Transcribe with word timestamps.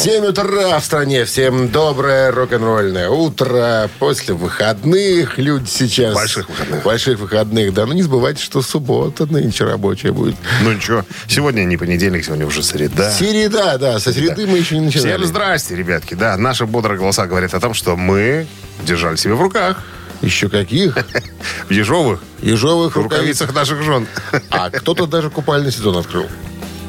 7 0.00 0.24
утра 0.24 0.78
в 0.80 0.82
стране. 0.82 1.26
Всем 1.26 1.68
доброе 1.68 2.30
рок-н-ролльное 2.30 3.10
утро. 3.10 3.90
После 3.98 4.32
выходных 4.32 5.36
люди 5.36 5.68
сейчас... 5.68 6.14
Больших 6.14 6.48
выходных. 6.48 6.82
Больших 6.82 7.18
выходных, 7.18 7.74
да. 7.74 7.84
Ну, 7.84 7.92
не 7.92 8.00
забывайте, 8.00 8.42
что 8.42 8.62
суббота 8.62 9.26
нынче 9.26 9.64
рабочая 9.64 10.12
будет. 10.12 10.36
Ну 10.62 10.72
ничего, 10.72 11.04
сегодня 11.28 11.64
не 11.64 11.76
понедельник, 11.76 12.24
сегодня 12.24 12.46
уже 12.46 12.62
среда. 12.62 13.10
Среда, 13.10 13.76
да. 13.76 13.98
Со 13.98 14.10
среды 14.10 14.46
мы 14.46 14.56
еще 14.56 14.78
не 14.78 14.86
начинали. 14.86 15.18
Всем 15.18 15.26
здрасте, 15.26 15.76
ребятки. 15.76 16.14
Да, 16.14 16.34
наши 16.38 16.64
бодрые 16.64 16.98
голоса 16.98 17.26
говорят 17.26 17.52
о 17.52 17.60
том, 17.60 17.74
что 17.74 17.94
мы 17.94 18.46
держали 18.82 19.16
себя 19.16 19.34
в 19.34 19.42
руках. 19.42 19.82
Еще 20.22 20.48
каких? 20.48 20.96
В 21.68 21.70
ежовых 21.70 22.22
Ежовых 22.40 22.96
рукавицах 22.96 23.52
наших 23.52 23.82
жен. 23.82 24.06
А 24.48 24.70
кто-то 24.70 25.06
даже 25.06 25.28
купальный 25.28 25.70
сезон 25.70 25.98
открыл. 25.98 26.26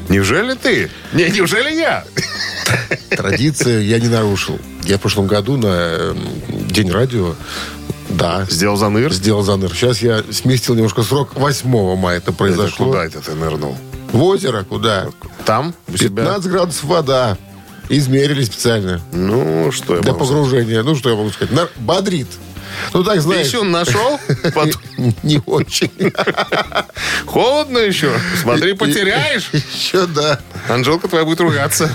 Неужели 0.08 0.54
ты? 0.54 0.90
Не, 1.12 1.30
неужели 1.30 1.70
я? 1.74 2.04
Традицию 3.10 3.84
я 3.86 3.98
не 4.00 4.08
нарушил. 4.08 4.58
Я 4.84 4.98
в 4.98 5.00
прошлом 5.00 5.26
году 5.26 5.56
на 5.56 5.66
э, 5.70 6.14
День 6.70 6.90
радио, 6.90 7.34
да, 8.10 8.46
Сделал 8.50 8.76
заныр? 8.76 9.12
сделал 9.12 9.42
заныр. 9.42 9.72
Сейчас 9.74 10.00
я 10.02 10.22
сместил 10.30 10.74
немножко 10.74 11.02
срок. 11.02 11.30
8 11.34 11.96
мая 11.96 12.18
это 12.18 12.30
Это 12.30 12.32
произошло. 12.38 12.86
куда 12.86 13.04
это 13.04 13.20
ты 13.20 13.32
нырнул? 13.34 13.76
В 14.12 14.22
озеро, 14.24 14.64
куда? 14.64 15.06
Там? 15.46 15.74
У 15.88 15.96
себя? 15.96 16.24
15 16.24 16.50
градусов 16.50 16.84
вода. 16.84 17.38
Измерили 17.88 18.44
специально. 18.44 19.00
Ну, 19.12 19.70
что 19.72 19.96
я 19.96 20.02
Для 20.02 20.12
могу 20.12 20.24
сказать? 20.24 20.42
погружения. 20.44 20.82
Ну, 20.82 20.94
что 20.94 21.10
я 21.10 21.16
могу 21.16 21.30
сказать? 21.30 21.54
Бодрит. 21.76 22.26
Ну, 22.92 23.04
так, 23.04 23.14
Ты 23.14 23.20
знаешь... 23.20 23.46
еще 23.46 23.62
нашел? 23.62 24.20
Не 25.22 25.40
очень. 25.46 26.12
Холодно 27.26 27.78
еще. 27.78 28.12
Смотри, 28.40 28.74
потеряешь. 28.74 29.50
Еще, 29.52 30.06
да. 30.06 30.38
Анжелка 30.68 31.08
твоя 31.08 31.24
будет 31.24 31.40
ругаться. 31.40 31.90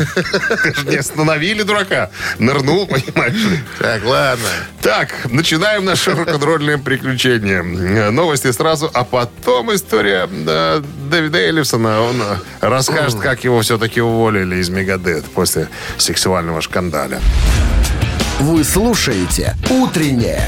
Не 0.86 0.98
остановили 0.98 1.64
дурака. 1.64 2.10
Нырнул, 2.40 2.88
понимаешь 2.88 3.34
ли. 3.34 3.60
Так, 3.80 4.04
ладно. 4.04 4.48
Так, 4.82 5.14
начинаем 5.32 5.86
наше 5.86 6.12
рок-н-ролльное 6.12 6.78
приключение. 6.78 7.60
Э, 7.60 8.10
Новости 8.10 8.52
сразу, 8.52 8.90
а 8.94 9.04
потом 9.04 9.74
история 9.74 10.30
э, 10.30 10.82
Дэвида 11.10 11.38
Эллифсона. 11.38 12.02
Он 12.02 12.22
э, 12.22 12.36
расскажет, 12.62 13.20
как 13.20 13.44
его 13.44 13.62
все-таки 13.62 14.02
уволили 14.02 14.58
из 14.58 14.70
Мегадет 14.70 15.26
после 15.26 15.70
сексуального 15.98 16.62
шкандаля. 16.62 17.20
Вы 18.40 18.64
слушаете 18.64 19.56
«Утреннее 19.70 20.48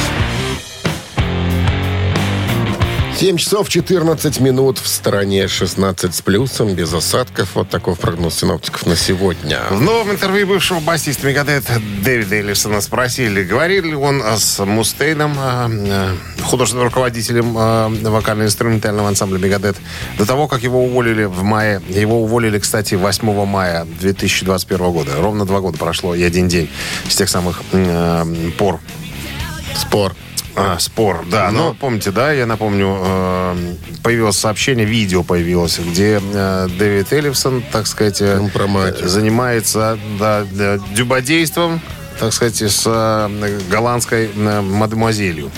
7 3.21 3.37
часов 3.37 3.69
14 3.69 4.39
минут 4.39 4.79
в 4.79 4.87
стороне 4.87 5.47
16 5.47 6.15
с 6.15 6.21
плюсом, 6.23 6.73
без 6.73 6.91
осадков. 6.91 7.49
Вот 7.53 7.69
такой 7.69 7.95
прогноз 7.95 8.39
синоптиков 8.39 8.87
на 8.87 8.95
сегодня. 8.95 9.59
В 9.69 9.79
новом 9.79 10.09
интервью 10.09 10.47
бывшего 10.47 10.79
басиста 10.79 11.27
Мегадет 11.27 11.65
Дэвида 12.03 12.37
Эллифсона 12.37 12.81
спросили, 12.81 13.43
говорил 13.43 13.83
ли 13.83 13.93
он 13.93 14.23
с 14.23 14.65
Мустейном, 14.65 15.37
э, 15.37 15.69
э, 15.69 16.15
художественным 16.41 16.87
руководителем 16.87 17.55
э, 17.55 18.09
вокально-инструментального 18.09 19.09
ансамбля 19.09 19.37
Мегадет, 19.37 19.77
до 20.17 20.25
того, 20.25 20.47
как 20.47 20.63
его 20.63 20.83
уволили 20.83 21.25
в 21.25 21.43
мае. 21.43 21.79
Его 21.89 22.23
уволили, 22.23 22.57
кстати, 22.57 22.95
8 22.95 23.45
мая 23.45 23.85
2021 23.99 24.91
года. 24.91 25.11
Ровно 25.17 25.45
два 25.45 25.59
года 25.59 25.77
прошло 25.77 26.15
и 26.15 26.23
один 26.23 26.47
день 26.47 26.71
с 27.07 27.15
тех 27.15 27.29
самых 27.29 27.61
пор. 28.57 28.79
Спор. 29.75 30.15
А, 30.55 30.79
спор, 30.79 31.25
да. 31.29 31.51
Ну, 31.51 31.73
помните, 31.73 32.11
да, 32.11 32.31
я 32.31 32.45
напомню, 32.45 32.97
э, 32.99 33.75
появилось 34.03 34.37
сообщение, 34.37 34.85
видео 34.85 35.23
появилось, 35.23 35.79
где 35.79 36.21
э, 36.21 36.67
Дэвид 36.77 37.11
Эллифсон, 37.13 37.63
так 37.71 37.87
сказать, 37.87 38.21
э, 38.21 38.37
Компроматер. 38.37 39.07
занимается 39.07 39.97
да, 40.19 40.45
дюбодейством, 40.93 41.81
так 42.21 42.33
сказать, 42.33 42.61
с 42.61 42.83
э, 42.85 43.59
голландской 43.71 44.29
мадемуазелью. 44.35 45.49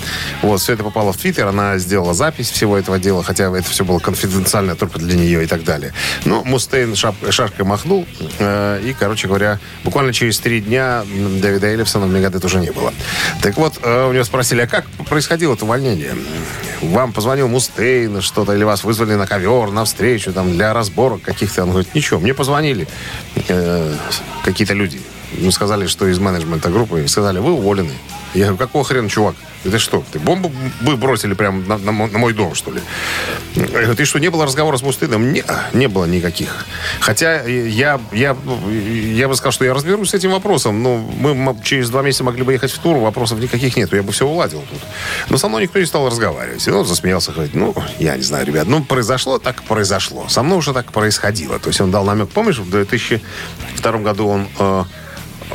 Вот, 0.41 0.61
все 0.61 0.73
это 0.73 0.83
попало 0.83 1.11
в 1.11 1.17
Твиттер, 1.17 1.47
она 1.47 1.77
сделала 1.77 2.13
запись 2.13 2.49
всего 2.49 2.77
этого 2.77 2.99
дела, 2.99 3.21
хотя 3.21 3.55
это 3.55 3.69
все 3.69 3.83
было 3.83 3.99
конфиденциально 3.99 4.75
только 4.77 4.97
для 4.97 5.17
нее 5.17 5.43
и 5.43 5.47
так 5.47 5.65
далее. 5.65 5.93
Но 6.23 6.41
Мустейн 6.45 6.93
шап- 6.93 7.31
шашкой 7.31 7.65
махнул, 7.65 8.07
э, 8.39 8.81
и, 8.81 8.93
короче 8.93 9.27
говоря, 9.27 9.59
буквально 9.83 10.13
через 10.13 10.39
три 10.39 10.61
дня 10.61 11.03
Дэвида 11.05 11.67
Эллифсона 11.67 12.05
в 12.05 12.09
Мегадет 12.09 12.45
уже 12.45 12.61
не 12.61 12.71
было. 12.71 12.93
Так 13.41 13.57
вот, 13.57 13.79
э, 13.83 14.07
у 14.07 14.13
него 14.13 14.23
спросили, 14.23 14.61
а 14.61 14.67
как 14.67 14.85
происходило 15.09 15.55
это 15.55 15.65
увольнение? 15.65 16.15
Вам 16.81 17.11
позвонил 17.11 17.49
Мустейн 17.49 18.21
что-то, 18.21 18.53
или 18.53 18.63
вас 18.63 18.85
вызвали 18.85 19.15
на 19.15 19.27
ковер, 19.27 19.71
на 19.71 19.83
встречу, 19.83 20.31
там, 20.31 20.53
для 20.53 20.73
разборок 20.73 21.21
каких-то? 21.23 21.63
Он 21.63 21.71
говорит, 21.71 21.93
ничего, 21.93 22.21
мне 22.21 22.33
позвонили 22.33 22.87
э, 23.49 23.93
какие-то 24.45 24.73
люди. 24.73 25.01
Ну, 25.39 25.51
сказали, 25.51 25.87
что 25.87 26.07
из 26.07 26.19
менеджмента 26.19 26.69
группы, 26.69 27.07
сказали, 27.07 27.39
вы 27.39 27.53
уволены. 27.53 27.93
Я 28.33 28.45
говорю, 28.45 28.57
какого 28.57 28.83
хрена, 28.83 29.09
чувак? 29.09 29.35
Это 29.65 29.79
что, 29.79 30.03
ты 30.11 30.19
бомбу 30.19 30.51
вы 30.81 30.97
бросили 30.97 31.33
прямо 31.33 31.61
на, 31.61 31.77
на 31.77 32.07
на 32.07 32.17
мой 32.17 32.33
дом, 32.33 32.53
что 32.53 32.71
ли? 32.71 32.81
Я 33.55 33.65
говорю, 33.65 33.95
ты 33.95 34.03
что, 34.03 34.19
не 34.19 34.29
было 34.29 34.45
разговора 34.45 34.75
с 34.75 34.81
Мустыном? 34.81 35.31
Не, 35.31 35.43
не 35.73 35.87
было 35.87 36.05
никаких. 36.05 36.65
Хотя 36.99 37.43
я, 37.43 37.99
я, 38.11 38.35
я 38.61 39.27
бы 39.27 39.35
сказал, 39.35 39.51
что 39.53 39.63
я 39.63 39.73
разберусь 39.73 40.09
с 40.09 40.13
этим 40.13 40.31
вопросом. 40.31 40.83
Но 40.83 40.97
мы 40.97 41.55
через 41.63 41.89
два 41.89 42.01
месяца 42.01 42.23
могли 42.25 42.43
бы 42.43 42.51
ехать 42.51 42.71
в 42.71 42.79
тур, 42.79 42.97
вопросов 42.97 43.39
никаких 43.39 43.77
нет. 43.77 43.93
Я 43.93 44.03
бы 44.03 44.11
все 44.11 44.27
уладил 44.27 44.63
тут. 44.69 44.81
Но 45.29 45.37
со 45.37 45.47
мной 45.47 45.63
никто 45.63 45.79
не 45.79 45.85
стал 45.85 46.07
разговаривать. 46.07 46.67
И 46.67 46.71
он 46.71 46.85
засмеялся, 46.85 47.31
говорит, 47.31 47.53
ну, 47.53 47.73
я 47.99 48.17
не 48.17 48.23
знаю, 48.23 48.45
ребят, 48.45 48.67
ну, 48.67 48.83
произошло, 48.83 49.39
так 49.39 49.63
произошло. 49.63 50.27
Со 50.27 50.43
мной 50.43 50.57
уже 50.57 50.73
так 50.73 50.91
происходило. 50.91 51.59
То 51.59 51.69
есть 51.69 51.79
он 51.79 51.91
дал 51.91 52.03
намек. 52.03 52.29
Помнишь, 52.29 52.59
в 52.59 52.69
2002 52.69 53.91
году 53.99 54.27
он 54.27 54.47
э, 54.59 54.83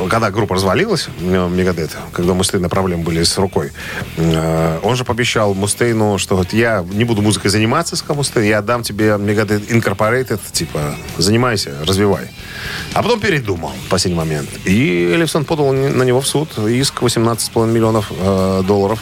когда 0.09 0.31
группа 0.31 0.55
развалилась, 0.55 1.09
э, 1.21 1.49
Мегадет, 1.49 1.97
когда 2.13 2.33
у 2.33 2.35
Мустейна 2.35 2.69
проблемы 2.69 3.05
были 3.05 3.23
с 3.23 3.37
рукой, 3.39 3.73
э, 4.17 4.79
он 4.83 4.97
же 4.97 5.05
пообещал 5.05 5.55
Мустейну, 5.55 6.19
что 6.19 6.37
вот 6.37 6.53
я 6.53 6.85
не 6.93 7.05
буду 7.05 7.23
музыкой 7.23 7.51
заниматься, 7.51 7.97
сказал 7.97 8.17
Мустейн, 8.17 8.45
я 8.47 8.59
отдам 8.59 8.83
тебе 8.83 9.17
Мегадет 9.19 9.71
Incorporated, 9.71 10.41
типа, 10.53 10.95
занимайся, 11.17 11.73
развивай. 11.87 12.31
А 12.95 13.03
потом 13.03 13.21
передумал 13.21 13.73
в 13.87 13.89
последний 13.89 14.19
момент. 14.19 14.49
И 14.65 15.11
Эллифсон 15.13 15.45
подал 15.45 15.73
на 15.73 16.03
него 16.03 16.21
в 16.21 16.27
суд 16.27 16.59
иск 16.59 17.03
18,5 17.03 17.67
миллионов 17.67 18.11
э, 18.11 18.63
долларов. 18.67 19.01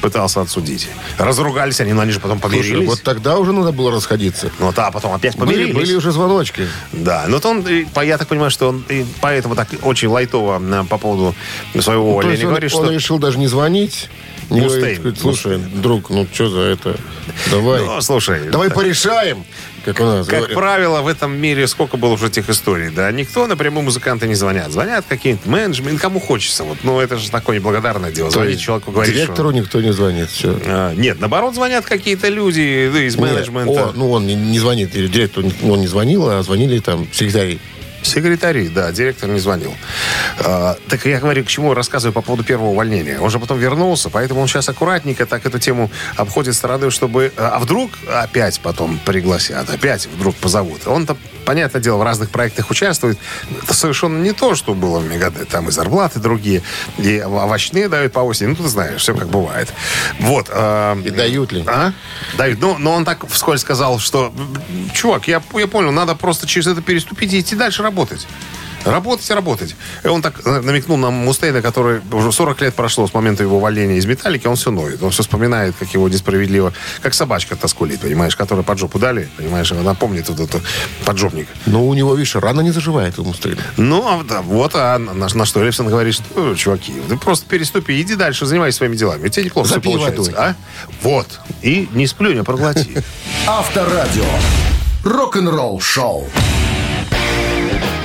Пытался 0.00 0.40
отсудить. 0.40 0.88
Разругались 1.18 1.80
они, 1.80 1.92
но 1.92 2.02
они 2.02 2.12
же 2.12 2.20
потом 2.20 2.38
помирились. 2.38 2.68
Слушай, 2.68 2.86
вот 2.86 3.02
тогда 3.02 3.38
уже 3.38 3.52
надо 3.52 3.72
было 3.72 3.90
расходиться. 3.90 4.50
Ну, 4.58 4.72
да, 4.74 4.88
а 4.88 4.90
потом 4.90 5.12
опять 5.12 5.36
Были, 5.36 5.50
помирились. 5.50 5.74
были 5.74 5.94
уже 5.94 6.12
звоночки. 6.12 6.66
Да, 6.92 7.24
ну 7.28 7.34
вот 7.34 7.46
он, 7.46 7.64
я 8.02 8.18
так 8.18 8.28
понимаю, 8.28 8.50
что 8.50 8.68
он 8.68 8.84
и 8.88 9.04
поэтому 9.20 9.54
так 9.54 9.68
очень 9.82 10.08
лайтово 10.08 10.84
по 10.88 10.98
поводу 10.98 11.34
своего 11.78 12.20
То 12.22 12.30
есть 12.30 12.42
он, 12.42 12.50
говорит, 12.50 12.74
он 12.74 12.84
что... 12.84 12.92
решил 12.92 13.18
даже 13.18 13.38
не 13.38 13.46
звонить. 13.46 14.08
Не 14.50 14.60
Мустейн. 14.60 15.00
сказать, 15.00 15.18
слушай, 15.18 15.58
друг, 15.58 16.08
ну 16.08 16.26
что 16.32 16.48
за 16.48 16.60
это? 16.60 16.96
Давай. 17.50 17.84
Ну, 17.84 18.00
слушай, 18.00 18.48
Давай 18.48 18.70
порешаем. 18.70 19.44
Как 19.86 20.00
у 20.00 20.04
нас 20.04 20.26
как 20.26 20.52
правило, 20.52 21.00
в 21.00 21.06
этом 21.06 21.36
мире 21.36 21.68
сколько 21.68 21.96
было 21.96 22.14
уже 22.14 22.26
этих 22.26 22.50
историй, 22.50 22.90
да? 22.90 23.12
Никто 23.12 23.46
напрямую 23.46 23.84
музыканты 23.84 24.26
не 24.26 24.34
звонят. 24.34 24.72
Звонят 24.72 25.04
какие-то 25.08 25.48
менеджменты, 25.48 26.00
кому 26.00 26.18
хочется. 26.18 26.64
Вот, 26.64 26.78
ну, 26.82 26.98
это 26.98 27.16
же 27.18 27.30
такое 27.30 27.58
неблагодарное 27.58 28.10
дело. 28.10 28.30
Звонить 28.30 28.60
человеку, 28.60 28.90
говорить, 28.90 29.14
Директору 29.14 29.52
никто 29.52 29.80
не 29.80 29.92
звонит. 29.92 30.28
Все. 30.28 30.58
что... 30.58 30.60
А, 30.66 30.94
Нет, 30.94 31.20
наоборот, 31.20 31.54
звонят 31.54 31.84
какие-то 31.84 32.28
люди 32.28 33.06
из 33.06 33.16
менеджмента. 33.16 33.92
ну, 33.94 34.10
он 34.10 34.26
не, 34.26 34.34
не 34.34 34.58
звонит. 34.58 34.96
Или 34.96 35.06
директор 35.06 35.44
он 35.62 35.80
не 35.80 35.86
звонил, 35.86 36.28
а 36.28 36.42
звонили 36.42 36.80
там 36.80 37.06
секретари. 37.12 37.60
Секретари, 38.06 38.68
да, 38.68 38.92
директор 38.92 39.28
не 39.28 39.40
звонил. 39.40 39.74
А, 40.38 40.76
так 40.88 41.04
я 41.06 41.18
говорю, 41.18 41.44
к 41.44 41.48
чему 41.48 41.74
рассказываю 41.74 42.12
по 42.12 42.22
поводу 42.22 42.44
первого 42.44 42.68
увольнения. 42.68 43.18
Он 43.18 43.30
же 43.30 43.40
потом 43.40 43.58
вернулся, 43.58 44.10
поэтому 44.10 44.40
он 44.40 44.46
сейчас 44.46 44.68
аккуратненько 44.68 45.26
так 45.26 45.44
эту 45.44 45.58
тему 45.58 45.90
обходит 46.16 46.54
стороной, 46.54 46.90
чтобы... 46.90 47.32
А 47.36 47.58
вдруг 47.58 47.90
опять 48.08 48.60
потом 48.60 49.00
пригласят, 49.04 49.68
опять 49.70 50.06
вдруг 50.06 50.36
позовут. 50.36 50.86
Он-то, 50.86 51.16
понятное 51.46 51.80
дело, 51.80 51.96
в 51.96 52.02
разных 52.02 52.28
проектах 52.30 52.70
участвует. 52.70 53.18
Это 53.62 53.72
совершенно 53.72 54.22
не 54.22 54.32
то, 54.32 54.54
что 54.54 54.74
было 54.74 54.98
в 54.98 55.06
Мегадет. 55.08 55.48
Там 55.48 55.68
и 55.68 55.70
зарплаты 55.72 56.18
другие, 56.18 56.62
и 56.98 57.22
овощные 57.22 57.88
дают 57.88 58.12
по 58.12 58.20
осени. 58.20 58.48
Ну, 58.48 58.56
ты 58.56 58.68
знаешь, 58.68 59.00
все 59.00 59.14
как 59.14 59.28
бывает. 59.28 59.72
Вот. 60.20 60.48
а, 60.50 60.98
И 61.02 61.10
дают 61.10 61.52
ли? 61.52 61.64
а? 61.66 61.92
Дают. 62.36 62.60
Ну, 62.60 62.76
но 62.78 62.92
он 62.92 63.04
так 63.04 63.26
вскользь 63.30 63.62
сказал, 63.62 63.98
что, 63.98 64.34
чувак, 64.92 65.28
я, 65.28 65.42
я 65.54 65.66
понял, 65.66 65.92
надо 65.92 66.14
просто 66.14 66.46
через 66.46 66.66
это 66.66 66.82
переступить 66.82 67.32
и 67.32 67.40
идти 67.40 67.56
дальше 67.56 67.82
работать. 67.82 68.26
Работать, 68.86 69.28
работать. 69.30 69.74
И 70.04 70.08
он 70.08 70.22
так 70.22 70.40
э, 70.44 70.60
намекнул 70.60 70.96
на 70.96 71.10
Мустейна, 71.10 71.60
который 71.60 72.00
уже 72.12 72.30
40 72.30 72.60
лет 72.62 72.74
прошло 72.74 73.06
с 73.06 73.14
момента 73.14 73.42
его 73.42 73.56
увольнения 73.56 73.96
из 73.96 74.06
«Металлики», 74.06 74.46
он 74.46 74.56
все 74.56 74.70
ноет. 74.70 75.02
Он 75.02 75.10
все 75.10 75.22
вспоминает, 75.22 75.74
как 75.78 75.92
его 75.92 76.08
несправедливо... 76.08 76.72
Как 77.02 77.14
собачка 77.14 77.56
тоскулит, 77.56 78.00
понимаешь, 78.00 78.36
которая 78.36 78.64
под 78.64 78.78
жопу 78.78 78.98
дали, 78.98 79.28
понимаешь, 79.36 79.70
она 79.72 79.94
помнит 79.94 80.28
вот 80.28 80.40
этот 80.40 80.62
поджопник. 81.04 81.48
Но 81.66 81.84
у 81.86 81.94
него, 81.94 82.14
видишь, 82.14 82.36
рана 82.36 82.60
не 82.60 82.70
заживает 82.70 83.18
у 83.18 83.24
Мустейна. 83.24 83.60
Ну, 83.76 84.06
а, 84.06 84.22
да, 84.22 84.40
вот, 84.42 84.72
а 84.74 84.98
на, 84.98 85.14
на 85.14 85.44
что 85.44 85.60
Эллипсон 85.60 85.88
говорит, 85.88 86.14
что, 86.14 86.24
«Ну, 86.36 86.54
чуваки, 86.54 86.94
ты 87.08 87.16
просто 87.16 87.46
переступи, 87.46 88.00
иди 88.00 88.14
дальше, 88.14 88.46
занимайся 88.46 88.78
своими 88.78 88.96
делами. 88.96 89.26
У 89.26 89.28
тебя 89.28 89.44
неплохо 89.44 89.66
все 89.66 89.74
Запей 89.76 89.92
получается. 89.92 90.30
водой. 90.30 90.34
А? 90.36 90.54
Вот. 91.02 91.26
И 91.62 91.88
не 91.92 92.06
сплюнь, 92.06 92.38
а 92.38 92.44
проглоти. 92.44 93.02
Авторадио. 93.46 94.24
Рок-н-ролл 95.04 95.80
шоу. 95.80 96.28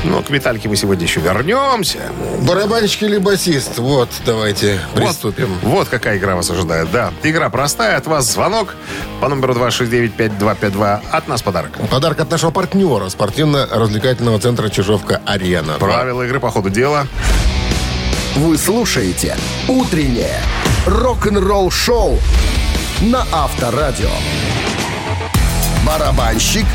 Ну, 0.03 0.23
к 0.23 0.29
металлике 0.29 0.67
мы 0.67 0.75
сегодня 0.75 1.03
еще 1.03 1.19
вернемся. 1.19 1.99
Барабанщик 2.41 3.03
или 3.03 3.17
басист? 3.17 3.77
Вот, 3.77 4.09
давайте 4.25 4.79
приступим. 4.95 5.53
Вот, 5.61 5.71
вот 5.71 5.87
какая 5.89 6.17
игра 6.17 6.35
вас 6.35 6.49
ожидает, 6.49 6.91
да. 6.91 7.11
Игра 7.21 7.49
простая, 7.49 7.97
от 7.97 8.07
вас 8.07 8.31
звонок 8.31 8.75
по 9.19 9.29
номеру 9.29 9.53
269-5252. 9.53 11.01
От 11.11 11.27
нас 11.27 11.41
подарок. 11.43 11.77
Подарок 11.89 12.19
от 12.19 12.31
нашего 12.31 12.49
партнера, 12.51 13.09
спортивно-развлекательного 13.09 14.39
центра 14.39 14.69
«Чижовка-Арена». 14.69 15.73
Правила 15.73 16.23
игры 16.23 16.39
по 16.39 16.49
ходу 16.49 16.69
дела. 16.69 17.05
Вы 18.35 18.57
слушаете 18.57 19.35
«Утреннее 19.67 20.39
рок-н-ролл-шоу» 20.87 22.17
на 23.01 23.25
Авторадио. 23.31 24.09
Барабанщик 25.85 26.65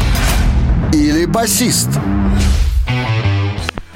или 0.92 1.24
басист? 1.24 1.88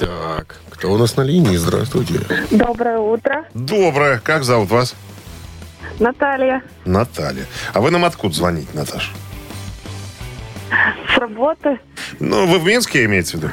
Так, 0.00 0.56
кто 0.70 0.90
у 0.92 0.96
нас 0.96 1.14
на 1.18 1.22
линии? 1.22 1.56
Здравствуйте. 1.56 2.20
Доброе 2.50 2.96
утро, 2.98 3.44
Доброе. 3.52 4.18
Как 4.18 4.44
зовут 4.44 4.70
вас? 4.70 4.94
Наталья. 5.98 6.62
Наталья. 6.86 7.44
А 7.74 7.82
вы 7.82 7.90
нам 7.90 8.06
откуда 8.06 8.34
звоните, 8.34 8.68
Наташа? 8.72 9.10
С 11.14 11.18
работы? 11.18 11.78
Ну, 12.18 12.46
вы 12.46 12.58
в 12.60 12.64
Минске 12.64 13.04
имеете 13.04 13.32
в 13.32 13.34
виду? 13.42 13.50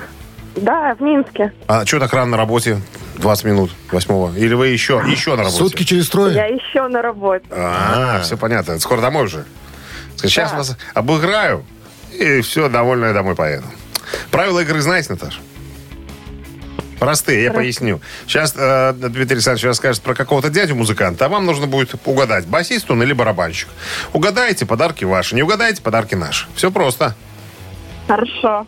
Да, 0.56 0.96
в 0.96 1.02
Минске. 1.02 1.52
А 1.68 1.86
что 1.86 2.00
так 2.00 2.14
рано 2.14 2.32
на 2.32 2.38
работе? 2.38 2.80
20 3.18 3.44
минут 3.44 3.72
восьмого. 3.92 4.34
Или 4.38 4.54
вы 4.54 4.68
еще, 4.68 5.04
еще 5.06 5.32
на 5.32 5.44
работе? 5.44 5.58
Сутки 5.58 5.84
через 5.84 6.08
трое? 6.08 6.34
Я 6.34 6.46
еще 6.46 6.88
на 6.88 7.02
работе. 7.02 7.44
А, 7.52 8.22
все 8.24 8.38
понятно. 8.38 8.80
Скоро 8.80 9.02
домой 9.02 9.26
уже. 9.26 9.44
Сейчас 10.16 10.52
Да. 10.52 10.58
вас 10.60 10.78
обыграю, 10.94 11.66
и 12.18 12.40
все, 12.40 12.70
довольно 12.70 13.08
я 13.08 13.14
домой 13.14 13.36
поеду. 13.36 13.66
Правила 14.32 14.62
игры 14.62 14.80
знаете, 14.80 15.12
Наташа? 15.12 15.40
Простые, 17.00 17.44
я 17.44 17.52
поясню. 17.54 18.02
Сейчас 18.26 18.54
э, 18.56 18.94
Дмитрий 18.94 19.36
Александрович 19.36 19.66
расскажет 19.66 20.02
про 20.02 20.16
какого-то 20.16 20.50
дядю-музыканта, 20.50 21.26
а 21.26 21.30
вам 21.30 21.46
нужно 21.46 21.68
будет 21.68 21.94
угадать, 22.06 22.46
басист 22.48 22.90
он 22.90 23.04
или 23.04 23.14
барабанщик. 23.14 23.70
Угадаете, 24.14 24.66
подарки 24.66 25.04
ваши. 25.06 25.36
Не 25.36 25.44
угадаете, 25.44 25.82
подарки 25.82 26.16
наши. 26.16 26.48
Все 26.56 26.72
просто. 26.72 27.16
Хорошо. 28.08 28.66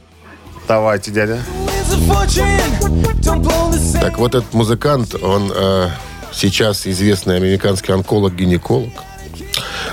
Давайте, 0.68 1.10
дядя. 1.12 1.40
Так 4.00 4.18
вот 4.20 4.36
этот 4.36 4.54
музыкант, 4.54 5.16
он 5.16 5.52
э, 5.56 5.90
сейчас 6.32 6.86
известный 6.88 7.36
американский 7.38 7.92
онколог-гинеколог, 7.92 8.92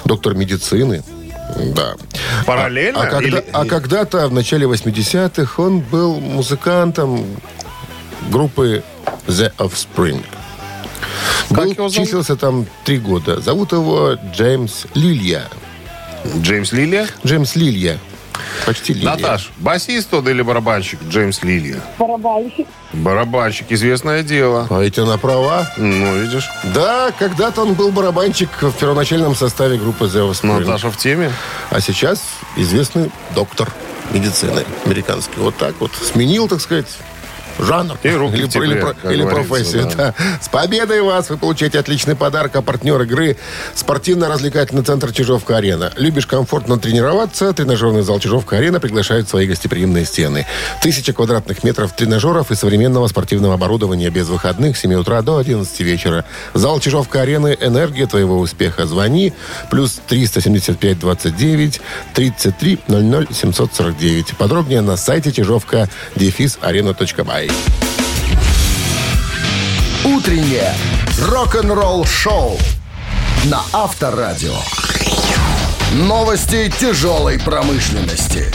доктор 0.04 0.34
медицины. 0.34 1.02
Да. 1.74 1.94
Параллельно? 2.44 3.00
А, 3.02 3.06
когда- 3.06 3.38
или- 3.38 3.44
а 3.52 3.64
когда-то 3.64 4.28
в 4.28 4.32
начале 4.32 4.66
80-х 4.66 5.62
он 5.62 5.80
был 5.80 6.20
музыкантом 6.20 7.24
группы 8.30 8.82
The 9.26 9.52
Offspring. 9.58 10.24
Как 11.48 11.58
Был, 11.64 11.72
его 11.72 11.88
зовут? 11.88 12.06
числился 12.08 12.36
там 12.36 12.66
три 12.84 12.98
года. 12.98 13.40
Зовут 13.40 13.72
его 13.72 14.16
Джеймс 14.32 14.86
Лилья. 14.94 15.44
Джеймс 16.40 16.72
Лилия? 16.72 17.06
Джеймс 17.24 17.54
Лилья. 17.54 17.98
Почти 18.66 18.94
Лилья. 18.94 19.10
Наташ, 19.14 19.50
басист 19.58 20.12
он 20.12 20.28
или 20.28 20.42
барабанщик? 20.42 20.98
Джеймс 21.08 21.42
Лилия. 21.42 21.80
Барабанщик. 21.98 22.66
Барабанщик, 22.92 23.66
известное 23.70 24.22
дело. 24.22 24.66
А 24.70 24.80
ведь 24.80 24.98
она 24.98 25.18
права. 25.18 25.70
Ну, 25.76 26.20
видишь, 26.20 26.48
Да, 26.74 27.12
когда-то 27.18 27.62
он 27.62 27.74
был 27.74 27.92
барабанщик 27.92 28.48
в 28.60 28.72
первоначальном 28.72 29.36
составе 29.36 29.78
группы 29.78 30.06
The 30.06 30.28
Offspring. 30.30 30.60
Наташа 30.60 30.90
в 30.90 30.96
теме. 30.96 31.30
А 31.70 31.80
сейчас 31.80 32.22
известный 32.56 33.10
доктор 33.34 33.72
медицины 34.10 34.64
американский. 34.84 35.38
Вот 35.38 35.56
так 35.56 35.74
вот. 35.78 35.92
Сменил, 35.94 36.48
так 36.48 36.60
сказать, 36.60 36.86
жанр. 37.58 37.98
И 38.02 38.10
руки 38.10 38.36
или, 38.36 38.44
в 38.46 38.48
тепле, 38.48 38.70
или 38.72 38.80
про- 38.80 39.12
или 39.12 39.22
профессию. 39.24 39.84
да. 39.96 39.96
да. 39.96 40.14
С 40.40 40.48
победой 40.48 41.02
вас! 41.02 41.30
Вы 41.30 41.36
получаете 41.36 41.78
отличный 41.78 42.14
подарок. 42.16 42.56
А 42.56 42.62
партнер 42.62 43.00
игры 43.02 43.36
спортивно-развлекательный 43.74 44.82
центр 44.82 45.12
Чижовка-Арена. 45.12 45.92
Любишь 45.96 46.26
комфортно 46.26 46.78
тренироваться? 46.78 47.52
Тренажерный 47.52 48.02
зал 48.02 48.20
Чижовка-Арена 48.20 48.80
приглашает 48.80 49.26
в 49.26 49.30
свои 49.30 49.46
гостеприимные 49.46 50.04
стены. 50.04 50.46
Тысяча 50.82 51.12
квадратных 51.12 51.64
метров 51.64 51.92
тренажеров 51.92 52.50
и 52.50 52.54
современного 52.54 53.08
спортивного 53.08 53.54
оборудования 53.54 54.10
без 54.10 54.28
выходных 54.28 54.76
с 54.76 54.80
7 54.80 54.94
утра 54.94 55.22
до 55.22 55.38
11 55.38 55.80
вечера. 55.80 56.24
Зал 56.54 56.80
Чижовка-Арены– 56.80 57.56
энергия 57.60 58.06
твоего 58.06 58.38
успеха. 58.38 58.86
Звони. 58.86 59.32
Плюс 59.70 60.00
375 60.06 60.98
29 60.98 61.80
33 62.14 62.78
00 62.88 63.26
749. 63.32 64.36
Подробнее 64.36 64.80
на 64.80 64.96
сайте 64.96 65.32
чижовка 65.32 65.88
дефис 66.14 66.58
арена.бай. 66.60 67.45
«Утреннее 70.04 70.74
рок-н-ролл-шоу» 71.20 72.58
на 73.44 73.62
Авторадио. 73.72 74.56
Новости 75.92 76.72
тяжелой 76.78 77.38
промышленности. 77.38 78.52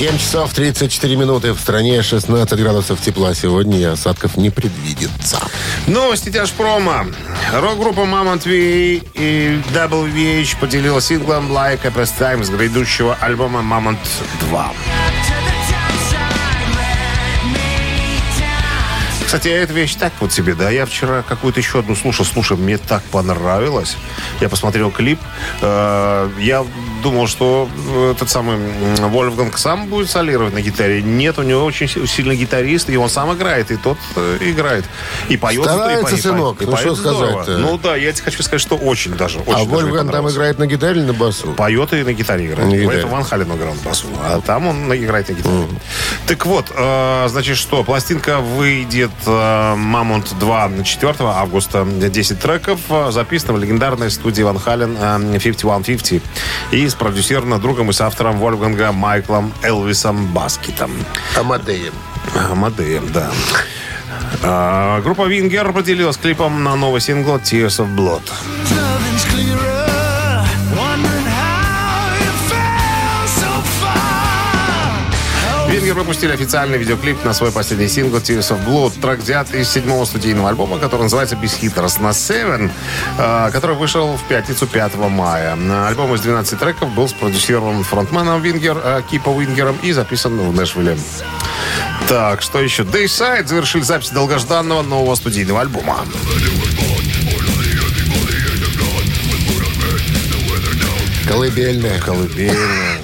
7 0.00 0.16
часов 0.16 0.54
34 0.54 1.14
минуты. 1.14 1.52
В 1.52 1.60
стране 1.60 2.02
16 2.02 2.58
градусов 2.58 3.02
тепла 3.02 3.34
сегодня 3.34 3.78
и 3.78 3.84
осадков 3.84 4.38
не 4.38 4.48
предвидится. 4.48 5.38
Новости 5.86 6.30
тяжпрома. 6.30 7.06
Рок-группа 7.52 8.00
Mammoth 8.00 8.44
V 8.44 9.02
и 9.12 9.60
WVH 9.74 10.58
поделила 10.58 11.02
синглом 11.02 11.52
Like 11.52 11.86
a 11.86 11.90
Past 11.90 12.14
Time 12.18 12.42
с 12.42 12.48
грядущего 12.48 13.14
альбома 13.20 13.60
Mammoth 13.60 13.98
2. 14.48 14.72
Кстати, 19.30 19.46
эта 19.46 19.72
вещь 19.72 19.94
так 19.94 20.12
вот 20.18 20.32
себе, 20.32 20.56
да. 20.56 20.70
Я 20.70 20.86
вчера 20.86 21.22
какую-то 21.22 21.60
еще 21.60 21.78
одну 21.78 21.94
слушал. 21.94 22.24
Слушай, 22.24 22.56
мне 22.56 22.78
так 22.78 23.00
понравилось. 23.12 23.96
Я 24.40 24.48
посмотрел 24.48 24.90
клип. 24.90 25.20
Э, 25.62 26.28
Я 26.40 26.66
думал, 27.00 27.28
что 27.28 27.68
э, 27.94 28.10
этот 28.16 28.28
самый 28.28 28.58
Вольфганг 28.98 29.56
сам 29.56 29.86
будет 29.86 30.10
солировать 30.10 30.52
на 30.52 30.60
гитаре. 30.60 31.00
Нет, 31.00 31.38
у 31.38 31.42
него 31.42 31.64
очень 31.64 31.86
си- 31.86 32.04
сильный 32.08 32.34
гитарист, 32.34 32.90
и 32.90 32.96
он 32.96 33.08
сам 33.08 33.32
играет, 33.32 33.70
и 33.70 33.76
тот 33.76 33.98
э, 34.16 34.38
играет. 34.40 34.84
И 35.28 35.36
поет. 35.36 35.62
Старается, 35.62 36.16
и 36.16 36.20
сынок. 36.20 36.60
и 36.62 36.66
Ну, 36.66 36.76
что 36.76 36.96
сказать-то? 36.96 37.56
Ну 37.58 37.78
да, 37.78 37.94
я 37.94 38.10
тебе 38.10 38.24
хочу 38.24 38.42
сказать, 38.42 38.60
что 38.60 38.74
очень 38.74 39.12
даже. 39.14 39.38
Очень 39.38 39.50
а 39.52 39.54
даже 39.58 39.64
мне 39.66 39.74
Вольфган 39.74 40.08
там 40.08 40.28
играет 40.28 40.58
на 40.58 40.66
гитаре 40.66 41.02
или 41.02 41.06
на 41.06 41.12
басу? 41.12 41.52
Поет 41.52 41.92
и 41.92 42.02
на 42.02 42.12
гитаре 42.14 42.46
играет. 42.46 42.68
На 42.68 42.74
Это 42.74 42.82
гитаре. 42.82 43.06
Ван 43.06 43.22
Хален 43.22 43.54
играл 43.54 43.74
на 43.74 43.82
басу, 43.82 44.08
а 44.20 44.40
там 44.40 44.66
он 44.66 44.92
играет 44.92 45.28
на 45.28 45.34
гитаре. 45.34 45.68
Так 46.26 46.46
вот, 46.46 46.70
э, 46.74 47.26
значит 47.28 47.56
что, 47.56 47.82
пластинка 47.82 48.38
выйдет 48.40 49.10
э, 49.26 49.74
Mammoth 49.74 50.38
II 50.38 50.68
на 50.68 50.84
4 50.84 51.14
августа. 51.20 51.84
10 51.84 52.38
треков 52.38 52.80
э, 52.88 53.10
записано 53.10 53.54
в 53.54 53.58
легендарной 53.58 54.10
студии 54.10 54.42
Van 54.42 54.58
Halen 54.58 54.96
э, 54.98 55.38
5150 55.40 56.22
и 56.70 56.88
спродюсировано 56.88 57.58
другом 57.58 57.90
и 57.90 57.92
соавтором 57.92 58.38
Вольфганга 58.38 58.92
Майклом 58.92 59.52
Элвисом 59.62 60.26
Баскетом. 60.28 60.92
Амадеем. 61.36 61.94
Амадеем, 62.50 63.10
да. 63.12 63.30
А, 64.42 65.00
группа 65.00 65.26
Вингер 65.26 65.72
поделилась 65.72 66.16
клипом 66.16 66.62
на 66.62 66.76
новый 66.76 67.00
сингл 67.00 67.36
Tears 67.36 67.84
of 67.84 67.94
Blood. 67.96 68.22
Вингер 75.90 76.04
выпустили 76.04 76.30
официальный 76.30 76.78
видеоклип 76.78 77.24
на 77.24 77.34
свой 77.34 77.50
последний 77.50 77.88
сингл 77.88 78.18
Tears 78.18 78.52
of 78.52 78.64
Blood. 78.64 79.00
Трек 79.00 79.18
взят 79.18 79.52
из 79.52 79.68
седьмого 79.68 80.04
студийного 80.04 80.48
альбома, 80.48 80.78
который 80.78 81.02
называется 81.02 81.34
на 81.34 82.10
Seven, 82.10 82.70
э, 83.18 83.50
который 83.50 83.74
вышел 83.74 84.16
в 84.16 84.22
пятницу 84.28 84.68
5 84.68 85.08
мая. 85.08 85.58
Альбом 85.88 86.14
из 86.14 86.20
12 86.20 86.60
треков 86.60 86.94
был 86.94 87.08
спродюсирован 87.08 87.82
фронтменом 87.82 88.40
Вингер, 88.40 88.80
э, 88.80 89.02
Кипа 89.10 89.30
Вингером 89.30 89.76
и 89.82 89.90
записан 89.90 90.38
в 90.38 90.54
Нэшвилле. 90.54 90.96
Так, 92.08 92.42
что 92.42 92.60
еще? 92.60 92.84
Deicide 92.84 93.48
завершили 93.48 93.82
запись 93.82 94.10
долгожданного 94.10 94.82
нового 94.82 95.16
студийного 95.16 95.62
альбома. 95.62 96.04
Колыбельная. 101.26 101.98
Колыбельная. 101.98 102.99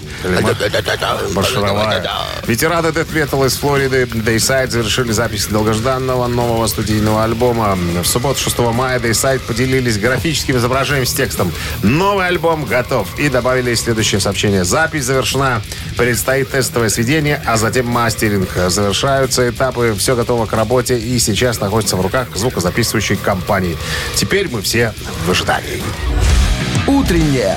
Маршировая. 1.35 2.03
Ветераны 2.47 2.89
Death 2.89 3.13
Metal 3.13 3.47
из 3.47 3.57
Флориды 3.57 4.05
Dayside 4.05 4.71
завершили 4.71 5.13
запись 5.13 5.47
долгожданного 5.47 6.27
нового 6.27 6.67
студийного 6.67 7.25
альбома. 7.25 7.77
В 8.03 8.07
субботу 8.07 8.41
6 8.41 8.59
мая 8.59 8.99
Dayside 8.99 9.41
поделились 9.41 9.99
графическим 9.99 10.57
изображением 10.57 11.07
с 11.07 11.13
текстом 11.13 11.53
«Новый 11.83 12.27
альбом 12.27 12.65
готов» 12.65 13.19
и 13.19 13.29
добавили 13.29 13.75
следующее 13.75 14.21
сообщение. 14.21 14.65
Запись 14.65 15.05
завершена. 15.05 15.63
Предстоит 15.97 16.51
тестовое 16.51 16.91
сведение, 16.91 17.43
а 17.47 17.57
затем 17.57 17.87
мастеринг. 17.87 18.51
Завершаются 18.69 19.49
этапы, 19.49 19.95
все 19.99 20.15
готово 20.15 20.47
к 20.47 20.53
работе 20.53 20.99
и 20.99 21.19
сейчас 21.19 21.59
находится 21.61 21.97
в 21.97 22.01
руках 22.01 22.29
звукозаписывающей 22.35 23.17
компании. 23.17 23.77
Теперь 24.15 24.49
мы 24.51 24.63
все 24.63 24.93
в 25.27 25.31
ожидании. 25.31 25.83
Утреннее 26.87 27.57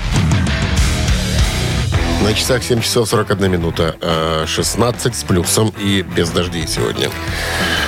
На 2.23 2.35
часах 2.35 2.63
7 2.63 2.81
часов 2.81 3.09
41 3.09 3.51
минута. 3.51 3.95
э, 3.99 4.45
16 4.47 5.15
с 5.15 5.23
плюсом 5.23 5.73
и 5.79 6.03
без 6.03 6.29
дождей 6.29 6.67
сегодня. 6.67 7.09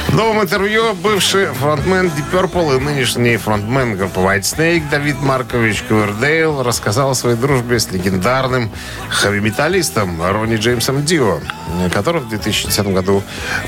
В 0.07 0.15
новом 0.15 0.41
интервью 0.41 0.93
бывший 0.95 1.45
фронтмен 1.53 2.07
Deep 2.07 2.31
Purple 2.31 2.77
и 2.77 2.79
нынешний 2.79 3.37
фронтмен 3.37 3.95
группы 3.95 4.19
White 4.19 4.41
Snake 4.41 4.89
Давид 4.89 5.21
Маркович 5.21 5.83
Ковердейл 5.87 6.63
рассказал 6.63 7.11
о 7.11 7.15
своей 7.15 7.37
дружбе 7.37 7.79
с 7.79 7.91
легендарным 7.91 8.71
хэви-металлистом 9.09 10.21
Ронни 10.21 10.55
Джеймсом 10.55 11.05
Дио, 11.05 11.39
который 11.93 12.21
в 12.21 12.29
2010 12.29 12.87
году 12.87 13.23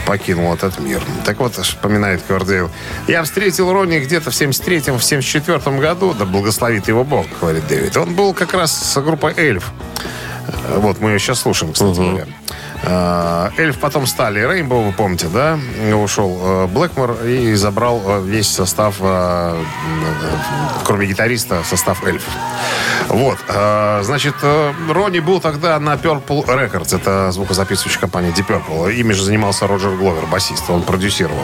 покинул 0.05 0.53
этот 0.53 0.79
мир. 0.79 1.01
Так 1.25 1.39
вот, 1.39 1.55
вспоминает 1.55 2.21
Ковердейл, 2.27 2.69
«Я 3.07 3.23
встретил 3.23 3.71
Ронни 3.71 3.99
где-то 3.99 4.31
в 4.31 4.33
73-м, 4.33 4.97
в 4.97 5.03
74 5.03 5.79
году, 5.79 6.13
да 6.13 6.25
благословит 6.25 6.87
его 6.87 7.03
Бог», 7.03 7.27
говорит 7.39 7.67
Дэвид. 7.67 7.95
Он 7.97 8.15
был 8.15 8.33
как 8.33 8.53
раз 8.53 8.71
с 8.71 9.01
группой 9.01 9.33
«Эльф». 9.37 9.71
Вот, 10.77 10.99
мы 10.99 11.11
ее 11.11 11.19
сейчас 11.19 11.39
слушаем, 11.39 11.73
кстати 11.73 11.97
говоря. 11.97 12.25
Э, 12.83 13.49
Эльф 13.57 13.79
потом 13.79 14.05
стали 14.05 14.39
Рейнбоу, 14.39 14.83
вы 14.83 14.91
помните, 14.91 15.27
да? 15.27 15.57
Ушел 15.95 16.67
Блэкмор 16.67 17.23
и 17.25 17.53
забрал 17.55 18.01
э, 18.05 18.21
весь 18.25 18.47
состав, 18.47 18.97
э, 18.99 19.03
э, 19.03 19.63
кроме 20.83 21.07
гитариста, 21.07 21.63
состав 21.63 22.03
Эльф. 22.05 22.23
Вот, 23.07 23.37
значит, 23.47 24.33
Ронни 24.89 25.19
был 25.19 25.39
тогда 25.39 25.79
на 25.79 25.93
Purple 25.93 26.45
Records, 26.45 26.95
это 26.95 27.31
звукозаписывающая 27.31 27.99
компания 27.99 28.29
Deep 28.29 28.47
Purple. 28.47 28.93
Ими 28.93 29.13
же 29.13 29.23
занимался 29.23 29.67
Роджер 29.67 29.95
Гловер, 29.95 30.25
басист, 30.25 30.69
он 30.69 30.81
продюсировал. 30.81 31.43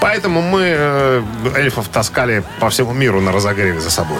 Поэтому 0.00 0.42
мы 0.42 1.22
эльфов 1.54 1.88
таскали 1.88 2.42
по 2.58 2.70
всему 2.70 2.92
миру 2.92 3.20
на 3.20 3.30
разогреве 3.30 3.80
за 3.80 3.90
собой. 3.90 4.18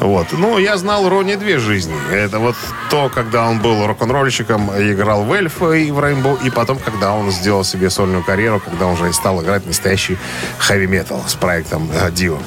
Вот. 0.00 0.26
Ну, 0.32 0.58
я 0.58 0.76
знал 0.76 1.08
Ронни 1.08 1.34
две 1.34 1.58
жизни. 1.58 1.94
Это 2.12 2.38
вот 2.38 2.56
то, 2.90 3.08
когда 3.08 3.48
он 3.48 3.60
был 3.60 3.86
рок-н-ролльщиком, 3.86 4.70
играл 4.76 5.24
в 5.24 5.32
Эльфа 5.32 5.72
и 5.72 5.90
в 5.90 6.00
Рейнбоу, 6.04 6.36
и 6.36 6.50
потом, 6.50 6.78
когда 6.78 7.12
он 7.12 7.30
сделал 7.30 7.64
себе 7.64 7.90
сольную 7.90 8.24
карьеру, 8.24 8.60
когда 8.60 8.86
он 8.86 8.92
уже 8.94 9.12
стал 9.12 9.42
играть 9.42 9.66
настоящий 9.66 10.18
хэви-метал 10.58 11.22
с 11.26 11.34
проектом 11.34 11.90
э, 11.92 12.10
Дио. 12.10 12.38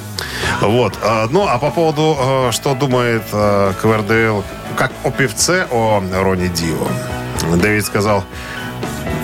Вот. 0.62 0.94
Э, 1.04 1.28
Ну, 1.32 1.48
а 1.48 1.58
по 1.58 1.72
поводу, 1.72 2.18
э, 2.20 2.52
что 2.52 2.76
думает 2.76 3.24
э, 3.32 3.74
КВРДЛ, 3.82 4.44
как 4.76 4.92
о 5.04 5.12
певце, 5.12 5.68
о 5.72 6.02
Ронни 6.22 6.48
Дио. 6.48 6.88
Дэвид 7.58 7.86
сказал, 7.86 8.24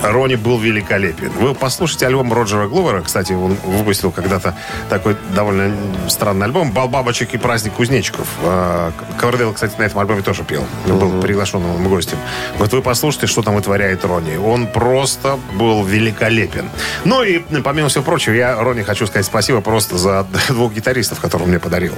Ронни 0.03 0.35
был 0.35 0.59
великолепен. 0.59 1.31
Вы 1.39 1.53
послушайте 1.53 2.07
альбом 2.07 2.31
Роджера 2.31 2.67
Гловера. 2.67 3.01
Кстати, 3.01 3.33
он 3.33 3.55
выпустил 3.63 4.11
когда-то 4.11 4.55
такой 4.89 5.15
довольно 5.35 5.75
странный 6.09 6.45
альбом 6.45 6.71
«Бал 6.71 6.87
бабочек 6.87 7.33
и 7.33 7.37
праздник 7.37 7.73
кузнечиков». 7.73 8.27
А, 8.43 8.91
Ковердейл, 9.17 9.53
кстати, 9.53 9.73
на 9.77 9.83
этом 9.83 9.99
альбоме 9.99 10.21
тоже 10.21 10.43
пел. 10.43 10.65
Был 10.85 11.21
приглашенным 11.21 11.87
гостем. 11.87 12.17
Вот 12.57 12.71
вы 12.73 12.81
послушайте, 12.81 13.27
что 13.27 13.41
там 13.41 13.55
вытворяет 13.55 14.05
Ронни. 14.05 14.37
Он 14.37 14.67
просто 14.67 15.39
был 15.53 15.83
великолепен. 15.83 16.69
Ну 17.03 17.23
и, 17.23 17.39
помимо 17.39 17.89
всего 17.89 18.03
прочего, 18.03 18.33
я 18.33 18.55
Ронни 18.55 18.83
хочу 18.83 19.07
сказать 19.07 19.25
спасибо 19.25 19.61
просто 19.61 19.97
за 19.97 20.25
двух 20.49 20.73
гитаристов, 20.73 21.19
которые 21.19 21.45
он 21.45 21.49
мне 21.49 21.59
подарил. 21.59 21.93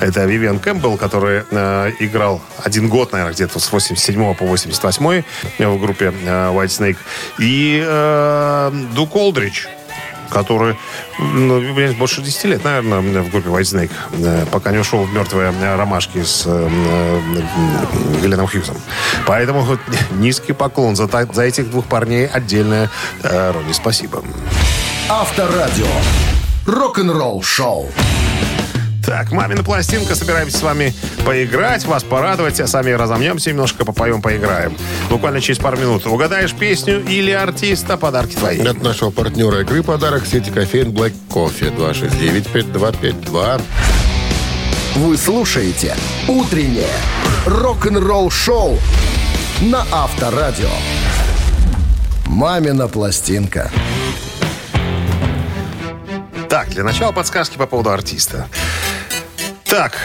Это 0.00 0.24
Вивиан 0.24 0.58
Кэмпбелл, 0.58 0.96
который 0.96 1.44
э, 1.50 1.92
играл 2.00 2.40
один 2.62 2.88
год, 2.88 3.12
наверное, 3.12 3.34
где-то 3.34 3.58
с 3.58 3.72
87 3.72 4.34
по 4.34 4.44
88 4.44 5.22
в 5.58 5.78
группе 5.80 6.12
э, 6.24 6.52
White 6.52 6.66
Snake. 6.66 6.96
И 7.38 7.82
э, 7.86 8.72
Дук 8.94 9.14
Олдрич, 9.16 9.68
который 10.30 10.76
ну, 11.18 11.60
больше 11.94 12.22
10 12.22 12.44
лет, 12.44 12.64
наверное, 12.64 13.22
в 13.22 13.30
группе 13.30 13.48
White 13.48 13.62
Snake, 13.62 13.90
э, 14.12 14.46
пока 14.50 14.70
не 14.70 14.78
ушел 14.78 15.04
в 15.04 15.12
мертвые 15.12 15.52
ромашки 15.76 16.22
с 16.22 16.44
э, 16.46 16.68
э, 16.70 18.20
Гленном 18.20 18.46
Хьюзом. 18.46 18.76
Поэтому 19.26 19.60
вот 19.60 19.80
низкий 20.12 20.52
поклон 20.52 20.96
за, 20.96 21.08
за 21.32 21.42
этих 21.42 21.70
двух 21.70 21.86
парней 21.86 22.26
отдельное. 22.26 22.90
Э, 23.22 23.52
Ронни, 23.52 23.72
спасибо. 23.72 24.22
Авторадио. 25.08 25.86
Рок-н-ролл-шоу. 26.66 27.90
Так, 29.08 29.32
мамина 29.32 29.64
пластинка. 29.64 30.14
Собираемся 30.14 30.58
с 30.58 30.62
вами 30.62 30.92
поиграть, 31.24 31.86
вас 31.86 32.04
порадовать, 32.04 32.60
а 32.60 32.66
сами 32.66 32.90
разомнемся 32.90 33.48
немножко, 33.48 33.86
попоем, 33.86 34.20
поиграем. 34.20 34.76
Буквально 35.08 35.40
через 35.40 35.58
пару 35.58 35.78
минут. 35.78 36.06
Угадаешь 36.06 36.52
песню 36.52 37.02
или 37.02 37.30
артиста, 37.30 37.96
подарки 37.96 38.34
твои. 38.36 38.60
От 38.60 38.82
нашего 38.82 39.08
партнера 39.08 39.62
игры 39.62 39.82
подарок 39.82 40.26
сети 40.26 40.50
кофеин 40.50 40.90
Black 40.90 41.14
Coffee 41.30 41.74
269-5252. 42.52 43.62
Вы 44.96 45.16
слушаете 45.16 45.96
«Утреннее 46.28 46.92
рок-н-ролл-шоу» 47.46 48.78
на 49.62 49.86
Авторадио. 49.90 50.68
«Мамина 52.26 52.88
пластинка». 52.88 53.70
Так, 56.50 56.68
для 56.70 56.84
начала 56.84 57.12
подсказки 57.12 57.56
по 57.56 57.66
поводу 57.66 57.90
артиста. 57.90 58.46
Так, 59.68 59.98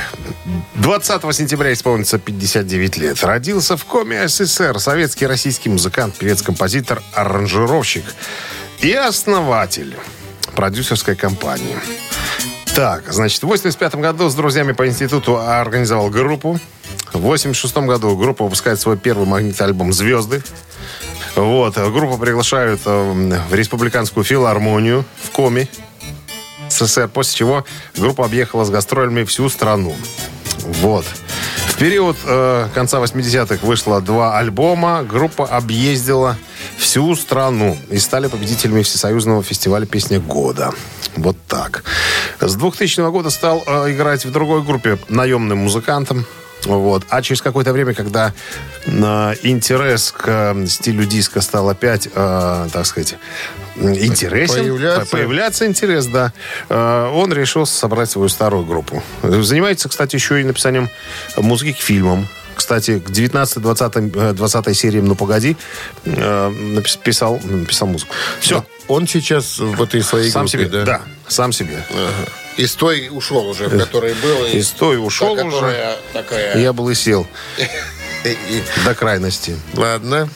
20 0.75 1.35
сентября 1.35 1.71
исполнится 1.71 2.19
59 2.19 2.97
лет. 2.97 3.23
Родился 3.23 3.77
в 3.77 3.85
Коме 3.85 4.27
СССР. 4.27 4.77
Советский 4.77 5.25
российский 5.25 5.69
музыкант, 5.69 6.15
певец, 6.15 6.41
композитор, 6.41 7.01
аранжировщик 7.13 8.03
и 8.81 8.91
основатель 8.91 9.95
продюсерской 10.53 11.15
компании. 11.15 11.77
Так, 12.75 13.13
значит, 13.13 13.41
в 13.41 13.47
85 13.47 13.95
году 13.95 14.27
с 14.27 14.35
друзьями 14.35 14.73
по 14.73 14.85
институту 14.85 15.37
организовал 15.37 16.09
группу. 16.09 16.59
В 17.13 17.21
86 17.21 17.77
году 17.77 18.17
группа 18.17 18.43
выпускает 18.43 18.81
свой 18.81 18.97
первый 18.97 19.25
магнитный 19.25 19.67
альбом 19.67 19.93
«Звезды». 19.93 20.43
Вот, 21.35 21.77
группу 21.77 22.17
приглашают 22.17 22.81
э, 22.85 23.39
в 23.49 23.53
республиканскую 23.53 24.23
филармонию 24.23 25.05
в 25.23 25.31
Коме. 25.31 25.67
СССР, 26.73 27.07
после 27.07 27.35
чего 27.35 27.65
группа 27.95 28.25
объехала 28.25 28.65
с 28.65 28.69
гастролями 28.69 29.23
всю 29.23 29.49
страну. 29.49 29.95
Вот. 30.81 31.05
В 31.67 31.77
период 31.77 32.15
э, 32.25 32.67
конца 32.73 33.01
80-х 33.01 33.65
вышло 33.65 33.99
два 34.01 34.37
альбома. 34.37 35.03
Группа 35.03 35.45
объездила 35.45 36.37
всю 36.77 37.15
страну 37.15 37.77
и 37.89 37.97
стали 37.99 38.27
победителями 38.27 38.83
Всесоюзного 38.83 39.43
фестиваля 39.43 39.85
«Песня 39.85 40.19
года». 40.19 40.71
Вот 41.15 41.37
так. 41.47 41.83
С 42.39 42.55
2000 42.55 43.11
года 43.11 43.29
стал 43.29 43.63
э, 43.65 43.93
играть 43.93 44.25
в 44.25 44.31
другой 44.31 44.63
группе 44.63 44.97
наемным 45.09 45.59
музыкантом. 45.59 46.25
Вот. 46.65 47.03
А 47.09 47.21
через 47.21 47.41
какое-то 47.41 47.73
время, 47.73 47.93
когда 47.93 48.33
э, 48.85 48.91
интерес 49.43 50.11
к 50.11 50.23
э, 50.27 50.65
стилю 50.67 51.05
диска 51.05 51.41
стал 51.41 51.69
опять, 51.69 52.07
э, 52.13 52.67
так 52.71 52.85
сказать, 52.85 53.15
интересен, 53.75 54.55
Появляться. 54.63 55.05
по- 55.05 55.17
появляться 55.17 55.65
интерес, 55.65 56.05
да, 56.07 56.31
э, 56.69 57.11
он 57.13 57.33
решил 57.33 57.65
собрать 57.65 58.09
свою 58.09 58.29
старую 58.29 58.65
группу. 58.65 59.01
Занимается, 59.23 59.89
кстати, 59.89 60.15
еще 60.15 60.39
и 60.41 60.43
написанием 60.43 60.89
музыки 61.37 61.73
к 61.73 61.77
фильмам. 61.81 62.27
Кстати, 62.55 62.99
к 62.99 63.09
19-20 63.09 64.33
20 64.33 64.77
сериям 64.77 65.05
«Ну, 65.05 65.15
погоди» 65.15 65.57
э, 66.05 66.49
напис- 66.49 66.99
писал, 67.03 67.39
написал 67.43 67.87
музыку. 67.87 68.13
Все. 68.39 68.63
Он 68.87 69.07
сейчас 69.07 69.59
в 69.59 69.81
этой 69.81 70.01
своей 70.03 70.29
Сам 70.29 70.45
группе, 70.45 70.65
себе, 70.65 70.83
да? 70.83 71.01
сам 71.27 71.51
себе. 71.53 71.83
Ага. 71.89 72.29
Из 72.57 72.73
той 72.75 73.07
ушел 73.11 73.47
уже, 73.47 73.67
в 73.67 73.77
которой 73.77 74.13
был. 74.15 74.45
и 74.45 74.57
Из 74.57 74.69
той 74.69 75.03
ушел 75.03 75.35
та, 75.35 75.45
уже. 75.45 75.97
такая... 76.11 76.57
Я 76.57 76.73
был 76.73 76.89
и 76.89 76.95
сел 76.95 77.25
до 78.85 78.93
крайности. 78.95 79.57
Ладно. 79.73 80.29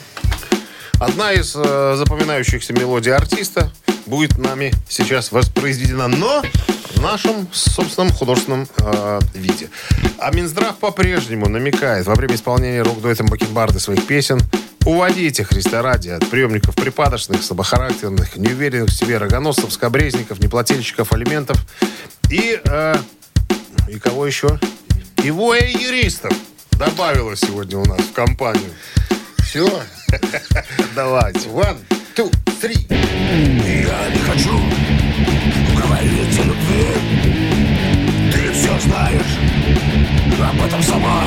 Одна 1.00 1.32
из 1.32 1.54
э, 1.54 1.94
запоминающихся 1.96 2.72
мелодий 2.72 3.12
артиста 3.14 3.70
будет 4.06 4.36
нами 4.36 4.72
сейчас 4.88 5.30
воспроизведена, 5.30 6.08
но 6.08 6.42
в 6.94 7.00
нашем 7.00 7.46
собственном 7.52 8.12
художественном 8.12 8.66
э, 8.78 9.20
виде. 9.34 9.70
А 10.18 10.32
Минздрав 10.32 10.76
по-прежнему 10.78 11.48
намекает 11.48 12.06
во 12.06 12.16
время 12.16 12.34
исполнения 12.34 12.82
рок-дуэтом 12.82 13.26
Бакенбарды 13.26 13.78
своих 13.78 14.04
песен 14.06 14.40
Уводите, 14.88 15.44
Христа 15.44 15.82
ради, 15.82 16.08
от 16.08 16.26
приемников 16.30 16.74
припадочных, 16.74 17.42
слабохарактерных, 17.42 18.36
неуверенных 18.36 18.88
в 18.88 18.94
себе 18.94 19.18
рогоносцев, 19.18 19.70
скобрезников, 19.70 20.40
неплательщиков 20.40 21.12
алиментов 21.12 21.58
и 22.30 22.58
э, 22.64 22.94
И 23.88 23.98
кого 23.98 24.26
еще? 24.26 24.58
И 25.22 25.30
двое 25.30 25.70
юристов 25.70 26.32
добавилось 26.78 27.40
сегодня 27.40 27.76
у 27.76 27.84
нас 27.84 28.00
в 28.00 28.14
компанию. 28.14 28.70
Все. 29.42 29.68
Давайте. 30.94 31.50
One, 31.50 31.76
two, 32.16 32.32
three. 32.62 32.86
Я 32.90 34.08
не 34.08 34.20
хочу 34.20 34.58
говорить 35.76 36.40
о 36.40 36.44
любви 36.44 36.86
Ты 38.32 38.52
все 38.54 38.80
знаешь 38.80 39.36
об 40.40 40.66
этом 40.66 40.82
сама 40.82 41.24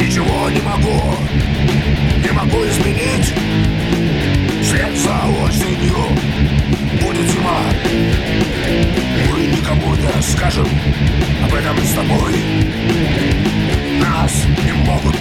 Ничего 0.00 0.48
не 0.48 0.60
могу, 0.62 1.14
не 2.22 2.30
могу 2.30 2.64
изменить 2.66 3.34
Вслед 4.62 4.96
за 4.96 5.44
осенью. 5.44 5.96
Будет 7.00 7.30
зима. 7.30 7.60
Мы 9.30 9.46
никому 9.46 9.94
не 9.96 10.22
скажем 10.22 10.66
об 11.44 11.52
этом 11.52 11.76
с 11.84 11.92
тобой. 11.92 12.34
Нас 14.00 14.32
не 14.64 14.72
могут 14.72 15.16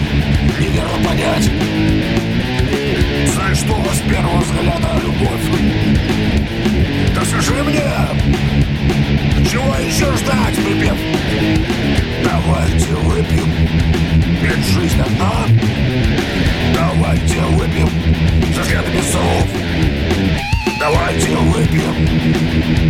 неверно 0.60 1.06
понять. 1.06 1.50
Знаешь, 3.34 3.58
что 3.58 3.84
с 3.94 4.00
первого 4.10 4.40
взгляда 4.42 5.02
любовь? 5.04 5.62
Да 7.14 7.26
скажи 7.26 7.64
мне, 7.64 7.84
чего 9.50 9.76
еще 9.76 10.06
ждать, 10.16 10.56
припев? 10.64 10.98
Давайте 12.24 12.94
выпьем, 12.94 13.52
ведь 14.42 14.66
жизнь 14.66 15.02
одна 15.02 15.46
Давайте 16.74 17.40
выпьем 17.42 17.90
за 18.56 18.62
взгляды 18.62 18.92
без 18.92 19.16
Давайте 20.80 21.36
выпьем, 21.36 21.96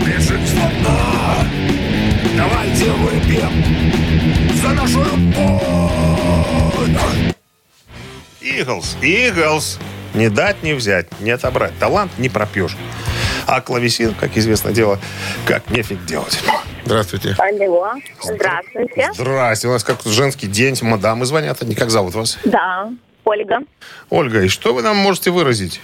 ведь 0.06 0.22
жизнь 0.22 0.60
одна 0.60 1.46
Давайте 2.38 2.92
выпьем 2.92 4.12
за 4.62 4.70
нашу 4.70 5.04
любовь. 5.04 5.62
Иглс, 8.42 8.98
Иглс. 9.02 9.80
Не 10.14 10.30
дать, 10.30 10.62
не 10.64 10.74
взять, 10.74 11.08
не 11.22 11.32
отобрать. 11.32 11.74
Талант 11.80 12.12
не 12.18 12.30
пропьешь. 12.30 12.76
А 13.48 13.62
клавесин, 13.62 14.14
как 14.14 14.38
известно 14.38 14.72
дело, 14.72 15.00
как 15.46 15.70
нефиг 15.70 16.04
делать. 16.06 16.40
Здравствуйте. 16.86 17.36
Алло. 17.38 17.94
Здравствуйте. 18.22 19.10
Здрасте, 19.14 19.68
у 19.68 19.72
нас 19.72 19.84
как 19.84 20.02
женский 20.04 20.48
день, 20.48 20.76
мадамы 20.82 21.26
звонят. 21.26 21.62
Они 21.62 21.76
как 21.76 21.90
зовут 21.90 22.16
вас? 22.16 22.38
Да, 22.44 22.92
Ольга. 23.24 23.60
Ольга, 24.10 24.42
и 24.44 24.48
что 24.48 24.74
вы 24.74 24.82
нам 24.82 24.98
можете 24.98 25.32
выразить? 25.32 25.80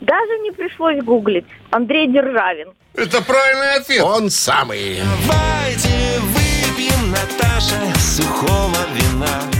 Даже 0.00 0.38
не 0.42 0.50
пришлось 0.50 1.02
гуглить. 1.02 1.46
Андрей 1.70 2.06
Державин. 2.12 2.68
Это 2.94 3.22
правильный 3.22 3.74
ответ. 3.76 4.02
Он 4.02 4.30
самый. 4.30 5.00
Давайте 5.26 6.20
выпьем, 6.20 7.10
Наташа, 7.10 7.98
сухого 7.98 8.76
вина 8.94 9.53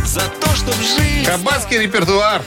чтоб 0.64 0.74
жизнь 0.76 1.24
Кабацкий 1.24 1.78
репертуар, 1.78 2.42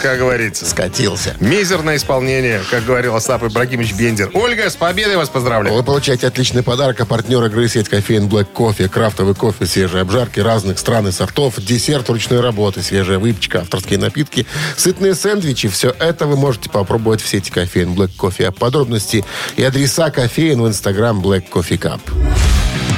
как 0.00 0.18
говорится. 0.18 0.64
Скатился. 0.64 1.36
Мизерное 1.40 1.96
исполнение, 1.96 2.62
как 2.70 2.84
говорил 2.84 3.14
Остап 3.16 3.42
Ибрагимович 3.42 3.92
Бендер. 3.94 4.30
Ольга, 4.34 4.70
с 4.70 4.76
победой 4.76 5.16
вас 5.16 5.28
поздравляю. 5.28 5.76
Вы 5.76 5.82
получаете 5.82 6.26
отличный 6.26 6.62
подарок, 6.62 7.00
а 7.00 7.06
партнер 7.06 7.44
игры 7.44 7.68
сеть 7.68 7.88
кофеин 7.88 8.28
Black 8.28 8.46
Кофе, 8.52 8.88
крафтовый 8.88 9.34
кофе, 9.34 9.66
свежие 9.66 10.02
обжарки 10.02 10.40
разных 10.40 10.78
стран 10.78 11.08
и 11.08 11.12
сортов, 11.12 11.56
десерт 11.58 12.08
ручной 12.08 12.40
работы, 12.40 12.82
свежая 12.82 13.18
выпечка, 13.18 13.60
авторские 13.60 13.98
напитки, 13.98 14.46
сытные 14.76 15.14
сэндвичи. 15.14 15.68
Все 15.68 15.94
это 15.98 16.26
вы 16.26 16.36
можете 16.36 16.70
попробовать 16.70 17.20
в 17.20 17.28
сети 17.28 17.50
кофеин 17.50 17.94
Black 17.94 18.12
Кофе. 18.16 18.48
А 18.48 18.52
подробности 18.52 19.24
и 19.56 19.64
адреса 19.64 20.10
кофеин 20.10 20.62
в 20.62 20.68
инстаграм 20.68 21.20
Black 21.20 21.44
Coffee 21.50 21.78
Cup. 21.78 22.00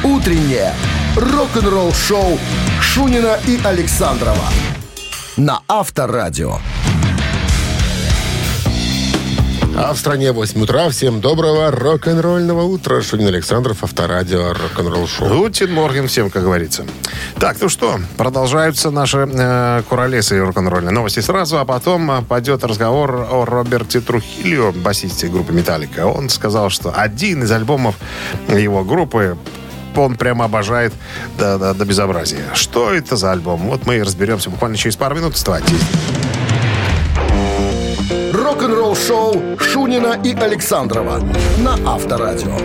Утреннее 0.04 0.74
рок-н-ролл-шоу 1.14 2.36
Шунина 2.80 3.38
и 3.46 3.60
Александрова 3.62 4.48
на 5.36 5.60
Авторадио. 5.68 6.56
А 9.76 9.94
в 9.94 9.98
стране 9.98 10.32
8 10.32 10.60
утра. 10.60 10.88
Всем 10.90 11.20
доброго 11.20 11.70
рок-н-ролльного 11.70 12.62
утра. 12.62 13.00
Шунин 13.00 13.28
Александров, 13.28 13.84
Авторадио, 13.84 14.52
рок-н-ролл 14.52 15.06
шоу. 15.06 15.28
Гутин 15.28 15.72
Морген 15.72 16.08
всем, 16.08 16.30
как 16.30 16.42
говорится. 16.42 16.84
Так, 17.38 17.58
ну 17.60 17.68
что, 17.68 18.00
продолжаются 18.16 18.90
наши 18.90 19.18
э, 19.32 19.82
куролесы 19.88 20.40
рок-н-ролльные 20.40 20.92
новости 20.92 21.20
сразу, 21.20 21.58
а 21.58 21.64
потом 21.64 22.10
э, 22.10 22.22
пойдет 22.22 22.64
разговор 22.64 23.28
о 23.30 23.44
Роберте 23.44 24.00
Трухильо, 24.00 24.72
басисте 24.72 25.28
группы 25.28 25.52
«Металлика». 25.52 26.06
Он 26.06 26.28
сказал, 26.28 26.70
что 26.70 26.92
один 26.92 27.44
из 27.44 27.52
альбомов 27.52 27.94
его 28.48 28.82
группы 28.82 29.38
он 30.00 30.16
прямо 30.16 30.44
обожает 30.44 30.92
до, 31.38 31.58
до, 31.58 31.74
до 31.74 31.84
безобразия. 31.84 32.44
Что 32.54 32.92
это 32.92 33.16
за 33.16 33.32
альбом? 33.32 33.68
Вот 33.68 33.86
мы 33.86 33.96
и 33.96 34.02
разберемся 34.02 34.50
буквально 34.50 34.76
через 34.76 34.96
пару 34.96 35.16
минут. 35.16 35.34
Вставайте. 35.34 35.74
Рок-н-ролл-шоу 38.32 39.58
Шунина 39.58 40.18
и 40.22 40.34
Александрова 40.34 41.20
на 41.58 41.78
Авторадио. 41.86 42.56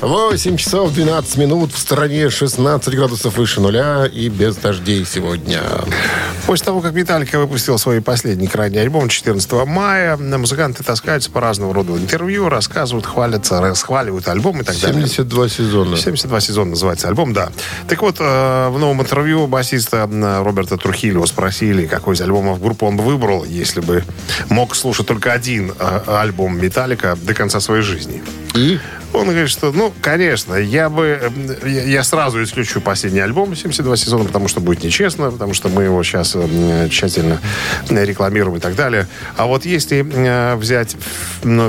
8 0.00 0.56
часов 0.56 0.94
12 0.94 1.36
минут. 1.36 1.72
В 1.72 1.78
стране 1.78 2.30
16 2.30 2.94
градусов 2.94 3.36
выше 3.36 3.60
нуля 3.60 4.06
и 4.06 4.30
без 4.30 4.56
дождей 4.56 5.04
сегодня. 5.04 5.60
После 6.46 6.64
того, 6.64 6.80
как 6.80 6.94
Металлика 6.94 7.38
выпустил 7.38 7.78
свой 7.78 8.00
последний 8.00 8.46
крайний 8.46 8.80
альбом 8.80 9.10
14 9.10 9.52
мая, 9.66 10.16
музыканты 10.16 10.82
таскаются 10.82 11.30
по 11.30 11.40
разного 11.40 11.74
рода 11.74 11.92
интервью, 11.92 12.48
рассказывают, 12.48 13.04
хвалятся, 13.04 13.60
расхваливают 13.60 14.26
альбом 14.28 14.62
и 14.62 14.64
так 14.64 14.78
далее. 14.80 15.06
72 15.06 15.48
сезона. 15.50 15.96
72 15.98 16.40
сезона 16.40 16.70
называется 16.70 17.08
альбом, 17.08 17.34
да. 17.34 17.50
Так 17.86 18.00
вот, 18.00 18.16
э, 18.20 18.68
в 18.70 18.78
новом 18.78 19.02
интервью 19.02 19.46
басиста 19.48 20.08
Роберта 20.42 20.78
Трухильо 20.78 21.26
спросили, 21.26 21.86
какой 21.86 22.14
из 22.14 22.22
альбомов 22.22 22.60
группы 22.60 22.86
он 22.86 22.96
бы 22.96 23.04
выбрал, 23.04 23.44
если 23.44 23.80
бы 23.80 24.02
мог 24.48 24.74
слушать 24.74 25.06
только 25.06 25.32
один 25.32 25.74
э, 25.78 26.00
альбом 26.06 26.58
Металлика 26.58 27.18
до 27.20 27.34
конца 27.34 27.60
своей 27.60 27.82
жизни. 27.82 28.22
И? 28.54 28.80
Он 29.12 29.24
говорит, 29.24 29.50
что, 29.50 29.72
ну, 29.72 29.89
конечно, 30.00 30.54
я 30.54 30.88
бы... 30.88 31.32
Я 31.64 32.02
сразу 32.04 32.42
исключу 32.42 32.80
последний 32.80 33.20
альбом 33.20 33.54
72 33.54 33.96
сезона, 33.96 34.24
потому 34.24 34.48
что 34.48 34.60
будет 34.60 34.82
нечестно, 34.82 35.30
потому 35.30 35.54
что 35.54 35.68
мы 35.68 35.84
его 35.84 36.02
сейчас 36.02 36.36
тщательно 36.90 37.40
рекламируем 37.88 38.56
и 38.58 38.60
так 38.60 38.74
далее. 38.74 39.06
А 39.36 39.46
вот 39.46 39.64
если 39.64 40.02
взять 40.56 40.96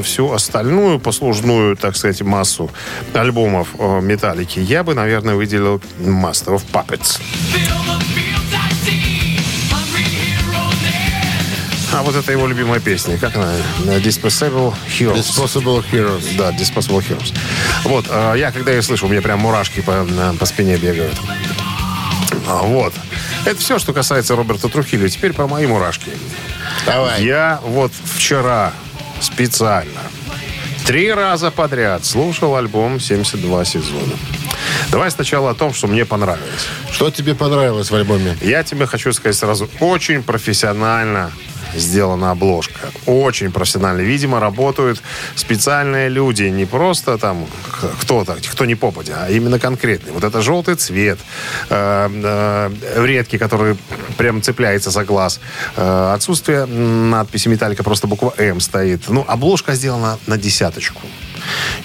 всю 0.03 0.31
остальную 0.31 0.99
послужную, 0.99 1.75
так 1.77 1.95
сказать, 1.95 2.21
массу 2.21 2.69
альбомов 3.13 3.69
э, 3.77 4.01
Металлики, 4.01 4.59
я 4.59 4.83
бы, 4.83 4.93
наверное, 4.93 5.35
выделил 5.35 5.81
Master 5.99 6.55
of 6.55 6.63
Puppets. 6.71 7.19
А 11.93 12.03
вот 12.03 12.15
это 12.15 12.31
его 12.31 12.47
любимая 12.47 12.79
песня. 12.79 13.17
Как 13.17 13.35
она? 13.35 13.53
Disposable 13.99 14.73
Heroes. 14.87 15.15
Disposable 15.15 15.83
Heroes. 15.91 16.23
Да, 16.37 16.51
Disposable 16.51 17.05
Heroes. 17.07 17.33
Вот, 17.83 18.05
а, 18.09 18.33
я 18.35 18.51
когда 18.51 18.71
ее 18.71 18.81
слышу, 18.81 19.07
у 19.07 19.09
меня 19.09 19.21
прям 19.21 19.39
мурашки 19.39 19.81
по, 19.81 20.05
по 20.39 20.45
спине 20.45 20.77
бегают. 20.77 21.15
А, 22.47 22.61
Вот. 22.63 22.93
Это 23.45 23.59
все, 23.59 23.79
что 23.79 23.91
касается 23.91 24.35
Роберта 24.35 24.69
Трухилио. 24.69 25.07
Теперь 25.07 25.33
про 25.33 25.47
мои 25.47 25.65
мурашки. 25.65 26.11
Давай. 26.85 27.23
Я 27.23 27.59
вот 27.63 27.91
вчера 28.15 28.71
специально 29.19 29.99
три 30.85 31.11
раза 31.11 31.51
подряд 31.51 32.05
слушал 32.05 32.55
альбом 32.55 32.95
«72 32.95 33.65
сезона». 33.65 34.13
Давай 34.91 35.09
сначала 35.09 35.51
о 35.51 35.53
том, 35.53 35.73
что 35.73 35.87
мне 35.87 36.05
понравилось. 36.05 36.67
Что 36.91 37.09
тебе 37.11 37.33
понравилось 37.33 37.89
в 37.89 37.95
альбоме? 37.95 38.37
Я 38.41 38.63
тебе 38.63 38.85
хочу 38.85 39.13
сказать 39.13 39.35
сразу, 39.35 39.69
очень 39.79 40.21
профессионально 40.21 41.31
сделана 41.75 42.31
обложка. 42.31 42.91
Очень 43.05 43.51
профессионально. 43.51 44.01
Видимо, 44.01 44.39
работают 44.39 45.01
специальные 45.35 46.09
люди. 46.09 46.43
Не 46.43 46.65
просто 46.65 47.17
там 47.17 47.45
кто-то, 47.99 48.37
кто 48.51 48.65
не 48.65 48.75
попадя, 48.75 49.25
а 49.25 49.29
именно 49.29 49.59
конкретный. 49.59 50.11
Вот 50.11 50.23
это 50.23 50.41
желтый 50.41 50.75
цвет, 50.75 51.19
э, 51.69 52.09
э, 52.11 53.05
редкий, 53.05 53.37
который 53.37 53.77
прям 54.17 54.41
цепляется 54.41 54.91
за 54.91 55.03
глаз. 55.03 55.39
Э, 55.75 56.13
отсутствие 56.13 56.65
надписи 56.65 57.47
«Металлика», 57.47 57.83
просто 57.83 58.07
буква 58.07 58.33
«М» 58.37 58.59
стоит. 58.59 59.09
Ну, 59.09 59.25
обложка 59.27 59.73
сделана 59.73 60.17
на 60.27 60.37
десяточку. 60.37 61.01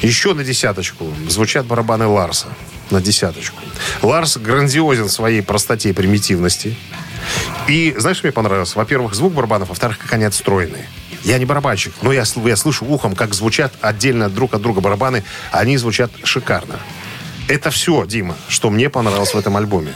Еще 0.02 0.34
на 0.34 0.44
десяточку 0.44 1.06
звучат 1.28 1.66
барабаны 1.66 2.06
Ларса. 2.06 2.46
На 2.90 3.00
десяточку. 3.00 3.58
Ларс 4.02 4.36
грандиозен 4.36 5.08
своей 5.08 5.42
простоте 5.42 5.90
и 5.90 5.92
примитивности. 5.92 6.76
И 7.68 7.94
знаешь, 7.98 8.16
что 8.18 8.26
мне 8.26 8.32
понравилось? 8.32 8.74
Во-первых, 8.74 9.14
звук 9.14 9.32
барабанов, 9.34 9.68
во-вторых, 9.68 9.98
как 9.98 10.12
они 10.12 10.24
отстроены. 10.24 10.86
Я 11.24 11.38
не 11.38 11.44
барабанщик, 11.44 11.92
но 12.02 12.12
я, 12.12 12.24
я 12.44 12.56
слышу 12.56 12.84
ухом, 12.84 13.16
как 13.16 13.34
звучат 13.34 13.72
отдельно 13.80 14.28
друг 14.30 14.54
от 14.54 14.62
друга 14.62 14.80
барабаны. 14.80 15.24
Они 15.50 15.76
звучат 15.76 16.10
шикарно. 16.22 16.78
Это 17.48 17.70
все, 17.70 18.04
Дима, 18.06 18.36
что 18.48 18.70
мне 18.70 18.90
понравилось 18.90 19.32
в 19.32 19.38
этом 19.38 19.56
альбоме. 19.56 19.92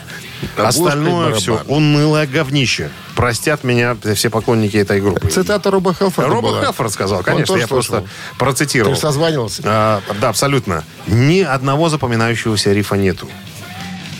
Остальное 0.56 1.34
все 1.34 1.60
унылое 1.66 2.26
говнище. 2.26 2.90
простят 3.14 3.64
меня 3.64 3.96
все 4.14 4.30
поклонники 4.30 4.76
этой 4.76 5.00
группы. 5.00 5.28
Цитата 5.28 5.70
Роба 5.70 5.92
Хелфорда 5.92 6.30
Роба 6.30 6.48
была. 6.48 6.60
Хелфорд 6.62 6.92
сказал, 6.92 7.18
Он 7.18 7.24
конечно, 7.24 7.56
я 7.56 7.66
просто 7.66 7.98
слышал. 7.98 8.08
процитировал. 8.38 8.94
Ты 8.94 9.00
созванивался. 9.00 9.62
А, 9.64 10.02
да, 10.20 10.30
абсолютно. 10.30 10.84
Ни 11.06 11.40
одного 11.40 11.88
запоминающегося 11.88 12.72
рифа 12.72 12.94
нету. 12.96 13.28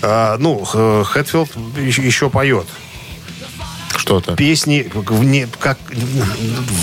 А, 0.03 0.37
ну, 0.39 0.65
Хэтфилд 0.65 1.51
еще 1.79 2.31
поет. 2.31 2.67
Что-то. 4.01 4.35
Песни 4.35 4.91
как, 5.61 5.79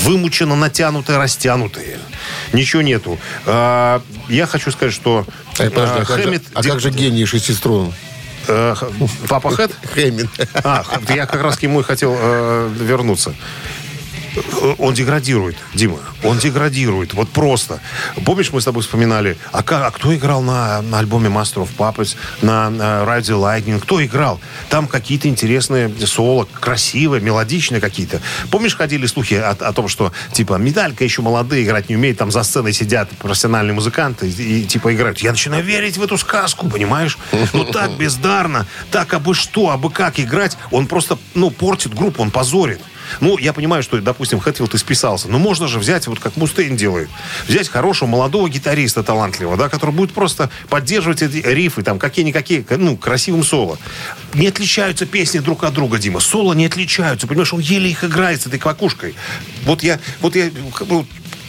вымученно 0.03 0.55
натянутые, 0.55 1.17
растянутые. 1.17 1.97
Ничего 2.53 2.83
нету. 2.83 3.17
А, 3.47 4.03
я 4.29 4.45
хочу 4.45 4.69
сказать, 4.71 4.93
что 4.93 5.25
Эй, 5.57 5.71
подожди, 5.71 5.99
а, 5.99 6.01
а, 6.03 6.05
как 6.05 6.17
же, 6.19 6.23
Хэммит 6.25 6.43
а 6.53 6.61
де- 6.61 6.69
как 6.69 6.79
же 6.79 6.91
гений 6.91 7.25
шести 7.25 7.53
струн? 7.53 7.91
э, 8.47 8.75
Папа 9.27 9.49
Хэт? 9.49 9.71
Хэммин. 9.95 10.29
А, 10.53 10.83
я 11.09 11.25
как 11.25 11.41
раз 11.41 11.57
к 11.57 11.63
нему 11.63 11.79
и 11.79 11.83
хотел 11.83 12.15
э, 12.17 12.69
вернуться. 12.79 13.33
Он 14.77 14.93
деградирует, 14.93 15.55
Дима. 15.73 15.99
Он 16.23 16.37
деградирует. 16.37 17.13
Вот 17.13 17.29
просто. 17.29 17.79
Помнишь, 18.25 18.51
мы 18.51 18.61
с 18.61 18.65
тобой 18.65 18.81
вспоминали, 18.83 19.37
а, 19.51 19.63
ка- 19.63 19.87
а 19.87 19.91
кто 19.91 20.15
играл 20.15 20.41
на, 20.41 20.81
на 20.81 20.99
альбоме 20.99 21.29
Master 21.29 21.67
of 21.67 21.69
Puppets, 21.77 22.15
на, 22.41 22.69
на 22.69 23.03
the 23.19 23.21
Lightning? 23.39 23.79
Кто 23.79 24.03
играл? 24.03 24.39
Там 24.69 24.87
какие-то 24.87 25.27
интересные 25.27 25.91
соло, 26.05 26.47
красивые, 26.59 27.21
мелодичные 27.21 27.81
какие-то. 27.81 28.21
Помнишь, 28.51 28.75
ходили 28.75 29.05
слухи 29.07 29.35
о, 29.35 29.51
о 29.51 29.73
том, 29.73 29.87
что, 29.87 30.11
типа, 30.33 30.55
медалька 30.55 31.03
еще 31.03 31.21
молодые, 31.21 31.63
играть 31.63 31.89
не 31.89 31.95
умеет, 31.95 32.17
там 32.17 32.31
за 32.31 32.43
сценой 32.43 32.73
сидят 32.73 33.09
профессиональные 33.19 33.73
музыканты 33.73 34.29
и, 34.29 34.61
и, 34.61 34.65
типа, 34.65 34.93
играют. 34.93 35.19
Я 35.19 35.31
начинаю 35.31 35.63
верить 35.63 35.97
в 35.97 36.03
эту 36.03 36.17
сказку, 36.17 36.69
понимаешь? 36.69 37.17
Ну, 37.53 37.65
так 37.65 37.91
бездарно, 37.97 38.65
так 38.91 39.13
абы 39.13 39.33
что, 39.33 39.69
абы 39.71 39.89
как 39.89 40.19
играть. 40.19 40.57
Он 40.71 40.87
просто, 40.87 41.17
ну, 41.33 41.49
портит 41.51 41.93
группу, 41.93 42.21
он 42.21 42.31
позорит. 42.31 42.79
Ну, 43.19 43.37
я 43.37 43.53
понимаю, 43.53 43.83
что, 43.83 43.99
допустим, 44.01 44.39
Хэтфилд 44.39 44.75
исписался. 44.75 45.27
Но 45.27 45.39
можно 45.39 45.67
же 45.67 45.79
взять, 45.79 46.07
вот 46.07 46.19
как 46.19 46.35
Мустейн 46.35 46.75
делает, 46.75 47.09
взять 47.47 47.69
хорошего 47.69 48.07
молодого 48.09 48.49
гитариста 48.49 49.03
талантливого, 49.03 49.57
да, 49.57 49.69
который 49.69 49.91
будет 49.91 50.13
просто 50.13 50.49
поддерживать 50.69 51.21
эти 51.21 51.37
рифы, 51.37 51.83
там, 51.83 51.99
какие-никакие, 51.99 52.65
ну, 52.69 52.97
красивым 52.97 53.43
соло. 53.43 53.77
Не 54.33 54.47
отличаются 54.47 55.05
песни 55.05 55.39
друг 55.39 55.63
от 55.63 55.73
друга, 55.73 55.97
Дима. 55.97 56.19
Соло 56.19 56.53
не 56.53 56.65
отличаются, 56.65 57.27
понимаешь, 57.27 57.53
он 57.53 57.59
еле 57.59 57.89
их 57.89 58.03
играет 58.03 58.41
с 58.41 58.47
этой 58.47 58.59
квакушкой. 58.59 59.15
Вот 59.63 59.83
я, 59.83 59.99
вот 60.21 60.35
я, 60.35 60.49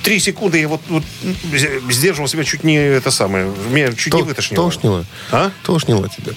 три 0.02 0.18
секунды 0.20 0.58
я 0.58 0.68
вот, 0.68 0.80
вот 0.88 1.02
сдерживал 1.90 2.28
себя 2.28 2.44
чуть 2.44 2.64
не 2.64 2.76
это 2.76 3.10
самое, 3.10 3.52
меня 3.70 3.92
чуть 3.92 4.14
не 4.14 4.20
То- 4.20 4.26
вытошнило. 4.26 4.70
Тошнило? 4.70 5.04
А? 5.30 5.50
Тошнило 5.62 6.08
тебя. 6.08 6.32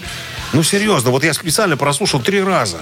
Ну, 0.54 0.64
серьезно, 0.64 1.12
вот 1.12 1.24
я 1.24 1.34
специально 1.34 1.78
прослушал 1.78 2.22
три 2.22 2.42
раза. 2.42 2.82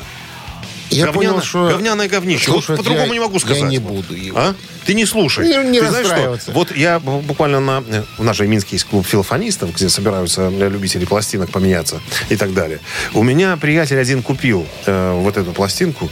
Я 0.90 1.06
Говняно- 1.06 1.14
понял, 1.14 1.42
что... 1.42 1.70
Говняное 1.70 2.08
говнище. 2.08 2.52
Слушай, 2.52 2.72
вот 2.72 2.78
по-другому 2.78 3.14
не 3.14 3.20
могу 3.20 3.40
сказать. 3.40 3.60
Я 3.60 3.68
не 3.68 3.80
буду 3.80 4.16
его. 4.16 4.38
А? 4.38 4.56
Ты 4.86 4.94
не 4.94 5.06
слушай. 5.06 5.48
Не- 5.48 5.70
не 5.70 5.80
Ты 5.80 5.88
знаешь 5.88 6.08
что? 6.08 6.52
Вот 6.54 6.76
я 6.76 7.00
буквально 7.00 7.60
на... 7.60 7.84
В 8.18 8.24
нашей 8.24 8.48
Минске 8.48 8.76
есть 8.76 8.86
клуб 8.86 9.06
филофонистов, 9.06 9.74
где 9.76 9.88
собираются 9.90 10.50
э, 10.52 10.70
любители 10.70 11.06
пластинок 11.06 11.52
поменяться 11.52 12.02
и 12.30 12.36
так 12.36 12.54
далее. 12.54 12.80
У 13.14 13.22
меня 13.24 13.56
приятель 13.58 14.00
один 14.00 14.24
купил 14.24 14.66
э, 14.86 15.14
вот 15.22 15.38
эту 15.38 15.52
пластинку. 15.52 16.10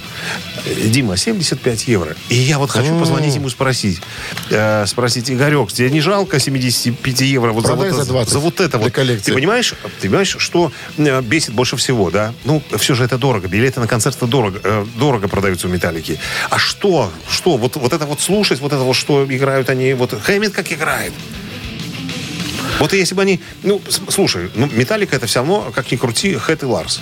Э, 0.65 0.87
Дима, 0.87 1.17
75 1.17 1.87
евро. 1.87 2.15
И 2.29 2.35
я 2.35 2.59
вот 2.59 2.69
хочу 2.69 2.97
позвонить 2.99 3.33
ему 3.35 3.49
спросить. 3.49 3.99
э, 4.51 4.85
спросить, 4.85 5.31
Игорек, 5.31 5.71
тебе 5.71 5.89
не 5.89 6.01
жалко 6.01 6.39
75 6.39 7.21
евро 7.21 7.53
вот 7.53 7.65
за, 7.65 7.73
вот, 7.73 7.89
за 7.91 8.05
20 8.05 8.31
за 8.31 8.39
вот 8.39 8.59
это 8.59 8.77
вот? 8.77 8.91
коллекции. 8.91 9.31
Ты 9.31 9.33
понимаешь, 9.33 9.73
ты 10.01 10.07
понимаешь, 10.07 10.35
что 10.37 10.71
э, 10.97 11.21
бесит 11.21 11.53
больше 11.53 11.77
всего, 11.77 12.11
да? 12.11 12.33
Ну, 12.45 12.61
все 12.77 12.93
же 12.93 13.03
это 13.03 13.17
дорого. 13.17 13.47
Билеты 13.47 13.79
на 13.79 13.87
концерты 13.87 14.27
дорого, 14.27 14.59
э, 14.67 14.85
дорого 14.99 15.27
продаются 15.27 15.67
у 15.67 15.69
Металлики. 15.69 16.19
А 16.49 16.59
что? 16.59 17.11
Что? 17.29 17.57
Вот, 17.57 17.75
вот 17.75 17.93
это 17.93 18.05
вот 18.05 18.21
слушать, 18.21 18.59
вот 18.59 18.73
это 18.73 18.83
вот, 18.83 18.95
что 18.95 19.25
играют 19.25 19.69
они, 19.69 19.93
вот 19.93 20.13
Хэммит 20.21 20.53
как 20.53 20.71
играет. 20.71 21.13
Вот 22.79 22.93
если 22.93 23.15
бы 23.15 23.21
они... 23.23 23.39
Ну, 23.63 23.81
слушай, 24.09 24.49
ну, 24.55 24.69
Металлика 24.71 25.15
это 25.15 25.25
все 25.25 25.39
равно, 25.39 25.71
как 25.73 25.91
ни 25.91 25.95
крути, 25.95 26.35
Хэт 26.35 26.63
и 26.63 26.65
Ларс. 26.65 27.01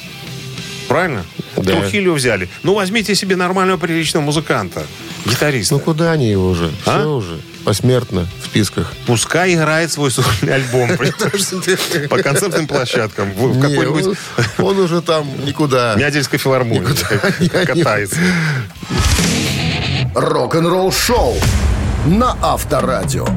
Правильно? 0.88 1.26
Да. 1.58 1.64
Трухилио 1.64 2.14
взяли. 2.14 2.48
Ну, 2.64 2.76
возьмите 2.76 3.16
себе 3.16 3.36
нормального, 3.36 3.78
приличного 3.78 4.24
музыканта, 4.24 4.86
гитариста. 5.26 5.76
Ну 5.76 5.80
куда 5.80 6.12
они 6.12 6.30
его 6.30 6.50
уже? 6.50 6.72
А? 6.86 7.00
Все 7.00 7.10
уже. 7.10 7.40
Посмертно 7.66 8.28
в 8.42 8.46
списках. 8.46 8.94
Пускай 9.08 9.56
играет 9.56 9.92
свой 9.92 10.12
сольный 10.12 10.54
альбом 10.54 10.90
по 12.10 12.18
концертным 12.20 12.68
площадкам. 12.68 13.32
В 13.32 13.60
какой-нибудь 13.60 14.18
он, 14.60 14.80
уже 14.80 15.02
там 15.02 15.28
никуда. 15.44 15.96
Мядельской 15.96 16.38
филармонии 16.38 17.48
катается. 17.66 18.18
Рок-н-ролл 20.14 20.92
шоу 20.92 21.36
на 22.06 22.38
Авторадио. 22.42 23.28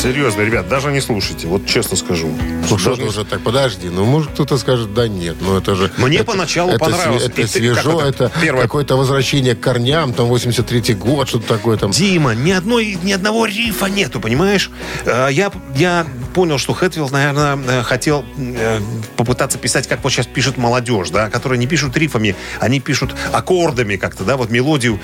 Серьезно, 0.00 0.40
ребят, 0.40 0.66
даже 0.66 0.90
не 0.92 1.00
слушайте. 1.02 1.46
Вот 1.46 1.66
честно 1.66 1.94
скажу. 1.94 2.30
Что 2.66 2.76
Даже 2.96 3.02
уже 3.04 3.24
так, 3.26 3.42
подожди. 3.42 3.90
Ну, 3.90 4.06
может, 4.06 4.30
кто-то 4.32 4.56
скажет, 4.56 4.94
да 4.94 5.06
нет. 5.08 5.36
Ну, 5.42 5.58
это 5.58 5.74
же... 5.74 5.90
Мне 5.98 6.16
это- 6.18 6.24
поначалу 6.24 6.70
это 6.70 6.78
понравилось. 6.78 7.24
Это 7.24 7.34
ты- 7.34 7.46
свежо, 7.46 8.00
это? 8.00 8.24
это 8.24 8.40
Первое- 8.40 8.62
какое-то 8.62 8.96
возвращение 8.96 9.54
к 9.54 9.60
корням, 9.60 10.14
там, 10.14 10.32
83-й 10.32 10.94
год, 10.94 11.28
что-то 11.28 11.46
такое 11.48 11.76
там. 11.76 11.90
Дима, 11.90 12.34
ни, 12.34 12.50
одной, 12.50 12.96
ни 13.02 13.12
одного 13.12 13.44
рифа 13.44 13.86
нету, 13.86 14.20
понимаешь? 14.20 14.70
Э, 15.04 15.28
Я, 15.30 15.52
я 15.76 16.06
понял, 16.32 16.56
что 16.56 16.72
Хэтфилд, 16.72 17.10
наверное, 17.10 17.58
э, 17.68 17.82
хотел 17.82 18.24
э, 18.38 18.80
попытаться 19.16 19.58
писать, 19.58 19.86
как 19.86 20.02
вот 20.02 20.12
сейчас 20.12 20.26
пишет 20.26 20.56
молодежь, 20.56 21.10
да, 21.10 21.28
которые 21.28 21.58
не 21.58 21.66
пишут 21.66 21.94
рифами, 21.98 22.34
они 22.58 22.80
пишут 22.80 23.14
аккордами 23.32 23.96
как-то, 23.96 24.24
да, 24.24 24.38
вот 24.38 24.48
мелодию 24.50 24.98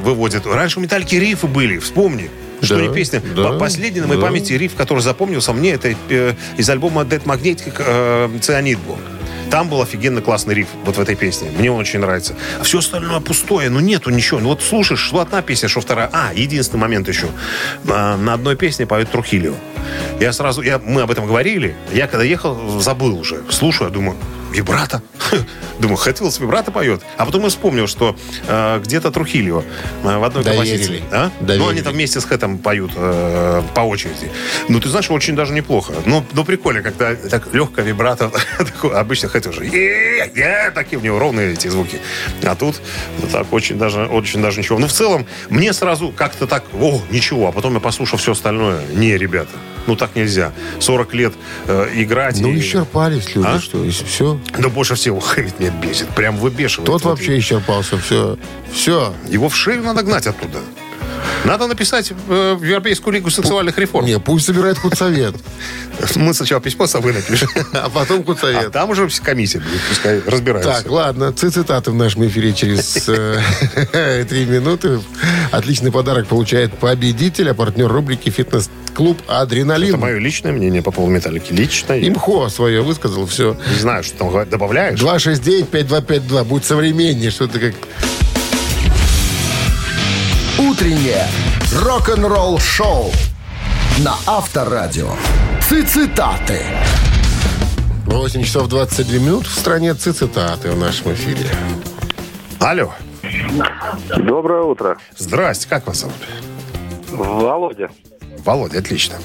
выводят. 0.00 0.46
Раньше 0.46 0.78
у 0.78 0.82
Металлики 0.82 1.16
рифы 1.16 1.46
были, 1.46 1.78
вспомни. 1.78 2.30
Что 2.64 2.78
ли 2.78 2.88
песня? 2.88 3.22
да, 3.36 3.52
По- 3.52 3.58
Последний 3.58 4.00
на 4.00 4.06
моей 4.06 4.20
памяти 4.20 4.52
риф, 4.54 4.74
который 4.74 5.00
запомнился 5.00 5.52
мне, 5.52 5.72
это 5.72 5.94
э, 6.08 6.34
из 6.56 6.68
альбома 6.70 7.02
Dead 7.02 7.22
Magnetic 7.24 7.74
э, 7.78 8.38
«Цианид» 8.40 8.78
был. 8.80 8.98
Там 9.50 9.68
был 9.68 9.82
офигенно 9.82 10.20
классный 10.20 10.54
риф 10.54 10.68
вот 10.84 10.96
в 10.96 11.00
этой 11.00 11.14
песне. 11.14 11.50
Мне 11.56 11.70
он 11.70 11.78
очень 11.78 12.00
нравится. 12.00 12.34
А 12.58 12.64
все 12.64 12.78
остальное 12.78 13.20
пустое. 13.20 13.70
Ну, 13.70 13.78
нету 13.78 14.10
ничего. 14.10 14.40
Ну, 14.40 14.48
вот 14.48 14.62
слушаешь, 14.62 15.00
что 15.00 15.20
одна 15.20 15.42
песня, 15.42 15.68
что 15.68 15.80
вторая. 15.80 16.10
А, 16.12 16.32
единственный 16.34 16.80
момент 16.80 17.06
еще. 17.08 17.28
На 17.84 18.32
одной 18.34 18.56
песне 18.56 18.86
поет 18.86 19.10
Трухилио. 19.10 19.54
Я 20.18 20.32
сразу... 20.32 20.62
Я, 20.62 20.78
мы 20.78 21.02
об 21.02 21.10
этом 21.10 21.26
говорили. 21.26 21.76
Я 21.92 22.08
когда 22.08 22.24
ехал, 22.24 22.80
забыл 22.80 23.16
уже. 23.18 23.42
Слушаю, 23.50 23.90
думаю, 23.90 24.16
вибрато. 24.54 25.02
Думаю, 25.80 25.96
Хэтфилд 25.96 26.32
с 26.32 26.38
вибрато 26.38 26.70
поет. 26.70 27.02
А 27.16 27.26
потом 27.26 27.42
я 27.42 27.48
вспомнил, 27.48 27.86
что 27.86 28.16
э, 28.46 28.80
где-то 28.80 29.10
Трухилио 29.10 29.62
э, 30.04 30.18
в 30.18 30.24
одной 30.24 30.44
композиции. 30.44 31.02
А? 31.10 31.30
Ну, 31.40 31.68
они 31.68 31.82
там 31.82 31.92
вместе 31.92 32.20
с 32.20 32.24
Хэтом 32.24 32.58
поют 32.58 32.92
э, 32.94 33.62
по 33.74 33.80
очереди. 33.80 34.30
Ну, 34.68 34.80
ты 34.80 34.88
знаешь, 34.88 35.10
очень 35.10 35.34
даже 35.34 35.52
неплохо. 35.52 35.92
Ну, 36.06 36.24
ну 36.32 36.44
прикольно, 36.44 36.82
когда 36.82 37.14
так 37.14 37.52
легкое 37.52 37.84
вибрато. 37.84 38.30
Обычно 38.82 39.28
Хэт 39.28 39.46
уже 39.46 39.64
такие 40.74 40.98
у 40.98 41.02
него 41.02 41.18
ровные 41.18 41.52
эти 41.52 41.68
звуки. 41.68 41.98
А 42.42 42.54
тут 42.54 42.80
ну, 43.20 43.28
так 43.28 43.52
очень 43.52 43.78
даже, 43.78 44.06
очень 44.06 44.42
даже 44.42 44.60
ничего. 44.60 44.78
Ну, 44.78 44.86
в 44.86 44.92
целом, 44.92 45.26
мне 45.48 45.72
сразу 45.72 46.12
как-то 46.16 46.46
так, 46.46 46.64
о, 46.74 47.00
ничего. 47.10 47.48
А 47.48 47.52
потом 47.52 47.74
я 47.74 47.80
послушал 47.80 48.18
все 48.18 48.32
остальное. 48.32 48.82
Не, 48.94 49.16
ребята, 49.16 49.50
ну 49.86 49.96
так 49.96 50.14
нельзя. 50.14 50.52
40 50.78 51.14
лет 51.14 51.34
э, 51.66 51.88
играть. 51.94 52.40
Ну, 52.40 52.50
и- 52.50 52.60
исчерпались 52.60 53.34
люди, 53.34 53.48
А? 53.48 53.60
что, 53.60 53.84
все. 53.90 54.38
Да 54.58 54.68
больше 54.68 54.94
всего 54.94 55.20
Хэммит 55.20 55.58
меня 55.58 55.70
бесит. 55.70 56.08
Прям 56.10 56.36
выбешивает. 56.36 56.86
Тот 56.86 57.02
Вот 57.02 57.10
вообще 57.10 57.38
исчерпался, 57.38 57.98
все. 57.98 58.38
Все. 58.72 59.14
Его 59.28 59.48
в 59.48 59.56
шею 59.56 59.82
надо 59.82 60.02
гнать 60.02 60.26
оттуда. 60.26 60.60
Надо 61.44 61.66
написать 61.66 62.10
э, 62.28 62.54
в 62.58 62.62
Европейскую 62.62 63.12
лигу 63.14 63.30
социальных 63.30 63.76
реформ. 63.78 64.06
Не, 64.06 64.18
пусть 64.18 64.46
собирает 64.46 64.78
худсовет. 64.78 65.34
Мы 66.16 66.32
сначала 66.34 66.60
письмо 66.60 66.86
с 66.86 66.92
собой 66.92 67.12
напишем. 67.12 67.48
А 67.72 67.90
потом 67.90 68.20
А 68.20 68.24
худсовет. 68.24 68.72
там 68.72 68.90
уже 68.90 69.08
комиссия 69.22 69.58
будет, 69.58 69.80
пускай 69.88 70.20
разбираются. 70.26 70.72
Так, 70.72 70.90
ладно, 70.90 71.32
цитаты 71.32 71.90
в 71.90 71.94
нашем 71.94 72.26
эфире 72.26 72.52
через 72.54 73.08
э, 73.08 74.24
три 74.28 74.46
минуты. 74.46 75.00
Отличный 75.50 75.92
подарок 75.92 76.26
получает 76.26 76.72
победитель, 76.78 77.50
а 77.50 77.54
партнер 77.54 77.88
рубрики 77.88 78.30
«Фитнес-клуб 78.30 79.20
Это 79.24 79.40
Адреналин». 79.40 79.98
мое 79.98 80.18
личное 80.18 80.52
мнение 80.52 80.82
по 80.82 80.90
поводу 80.90 81.12
металлики. 81.12 81.52
Личное. 81.52 82.00
Имхо 82.08 82.48
свое 82.48 82.82
высказал, 82.82 83.26
все. 83.26 83.56
Не 83.70 83.80
знаю, 83.80 84.02
что 84.02 84.16
там 84.30 84.48
добавляешь. 84.48 84.98
269-5252, 85.00 86.44
будь 86.44 86.64
современнее, 86.64 87.30
что 87.30 87.46
ты 87.46 87.58
как... 87.60 87.74
Утреннее 90.70 91.26
рок-н-ролл 91.82 92.58
шоу 92.58 93.10
на 93.98 94.14
Авторадио. 94.26 95.10
Цитаты. 95.60 96.62
8 98.06 98.42
часов 98.42 98.68
22 98.68 99.18
минут 99.18 99.46
в 99.46 99.52
стране 99.58 99.92
цитаты 99.92 100.70
в 100.70 100.78
нашем 100.78 101.12
эфире. 101.12 101.46
Алло. 102.60 102.94
Доброе 104.16 104.62
утро. 104.62 104.96
Здрасте, 105.18 105.68
как 105.68 105.86
вас 105.86 105.98
зовут? 105.98 106.14
Володя. 107.10 107.90
Володя, 108.38 108.78
отлично. 108.78 109.16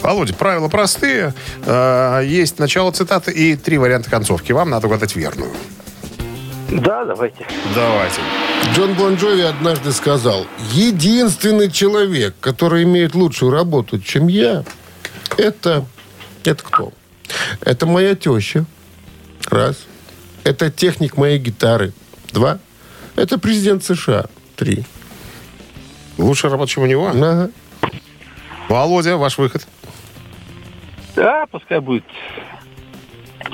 Володя, 0.00 0.32
правила 0.32 0.68
простые. 0.68 1.34
Э, 1.66 2.22
Есть 2.24 2.58
начало 2.58 2.90
цитаты 2.90 3.32
и 3.32 3.54
три 3.56 3.76
варианта 3.76 4.10
концовки. 4.10 4.52
Вам 4.52 4.70
надо 4.70 4.86
угадать 4.86 5.14
верную. 5.14 5.50
Да, 6.70 7.04
давайте. 7.04 7.46
Давайте. 7.74 8.20
Джон 8.74 8.94
Бон 8.94 9.14
Джови 9.14 9.42
однажды 9.42 9.92
сказал, 9.92 10.46
единственный 10.72 11.70
человек, 11.70 12.34
который 12.40 12.82
имеет 12.82 13.14
лучшую 13.14 13.50
работу, 13.52 13.98
чем 13.98 14.28
я, 14.28 14.64
это... 15.36 15.84
Это 16.44 16.62
кто? 16.62 16.92
Это 17.60 17.86
моя 17.86 18.14
теща. 18.14 18.66
Раз. 19.48 19.84
Это 20.44 20.70
техник 20.70 21.16
моей 21.16 21.38
гитары. 21.38 21.92
Два. 22.32 22.58
Это 23.16 23.38
президент 23.38 23.82
США. 23.82 24.26
Три. 24.54 24.84
Лучше 26.18 26.48
работать, 26.48 26.72
чем 26.72 26.84
у 26.84 26.86
него. 26.86 27.08
Ага. 27.08 27.50
Володя, 28.68 29.16
ваш 29.16 29.38
выход. 29.38 29.66
Да, 31.16 31.46
пускай 31.50 31.80
будет 31.80 32.04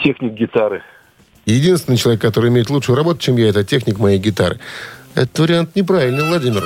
техник 0.02 0.32
гитары. 0.32 0.82
Единственный 1.44 1.96
человек, 1.96 2.20
который 2.20 2.50
имеет 2.50 2.70
лучшую 2.70 2.96
работу, 2.96 3.20
чем 3.20 3.36
я, 3.36 3.48
это 3.48 3.64
техник 3.64 3.98
моей 3.98 4.18
гитары. 4.18 4.60
Этот 5.14 5.38
вариант 5.38 5.76
неправильный, 5.76 6.26
Владимир. 6.28 6.64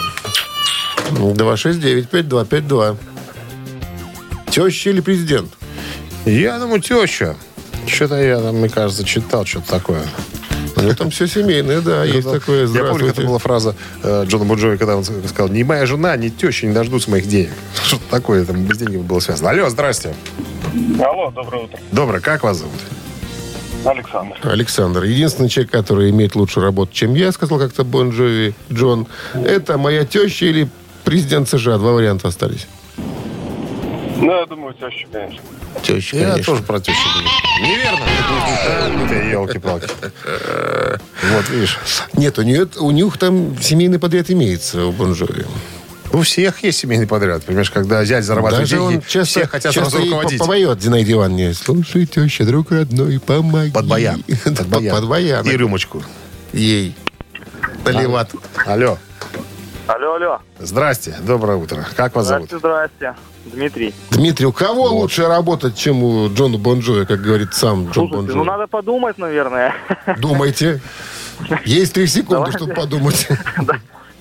269-5252. 1.13 2.97
Теща 4.51 4.91
или 4.91 5.01
президент? 5.01 5.51
Я 6.25 6.59
думаю, 6.59 6.81
теща. 6.81 7.37
Что-то 7.87 8.17
я 8.17 8.41
там, 8.41 8.57
мне 8.57 8.69
кажется, 8.69 9.05
читал 9.05 9.47
что-то 9.47 9.69
такое. 9.71 10.03
Ну, 10.77 10.95
там 10.95 11.11
все 11.11 11.27
семейное, 11.27 11.81
да, 11.81 12.05
есть 12.05 12.31
такое. 12.31 12.67
Я 12.67 12.85
помню, 12.85 13.09
это 13.09 13.23
была 13.23 13.39
фраза 13.39 13.75
э, 14.03 14.25
Джона 14.27 14.45
Буджови, 14.45 14.77
когда 14.77 14.97
он 14.97 15.05
сказал, 15.05 15.49
ни 15.49 15.63
моя 15.63 15.87
жена, 15.87 16.17
ни 16.17 16.29
теща 16.29 16.67
не 16.67 16.75
дождутся 16.75 17.11
моих 17.11 17.27
денег. 17.27 17.53
Что-то 17.87 18.03
такое 18.11 18.45
там 18.45 18.63
без 18.65 18.77
денег 18.77 19.01
было 19.01 19.21
связано. 19.21 19.51
Алло, 19.51 19.71
здрасте. 19.71 20.15
Алло, 21.01 21.31
доброе 21.31 21.65
утро. 21.65 21.79
Доброе, 21.93 22.21
как 22.21 22.43
вас 22.43 22.59
зовут? 22.59 22.75
Александр. 23.87 24.37
Александр, 24.43 25.03
единственный 25.05 25.49
человек, 25.49 25.71
который 25.73 26.11
имеет 26.11 26.35
лучшую 26.35 26.65
работу, 26.65 26.93
чем 26.93 27.15
я, 27.15 27.33
сказал 27.33 27.59
как-то 27.59 27.85
Бон 27.85 28.11
Джови, 28.11 28.55
Джон, 28.73 29.07
это 29.35 29.79
моя 29.79 30.05
теща 30.05 30.47
или 30.47 30.69
президент 31.05 31.49
США. 31.49 31.79
Два 31.79 31.93
варианта 31.93 32.29
остались. 32.29 32.67
Ну, 34.19 34.33
я 34.33 34.47
думаю, 34.47 34.75
теща, 34.75 35.07
конечно. 35.13 35.41
Теща, 35.83 36.17
Я 36.17 36.31
конечно. 36.31 36.53
тоже 36.53 36.63
про 36.65 36.81
тещу 36.81 36.99
думаю. 37.15 37.31
Неверно. 37.63 39.31
Елки-палки. 39.31 39.89
Вот, 41.33 41.49
видишь. 41.51 41.79
Нет, 42.15 42.39
у, 42.39 42.43
нее, 42.43 42.67
у 42.79 42.91
них 42.91 43.19
там 43.19 43.61
семейный 43.61 43.99
подряд 43.99 44.31
имеется 44.31 44.87
у 44.87 44.93
Бон 44.93 45.13
Джови. 45.13 45.45
У 46.13 46.23
всех 46.23 46.63
есть 46.63 46.79
семейный 46.79 47.07
подряд. 47.07 47.45
Понимаешь, 47.45 47.71
когда 47.71 48.05
зять 48.05 48.25
зарабатывает 48.25 48.69
Даже 48.71 48.77
деньги, 48.83 48.95
он 48.97 49.03
часто, 49.03 49.25
все 49.41 49.47
хотят 49.47 49.73
часто 49.75 49.91
сразу 49.91 50.05
руководить. 50.07 50.39
по- 50.39 50.47
поет 50.47 50.81
Зинаиде 50.83 51.13
Ивановне. 51.13 51.53
Слушай, 51.55 52.07
теща, 52.07 52.45
друг 52.45 52.71
родной, 52.71 53.21
помоги. 53.21 53.71
Под 53.73 53.87
баян. 53.87 54.23
Под 54.45 54.67
баян. 54.69 54.95
Под 54.97 55.09
баян. 55.09 55.47
И 55.47 55.51
рюмочку. 55.57 56.03
Ей. 56.53 56.95
Наливат. 57.85 58.31
Алло. 58.65 58.99
Алло, 59.87 60.15
алло. 60.15 60.39
Здрасте. 60.59 61.15
Доброе 61.23 61.57
утро. 61.59 61.87
Как 61.97 62.15
вас 62.17 62.27
зовут? 62.27 62.49
Здрасте, 62.51 62.59
здрасте. 62.99 63.15
Дмитрий. 63.45 63.95
Дмитрий, 64.11 64.47
у 64.47 64.53
кого 64.53 64.89
лучше 64.89 65.27
работать, 65.29 65.77
чем 65.77 66.03
у 66.03 66.29
Джона 66.35 66.59
Бон 66.59 66.81
Джови, 66.81 67.05
как 67.05 67.21
говорит 67.21 67.55
сам 67.55 67.85
Джон 67.91 68.09
Слушайте, 68.09 68.27
Джови? 68.33 68.39
ну 68.39 68.45
надо 68.45 68.67
подумать, 68.67 69.19
наверное. 69.19 69.75
Думайте. 70.19 70.81
Есть 71.65 71.93
три 71.93 72.07
секунды, 72.09 72.51
чтобы 72.53 72.75
подумать. 72.75 73.29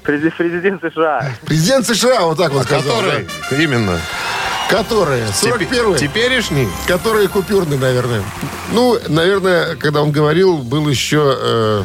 Прези- 0.06 0.32
Президент 0.38 0.82
США. 0.84 1.32
Президент 1.46 1.86
США, 1.88 2.22
вот 2.22 2.38
так 2.38 2.52
вот 2.52 2.66
сказал. 2.66 2.98
Который? 3.02 3.28
Именно. 3.52 3.94
да. 3.94 4.78
Которые? 4.78 5.24
41-й? 5.28 6.00
Теперешний? 6.00 6.68
Которые 6.88 7.28
купюрный, 7.28 7.78
наверное. 7.78 8.24
Ну, 8.72 8.98
наверное, 9.08 9.76
когда 9.76 10.02
он 10.02 10.12
говорил, 10.12 10.58
был 10.58 10.88
еще... 10.90 11.36
э, 11.40 11.84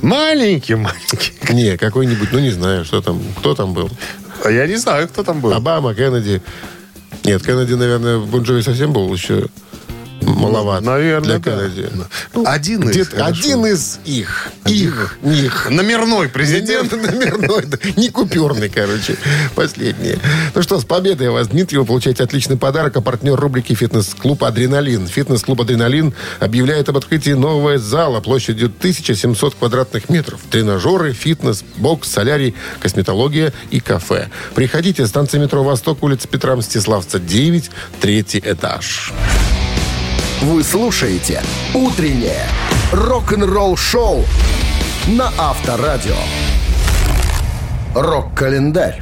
Маленький, 0.00 0.74
маленький. 0.74 1.32
не, 1.52 1.76
какой-нибудь, 1.76 2.30
ну, 2.32 2.38
не 2.40 2.50
знаю, 2.50 2.84
что 2.84 3.00
там, 3.02 3.20
кто 3.38 3.54
там 3.54 3.72
был. 3.74 3.90
А 4.44 4.50
Я 4.50 4.66
не 4.66 4.76
знаю, 4.76 5.08
кто 5.08 5.22
там 5.22 5.40
был. 5.40 5.52
Обама, 5.52 5.94
Кеннеди. 5.94 6.42
Нет, 7.24 7.42
Кеннеди, 7.44 7.74
наверное, 7.74 8.16
в 8.16 8.26
Бон 8.26 8.42
Джови 8.42 8.62
совсем 8.62 8.92
был 8.92 9.12
еще 9.14 9.46
маловат 10.34 10.82
Наверное, 10.82 11.38
для 11.38 11.54
да. 11.54 11.68
Кеннеди. 11.68 11.90
Один 12.44 12.88
из. 12.88 13.08
Хорошо. 13.08 13.26
один 13.26 13.66
из 13.66 14.00
их. 14.04 14.48
Их. 14.66 15.18
Них. 15.22 15.68
Номерной 15.70 16.28
президент. 16.28 16.92
Номерной, 16.92 17.66
да. 17.66 17.78
не 17.96 18.08
купюрный, 18.10 18.68
короче. 18.68 19.16
Последнее. 19.54 20.18
Ну 20.54 20.62
что, 20.62 20.78
с 20.80 20.84
победой 20.84 21.30
вас, 21.30 21.48
Дмитрий. 21.48 21.78
Вы 21.78 21.84
получаете 21.84 22.22
отличный 22.22 22.56
подарок. 22.56 22.96
А 22.96 23.00
партнер 23.00 23.38
рубрики 23.38 23.74
«Фитнес-клуб 23.74 24.44
Адреналин». 24.44 25.06
«Фитнес-клуб 25.06 25.60
Адреналин» 25.60 26.14
объявляет 26.40 26.88
об 26.88 26.96
открытии 26.96 27.32
нового 27.32 27.78
зала 27.78 28.20
площадью 28.20 28.66
1700 28.66 29.54
квадратных 29.54 30.08
метров. 30.08 30.40
Тренажеры, 30.50 31.12
фитнес, 31.12 31.64
бокс, 31.76 32.10
солярий, 32.10 32.54
косметология 32.80 33.52
и 33.70 33.80
кафе. 33.80 34.28
Приходите. 34.54 35.06
Станция 35.06 35.40
метро 35.40 35.62
«Восток», 35.62 36.02
улица 36.02 36.28
Петра 36.28 36.56
Мстиславца, 36.56 37.18
9, 37.18 37.70
третий 38.00 38.42
этаж. 38.44 39.12
Вы 40.42 40.64
слушаете 40.64 41.40
«Утреннее 41.72 42.48
рок-н-ролл-шоу» 42.90 44.24
на 45.06 45.32
Авторадио. 45.38 46.16
Рок-календарь. 47.94 49.00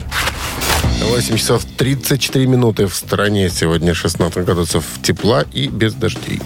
8 1.01 1.39
часов 1.39 1.65
34 1.79 2.47
минуты 2.47 2.87
в 2.87 2.95
стране. 2.95 3.49
Сегодня 3.49 3.95
16 3.95 4.45
градусов 4.45 4.85
тепла 5.03 5.47
и 5.51 5.69
без 5.69 5.95
дождей. 5.95 6.43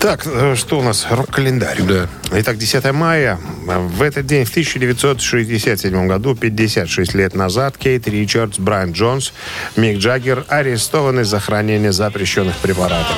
Так, 0.00 0.26
э, 0.26 0.56
что 0.56 0.80
у 0.80 0.82
нас? 0.82 1.06
Рок-календарь. 1.08 1.80
Да. 1.82 2.08
Итак, 2.32 2.58
10 2.58 2.90
мая. 2.90 3.38
В 3.64 4.02
этот 4.02 4.26
день, 4.26 4.44
в 4.44 4.50
1967 4.50 6.08
году, 6.08 6.34
56 6.34 7.14
лет 7.14 7.36
назад, 7.36 7.78
Кейт 7.78 8.08
Ричардс, 8.08 8.58
Брайан 8.58 8.90
Джонс, 8.90 9.32
Мик 9.76 9.98
Джаггер 9.98 10.46
арестованы 10.48 11.22
за 11.22 11.38
хранение 11.38 11.92
запрещенных 11.92 12.56
препаратов. 12.56 13.16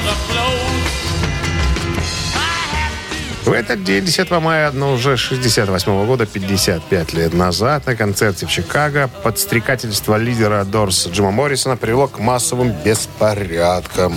В 3.45 3.51
этот 3.51 3.83
день, 3.83 4.05
10 4.05 4.31
мая, 4.31 4.71
но 4.71 4.93
уже 4.93 5.17
68 5.17 6.07
года, 6.07 6.27
55 6.27 7.13
лет 7.13 7.35
назад, 7.35 7.87
на 7.87 7.97
концерте 7.97 8.47
в 8.47 8.51
Чикаго 8.51 9.11
подстрекательство 9.25 10.17
лидера 10.17 10.65
Дорс 10.65 11.09
Джима 11.09 11.33
Моррисона 11.33 11.77
привело 11.77 12.07
к 12.07 12.21
массовым 12.21 12.73
беспорядкам. 12.85 14.15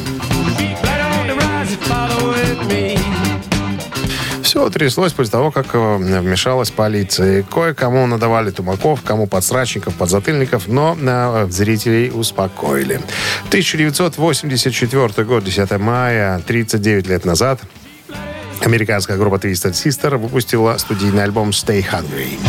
Все 4.56 4.70
тряслось 4.70 5.12
после 5.12 5.32
того, 5.32 5.52
как 5.52 5.74
э, 5.74 5.98
вмешалась 5.98 6.70
полиция. 6.70 7.44
Кое-кому 7.44 8.08
надавали 8.08 8.52
тумаков, 8.52 9.02
кому 9.02 9.28
подсрачников, 9.28 9.96
подзатыльников, 9.96 10.70
но 10.70 10.96
э, 10.98 11.48
зрителей 11.50 12.10
успокоили. 12.10 13.02
1984 13.48 15.28
год, 15.28 15.44
10 15.44 15.72
мая, 15.80 16.40
39 16.40 17.08
лет 17.08 17.26
назад, 17.26 17.60
американская 18.66 19.18
группа 19.18 19.36
Twisted 19.36 19.74
Sister 19.74 20.18
выпустила 20.18 20.78
студийный 20.78 21.24
альбом 21.24 21.50
«Stay 21.50 21.84
Hungry». 21.84 22.40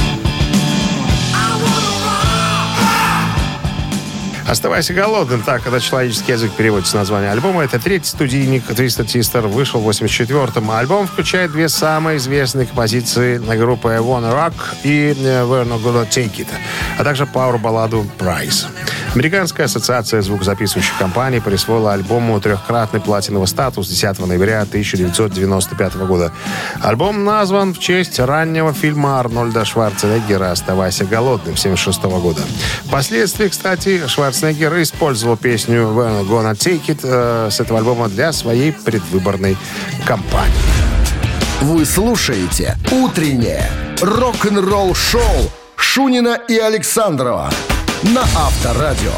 «Оставайся 4.49 4.95
голодным», 4.95 5.43
так 5.43 5.67
это 5.67 5.81
человеческий 5.81 6.33
язык 6.33 6.53
переводится 6.53 6.97
название 6.97 7.33
альбома. 7.33 7.65
Это 7.65 7.81
третий 7.81 8.07
студийник 8.07 8.63
Twisted 8.71 9.07
Sister, 9.07 9.49
вышел 9.49 9.81
в 9.81 9.89
84-м. 9.89 10.71
Альбом 10.71 11.09
включает 11.09 11.51
две 11.51 11.69
самые 11.69 12.19
известные 12.19 12.67
композиции 12.67 13.39
на 13.39 13.57
группы 13.57 13.89
Wanna 13.89 14.33
Rock 14.33 14.55
и 14.85 15.13
We're 15.13 15.69
Not 15.69 15.83
Gonna 15.83 16.09
Take 16.09 16.37
It, 16.37 16.49
а 16.97 17.03
также 17.03 17.27
пауэр-балладу 17.27 18.07
Price. 18.19 18.67
Американская 19.17 19.65
ассоциация 19.65 20.21
звукозаписывающих 20.21 20.99
компаний 20.99 21.41
присвоила 21.41 21.95
альбому 21.95 22.39
трехкратный 22.39 23.01
платиновый 23.01 23.49
статус 23.49 23.89
10 23.89 24.19
ноября 24.27 24.61
1995 24.61 25.95
года. 26.07 26.33
Альбом 26.83 27.25
назван 27.25 27.73
в 27.73 27.79
честь 27.79 28.21
раннего 28.21 28.75
фильма 28.75 29.19
Арнольда 29.19 29.65
Шварценеггера 29.65 30.51
«Оставайся 30.51 31.07
голодным» 31.07 31.55
1976 31.55 32.03
года. 32.23 32.43
Впоследствии, 32.85 33.49
кстати, 33.49 34.07
Шварценеггер 34.07 34.83
использовал 34.83 35.39
песню 35.39 35.85
«We're 35.85 36.29
Gonna 36.29 36.53
Take 36.53 36.85
It» 36.89 37.01
э, 37.03 37.49
с 37.51 37.59
этого 37.59 37.79
альбома 37.79 38.11
для 38.11 38.33
своей 38.33 38.71
предвыборной 38.71 39.57
кампании. 40.05 40.53
Вы 41.63 41.87
слушаете 41.87 42.77
«Утреннее 42.93 43.67
рок-н-ролл-шоу» 44.03 45.51
Шунина 45.75 46.39
и 46.49 46.59
Александрова 46.59 47.51
на 48.15 48.23
Авторадио. 48.23 49.13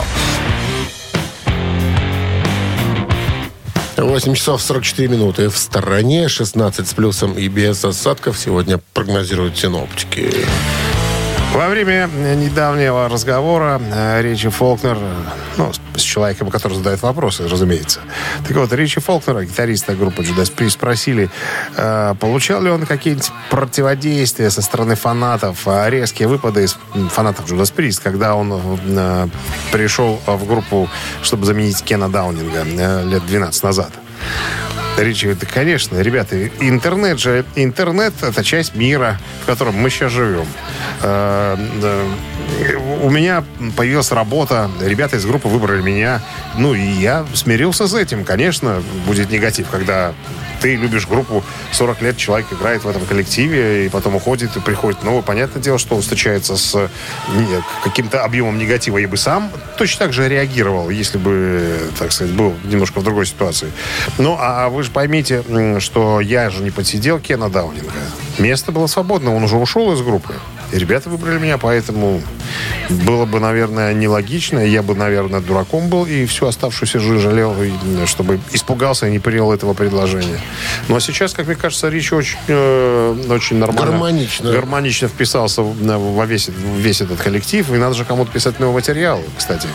8 3.97 4.35
часов 4.35 4.63
44 4.63 5.09
минуты. 5.09 5.49
В 5.49 5.59
стороне 5.59 6.29
16 6.29 6.89
с 6.89 6.95
плюсом 6.95 7.33
и 7.33 7.49
без 7.49 7.85
осадков 7.85 8.39
сегодня 8.39 8.81
прогнозируют 8.95 9.59
синоптики. 9.59 10.33
Во 11.53 11.69
время 11.69 12.07
недавнего 12.07 13.09
разговора 13.09 13.81
э, 13.93 14.23
Ричи 14.23 14.49
Фолкнер, 14.49 14.97
э, 15.01 15.15
ну, 15.57 15.73
с 15.99 16.03
человеком, 16.03 16.51
который 16.51 16.75
задает 16.75 17.03
вопросы, 17.03 17.47
разумеется. 17.49 18.01
Так 18.47 18.57
вот, 18.57 18.73
Ричи 18.73 19.01
Фолкнера, 19.01 19.45
гитариста 19.45 19.95
группы 19.95 20.23
Judas 20.23 20.53
Priest, 20.55 20.71
спросили, 20.71 21.31
э, 21.77 22.15
получал 22.19 22.63
ли 22.63 22.71
он 22.71 22.87
какие-нибудь 22.87 23.31
противодействия 23.51 24.51
со 24.51 24.63
стороны 24.63 24.95
фанатов, 24.95 25.67
э, 25.67 25.91
резкие 25.91 26.29
выпады 26.29 26.65
из 26.65 26.77
фанатов 27.11 27.47
Judas 27.51 27.75
Priest, 27.75 28.01
когда 28.03 28.35
он 28.35 28.53
э, 28.53 29.29
пришел 29.73 30.21
в 30.27 30.47
группу, 30.47 30.89
чтобы 31.23 31.47
заменить 31.47 31.83
Кена 31.83 32.09
Даунинга 32.09 32.63
лет 33.05 33.27
12 33.27 33.63
назад. 33.63 33.93
Говорит, 34.97 35.39
да, 35.39 35.47
конечно, 35.47 36.01
ребята, 36.01 36.49
интернет 36.59 37.21
же, 37.21 37.45
интернет 37.55 38.13
это 38.21 38.43
часть 38.43 38.75
мира, 38.75 39.17
в 39.43 39.47
котором 39.47 39.77
мы 39.77 39.91
сейчас 39.91 40.11
живем. 40.11 40.47
Э, 41.03 41.57
У 43.01 43.09
меня 43.09 43.45
появилась 43.77 44.11
работа, 44.11 44.69
ребята 44.81 45.17
из 45.17 45.25
группы 45.25 45.47
выбрали 45.47 45.83
меня, 45.83 46.21
ну 46.57 46.75
и 46.75 46.81
я 46.81 47.25
смирился 47.35 47.87
с 47.87 47.95
этим. 47.95 48.25
Конечно, 48.25 48.83
будет 49.07 49.31
негатив, 49.31 49.69
когда 49.71 50.15
ты 50.61 50.77
любишь 50.77 51.07
группу, 51.07 51.45
40 51.73 52.03
лет 52.03 52.17
человек 52.17 52.53
играет 52.53 52.85
в 52.85 52.89
этом 52.89 53.05
коллективе, 53.07 53.87
и 53.87 53.89
потом 53.89 54.17
уходит, 54.17 54.57
и 54.57 54.61
приходит 54.61 55.03
новый. 55.03 55.23
Понятное 55.23 55.63
дело, 55.63 55.79
что 55.79 55.95
он 55.95 56.03
встречается 56.03 56.57
с 56.57 56.91
каким-то 57.85 58.25
объемом 58.25 58.59
негатива. 58.59 58.99
Я 58.99 59.09
бы 59.09 59.17
сам 59.17 59.51
точно 59.77 60.07
так 60.07 60.13
же 60.13 60.29
реагировал, 60.29 60.91
если 60.91 61.19
бы, 61.19 61.79
так 61.99 62.13
сказать, 62.13 62.35
был 62.35 62.55
немножко 62.65 63.01
в 63.01 63.05
другой 63.05 63.27
ситуации. 63.27 63.73
Ну, 64.19 64.37
а 64.39 64.69
вы 64.69 64.83
же 64.83 64.91
поймите, 64.91 65.43
что 65.81 66.21
я 66.21 66.51
же 66.51 66.63
не 66.63 66.71
подсидел 66.71 67.19
Кена 67.19 67.49
Даунинга. 67.49 67.93
Место 68.39 68.73
было 68.73 68.87
свободно, 68.87 69.35
он 69.35 69.43
уже 69.45 69.57
ушел 69.57 69.93
из 69.93 70.01
группы. 70.03 70.35
И 70.73 70.79
ребята 70.79 71.09
выбрали 71.09 71.39
меня, 71.39 71.59
поэтому 71.59 72.23
было 72.91 73.25
бы, 73.25 73.41
наверное, 73.41 73.95
нелогично. 73.95 74.61
Я 74.61 74.83
бы, 74.83 74.95
наверное, 74.95 75.41
дураком 75.41 75.89
был 75.89 76.07
и 76.07 76.27
всю 76.27 76.47
оставшуюся 76.47 77.01
жизнь 77.01 77.19
жалел, 77.19 77.55
и, 77.63 77.73
чтобы 78.07 78.41
испугался 78.53 79.07
и 79.07 79.11
не 79.11 79.19
принял 79.19 79.53
этого 79.53 79.75
предложения. 79.75 80.41
Ну, 80.89 80.97
а 80.97 81.01
сейчас, 81.01 81.35
как 81.35 81.47
мне 81.47 81.57
кажется, 81.57 81.89
Ричи 81.89 82.15
очень, 82.15 82.39
э, 82.49 83.25
очень 83.31 83.57
нормально. 83.57 83.93
Гармонично. 83.93 84.53
Гармонично 84.53 85.09
вписался 85.09 85.63
во 85.63 86.27
весь, 86.27 86.49
весь 86.49 87.01
этот 87.01 87.21
коллектив. 87.21 87.71
И 87.73 87.77
надо 87.77 87.95
же 87.95 88.05
кому-то 88.05 88.31
писать 88.31 88.61
новый 88.61 88.75
материал, 88.75 89.23
кстати. 89.37 89.69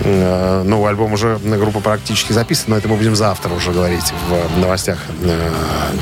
Э, 0.00 0.62
Новый 0.64 0.90
альбом 0.90 1.12
уже 1.12 1.38
на 1.42 1.56
группа 1.56 1.80
практически 1.80 2.32
записан, 2.32 2.66
но 2.68 2.76
это 2.76 2.88
мы 2.88 2.96
будем 2.96 3.16
завтра 3.16 3.52
уже 3.54 3.72
говорить 3.72 4.12
в 4.28 4.58
новостях 4.58 4.98
э, 5.22 5.50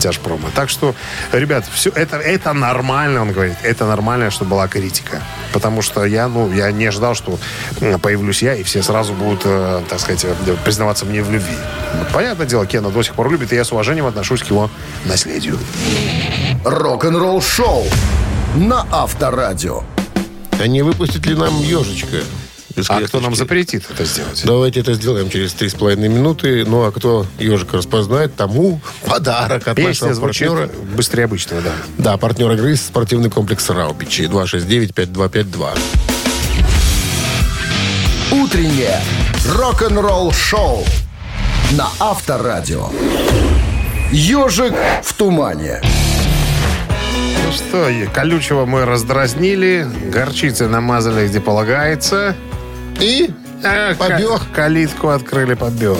Тяжпрома. 0.00 0.50
Так 0.54 0.68
что, 0.68 0.94
ребят, 1.32 1.64
все 1.72 1.90
это, 1.90 2.16
это 2.16 2.52
нормально, 2.52 3.22
он 3.22 3.32
говорит. 3.32 3.56
Это 3.62 3.86
нормально, 3.86 4.30
что 4.30 4.44
была 4.44 4.68
критика. 4.68 5.22
Потому 5.52 5.82
что 5.82 6.04
я, 6.08 6.28
ну, 6.28 6.52
я 6.52 6.70
не 6.72 6.86
ожидал, 6.86 7.14
что 7.14 7.38
появлюсь 8.02 8.42
я, 8.42 8.54
и 8.54 8.62
все 8.62 8.82
сразу 8.82 9.12
будут, 9.12 9.42
э, 9.44 9.82
так 9.88 10.00
сказать, 10.00 10.24
э, 10.24 10.56
признаваться 10.64 11.04
мне 11.04 11.22
в 11.22 11.30
любви. 11.30 11.56
Понятное 12.12 12.46
дело, 12.46 12.66
Кена 12.66 12.90
до 12.90 13.02
сих 13.02 13.14
пор 13.14 13.30
любит, 13.30 13.52
и 13.52 13.56
я 13.56 13.64
с 13.64 13.72
уважением 13.72 14.06
отношусь 14.06 14.42
к 14.42 14.46
его 14.46 14.70
наследию. 15.04 15.58
Рок-н-ролл 16.64 17.40
шоу 17.40 17.84
на 18.56 18.86
Авторадио. 18.90 19.82
А 20.60 20.66
не 20.66 20.82
выпустит 20.82 21.26
ли 21.26 21.34
нам 21.34 21.60
ежечка? 21.60 22.18
Без 22.76 22.88
А 22.90 23.00
кто 23.00 23.20
нам 23.20 23.34
запретит 23.34 23.84
это 23.90 24.04
сделать? 24.04 24.42
Давайте 24.44 24.80
это 24.80 24.94
сделаем 24.94 25.30
через 25.30 25.52
три 25.52 25.68
с 25.68 25.74
половиной 25.74 26.08
минуты. 26.08 26.64
Ну, 26.66 26.84
а 26.84 26.92
кто 26.92 27.26
ежика 27.38 27.78
распознает, 27.78 28.34
тому 28.36 28.80
подарок 29.04 29.66
от 29.68 29.76
Песня 29.76 30.08
нашего 30.08 30.14
звучит 30.14 30.48
партнера. 30.48 30.70
быстрее 30.96 31.24
обычного, 31.24 31.62
да. 31.62 31.72
Да, 31.98 32.16
партнер 32.16 32.50
игры 32.52 32.76
спортивный 32.76 33.30
комплекс 33.30 33.68
Раубичи. 33.70 34.22
269-5252. 34.22 35.78
Утреннее 38.32 39.00
рок-н-ролл 39.54 40.32
шоу 40.32 40.84
на 41.72 41.88
Авторадио. 41.98 42.90
Ежик 44.12 44.74
в 45.02 45.12
тумане. 45.14 45.80
Ну 47.44 47.52
что, 47.52 47.90
колючего 48.12 48.66
мы 48.66 48.84
раздразнили, 48.84 49.86
горчицы 50.12 50.68
намазали, 50.68 51.26
где 51.28 51.40
полагается. 51.40 52.36
И 53.00 53.30
А, 53.64 53.94
Побег. 53.94 54.28
ка- 54.28 54.40
Калитку 54.54 55.08
открыли, 55.08 55.54
побег. 55.54 55.96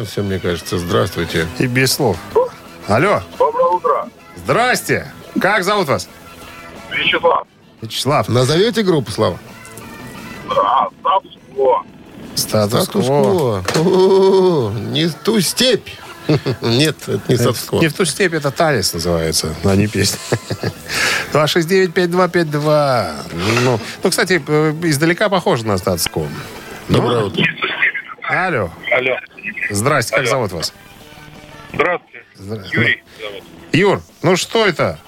Понятно 0.00 0.04
все, 0.04 0.22
мне 0.22 0.38
кажется. 0.38 0.78
Здравствуйте. 0.78 1.46
И 1.58 1.66
без 1.66 1.92
слов. 1.92 2.16
Алло. 2.88 3.22
Доброе 3.38 3.66
утро. 3.68 4.08
Здрасте. 4.36 5.06
Как 5.40 5.64
зовут 5.64 5.88
вас? 5.88 6.08
Вячеслав. 6.90 7.46
Вячеслав. 7.82 8.28
Назовете 8.28 8.82
группу, 8.82 9.10
Слава? 9.10 9.38
А, 10.48 10.88
статус-кво. 11.00 11.84
Статус 12.34 12.84
Статус-кво. 12.84 13.64
О, 13.76 14.72
Не 14.72 15.08
ту 15.08 15.40
степь. 15.40 15.88
Нет, 16.62 16.96
это 17.06 17.20
не 17.28 17.36
статус-кво. 17.36 17.80
Не 17.80 17.88
в 17.88 17.94
ту 17.94 18.04
степь, 18.04 18.34
это 18.34 18.50
танец 18.50 18.94
называется, 18.94 19.54
а 19.64 19.76
не 19.76 19.86
песня. 19.86 20.18
269-5252. 21.32 23.12
Ну, 23.64 23.80
ну, 24.02 24.10
кстати, 24.10 24.42
э, 24.46 24.74
издалека 24.82 25.28
похоже 25.28 25.66
на 25.66 25.78
статус-кво. 25.78 26.26
Доброе 26.88 27.24
утро. 27.24 27.44
Алло. 28.30 28.70
Алло. 28.92 29.16
Здрасте, 29.70 30.14
как 30.16 30.26
зовут 30.26 30.52
вас? 30.52 30.72
Здравствуйте. 31.72 32.24
Здра- 32.38 32.64
Юрий 32.72 33.02
зовут. 33.20 33.44
Юр, 33.72 34.02
ну 34.22 34.36
что 34.36 34.66
это? 34.66 34.98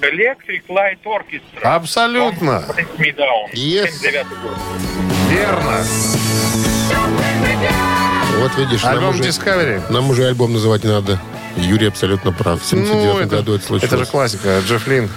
Electric 0.00 0.62
Light 0.68 0.98
Orchestra. 1.04 1.62
Абсолютно. 1.62 2.64
Take 2.76 2.96
Me 2.98 3.16
Down. 3.16 3.50
Yes. 3.54 3.90
79 3.90 4.26
год. 4.42 4.56
Верно. 5.30 5.84
Вот 8.38 8.56
видишь, 8.56 8.82
нам 8.82 8.92
Альбом 8.94 9.10
уже, 9.10 9.22
Discovery. 9.24 9.90
нам 9.92 10.10
уже 10.10 10.26
альбом 10.26 10.52
называть 10.52 10.84
не 10.84 10.90
надо. 10.90 11.18
Юрий 11.56 11.88
абсолютно 11.88 12.32
прав. 12.32 12.60
В 12.62 12.66
79 12.66 13.14
Ну, 13.14 13.18
это, 13.20 13.36
году 13.36 13.54
это 13.54 13.66
случилось. 13.66 13.92
это 13.92 14.04
же 14.04 14.06
классика. 14.10 14.60
Джефф 14.60 14.86
Лин 14.86 15.10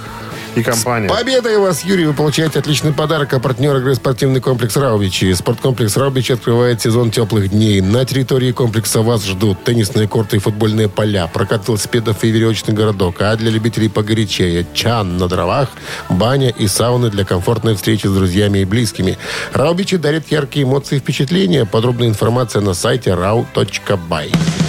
и 0.59 0.63
компания. 0.63 1.07
Победой 1.07 1.57
вас, 1.57 1.83
Юрий! 1.83 2.05
Вы 2.05 2.13
получаете 2.13 2.59
отличный 2.59 2.93
подарок 2.93 3.33
от 3.33 3.41
партнера 3.41 3.79
игры 3.79 3.95
спортивный 3.95 4.41
комплекс 4.41 4.75
«Раубичи». 4.77 5.33
Спорткомплекс 5.33 5.97
«Раубичи» 5.97 6.33
открывает 6.33 6.81
сезон 6.81 7.11
теплых 7.11 7.49
дней. 7.49 7.81
На 7.81 8.05
территории 8.05 8.51
комплекса 8.51 9.01
вас 9.01 9.25
ждут 9.25 9.63
теннисные 9.63 10.07
корты 10.07 10.37
и 10.37 10.39
футбольные 10.39 10.89
поля, 10.89 11.27
прокат 11.27 11.67
велосипедов 11.67 12.23
и 12.23 12.29
веревочный 12.29 12.73
городок. 12.73 13.15
А 13.19 13.35
для 13.35 13.51
любителей 13.51 13.89
погорячее– 13.89 14.65
чан 14.73 15.17
на 15.17 15.27
дровах, 15.27 15.69
баня 16.09 16.49
и 16.49 16.67
сауны 16.67 17.09
для 17.09 17.25
комфортной 17.25 17.75
встречи 17.75 18.07
с 18.07 18.11
друзьями 18.11 18.59
и 18.59 18.65
близкими. 18.65 19.17
«Раубичи» 19.53 19.97
дарит 19.97 20.31
яркие 20.31 20.65
эмоции 20.65 20.97
и 20.97 20.99
впечатления. 20.99 21.65
Подробная 21.65 22.07
информация 22.07 22.61
на 22.61 22.73
сайте 22.73 23.11
rau.by. 23.11 24.68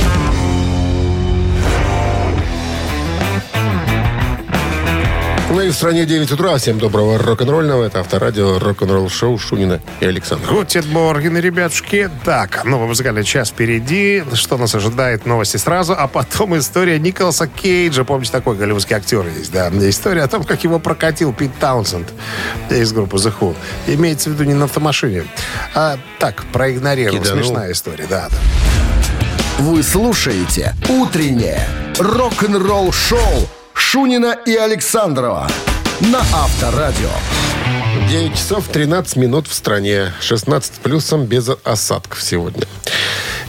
Ну 5.51 5.59
и 5.59 5.69
в 5.69 5.73
стране 5.73 6.05
9 6.05 6.31
утра. 6.31 6.57
Всем 6.57 6.79
доброго 6.79 7.17
рок-н-ролльного. 7.17 7.83
Это 7.83 7.99
авторадио 7.99 8.57
рок-н-ролл 8.57 9.09
шоу 9.09 9.37
Шунина 9.37 9.81
и 9.99 10.05
Александра. 10.05 10.49
Гутит 10.49 10.85
Морген, 10.85 11.37
ребятушки. 11.37 12.09
Так, 12.23 12.63
новый 12.63 12.87
музыкальный 12.87 13.25
час 13.25 13.49
впереди. 13.49 14.23
Что 14.33 14.55
нас 14.55 14.73
ожидает? 14.75 15.25
Новости 15.25 15.57
сразу. 15.57 15.93
А 15.93 16.07
потом 16.07 16.57
история 16.57 16.97
Николаса 16.99 17.47
Кейджа. 17.47 18.05
Помните, 18.05 18.31
такой 18.31 18.55
голливудский 18.55 18.95
актер 18.95 19.27
есть, 19.27 19.51
да? 19.51 19.67
История 19.67 20.23
о 20.23 20.29
том, 20.29 20.45
как 20.45 20.63
его 20.63 20.79
прокатил 20.79 21.33
Пит 21.33 21.51
Таунсенд 21.59 22.07
из 22.69 22.93
группы 22.93 23.17
The 23.17 23.33
Who. 23.37 23.53
Имеется 23.87 24.29
в 24.29 24.33
виду 24.33 24.45
не 24.45 24.53
на 24.53 24.65
автомашине. 24.65 25.25
А 25.75 25.97
так, 26.17 26.45
проигнорировал. 26.53 27.19
Киданул. 27.19 27.43
Смешная 27.43 27.73
история, 27.73 28.05
да. 28.09 28.29
Вы 29.59 29.83
слушаете 29.83 30.73
«Утреннее 30.87 31.67
рок-н-ролл-шоу» 31.99 33.49
Шунина 33.73 34.37
и 34.45 34.55
Александрова 34.55 35.47
на 36.01 36.19
Авторадио. 36.19 37.09
9 38.09 38.33
часов 38.33 38.67
13 38.67 39.15
минут 39.17 39.47
в 39.47 39.53
стране. 39.53 40.13
16 40.21 40.73
плюсом 40.73 41.25
без 41.25 41.49
осадков 41.63 42.21
сегодня. 42.21 42.65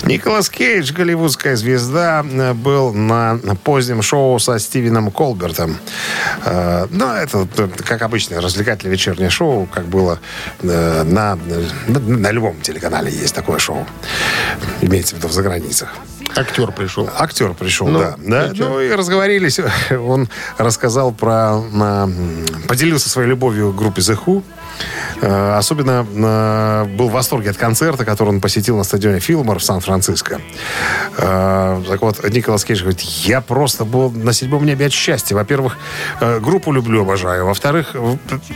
Николас 0.05 0.51
Кейдж, 0.51 0.93
голливудская 0.93 1.55
звезда, 1.55 2.25
был 2.55 2.93
на 2.93 3.39
позднем 3.63 4.03
шоу 4.03 4.39
со 4.41 4.59
Стивеном 4.59 5.11
Колбертом. 5.13 5.77
Э, 6.45 6.87
Ну, 6.91 7.07
это, 7.07 7.47
э, 7.57 7.69
как 7.85 8.03
обычно, 8.03 8.41
развлекательное 8.41 8.93
вечернее 8.93 9.31
шоу, 9.31 9.67
как 9.73 9.87
было 9.87 10.19
э, 10.61 11.03
на, 11.05 11.39
на, 11.87 12.01
на 12.01 12.31
любом 12.33 12.61
телеканале 12.61 13.13
есть 13.13 13.35
такое 13.35 13.59
шоу. 13.59 13.87
Имеется 14.81 15.15
в 15.15 15.19
виду 15.19 15.29
в 15.29 15.33
заграницах. 15.33 15.95
Актер 16.37 16.73
пришел. 16.73 17.09
Актер 17.19 17.53
пришел, 17.55 17.87
Ну, 17.89 17.99
да. 17.99 18.15
да. 18.19 18.53
Ну 18.55 18.81
и 18.81 18.91
разговорились. 18.91 19.61
Он 19.91 20.29
рассказал 20.59 21.13
про... 21.13 21.61
поделился 22.69 23.09
своей 23.09 23.29
любовью 23.29 23.73
к 23.73 23.77
группе 23.77 24.01
The 24.01 24.19
Who. 24.25 24.43
Э, 25.21 25.57
Особенно 25.57 26.07
э, 26.11 26.97
был 26.97 27.09
в 27.09 27.13
восторге 27.13 27.51
от 27.51 27.57
концерта, 27.57 28.05
который 28.05 28.31
он 28.31 28.41
посетил 28.41 28.77
на 28.77 28.85
стадионе 28.85 29.21
Филмор 29.21 29.59
в 29.59 29.65
Сан-Франциско. 29.65 30.41
Э, 31.19 31.83
Так 31.89 32.03
вот, 32.03 32.29
Николас 32.31 32.65
Кейдж 32.65 32.81
говорит, 32.81 33.01
я 33.01 33.41
просто 33.41 33.85
был 33.85 34.11
на 34.11 34.33
седьмом 34.33 34.65
небе 34.65 34.87
от 34.87 34.93
счастья. 34.93 35.35
Во-первых, 35.35 35.77
группу 36.41 36.73
люблю, 36.73 37.03
обожаю. 37.03 37.47
Во-вторых, 37.47 37.95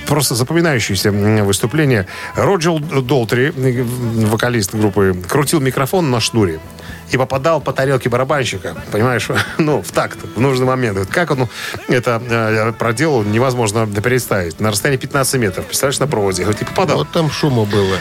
просто 0.06 0.34
запоминающееся 0.34 1.10
выступление. 1.12 2.06
Роджер 2.34 2.80
Долтри, 3.02 3.52
вокалист 4.26 4.74
группы, 4.74 5.14
крутил 5.28 5.60
микрофон 5.60 6.10
на 6.10 6.20
шнуре 6.20 6.60
и 7.11 7.16
попадал 7.16 7.61
по 7.61 7.72
тарелке 7.72 8.09
барабанщика, 8.09 8.76
понимаешь, 8.91 9.28
ну, 9.59 9.82
в 9.82 9.91
такт, 9.93 10.18
в 10.34 10.41
нужный 10.41 10.66
момент. 10.66 10.99
Вот 10.99 11.09
Как 11.09 11.30
он 11.30 11.49
это 11.89 12.22
э, 12.28 12.72
проделал, 12.72 13.22
невозможно 13.22 13.87
представить. 13.87 14.61
На 14.61 14.70
расстоянии 14.70 14.99
15 14.99 15.41
метров, 15.41 15.66
представляешь, 15.66 15.99
на 16.01 16.07
проводе. 16.07 16.43
Говорит, 16.43 16.62
и 16.62 16.64
попадал. 16.64 16.99
Вот 16.99 17.12
там 17.12 17.30
шума 17.30 17.64
было. 17.64 17.97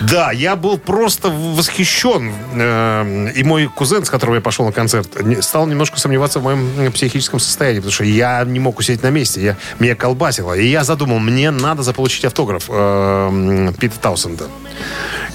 Да, 0.00 0.32
я 0.32 0.56
был 0.56 0.78
просто 0.78 1.28
восхищен. 1.28 2.32
Э, 2.54 3.30
И 3.34 3.44
мой 3.44 3.68
кузен, 3.68 4.04
с 4.04 4.10
которого 4.10 4.36
я 4.36 4.40
пошел 4.40 4.64
на 4.66 4.72
концерт, 4.72 5.08
стал 5.40 5.66
немножко 5.66 5.98
сомневаться 5.98 6.40
в 6.40 6.44
моем 6.44 6.68
э, 6.78 6.90
психическом 6.90 7.38
состоянии, 7.40 7.78
потому 7.80 7.92
что 7.92 8.04
я 8.04 8.44
не 8.44 8.60
мог 8.60 8.78
усидеть 8.78 9.02
на 9.02 9.10
месте, 9.10 9.42
я, 9.42 9.56
меня 9.78 9.94
колбасило. 9.94 10.54
И 10.54 10.66
я 10.66 10.84
задумал, 10.84 11.18
мне 11.18 11.50
надо 11.50 11.82
заполучить 11.82 12.24
автограф 12.24 12.64
э, 12.68 13.72
Пита 13.78 13.98
Таусенда. 14.00 14.44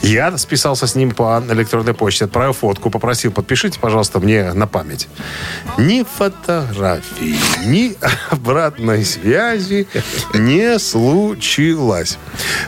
Я 0.02 0.38
списался 0.38 0.88
с 0.88 0.96
ним 0.96 1.12
по 1.12 1.44
электронной 1.50 1.94
почте, 1.94 2.26
отправил 2.26 2.54
фотку, 2.54 2.85
попросил, 2.90 3.32
подпишите, 3.32 3.80
пожалуйста, 3.80 4.20
мне 4.20 4.54
на 4.54 4.68
память. 4.68 5.08
Ни 5.78 6.04
фотографии, 6.04 7.36
ни 7.66 7.96
обратной 8.30 9.04
связи 9.06 9.88
не 10.34 10.80
случилось. 10.80 12.18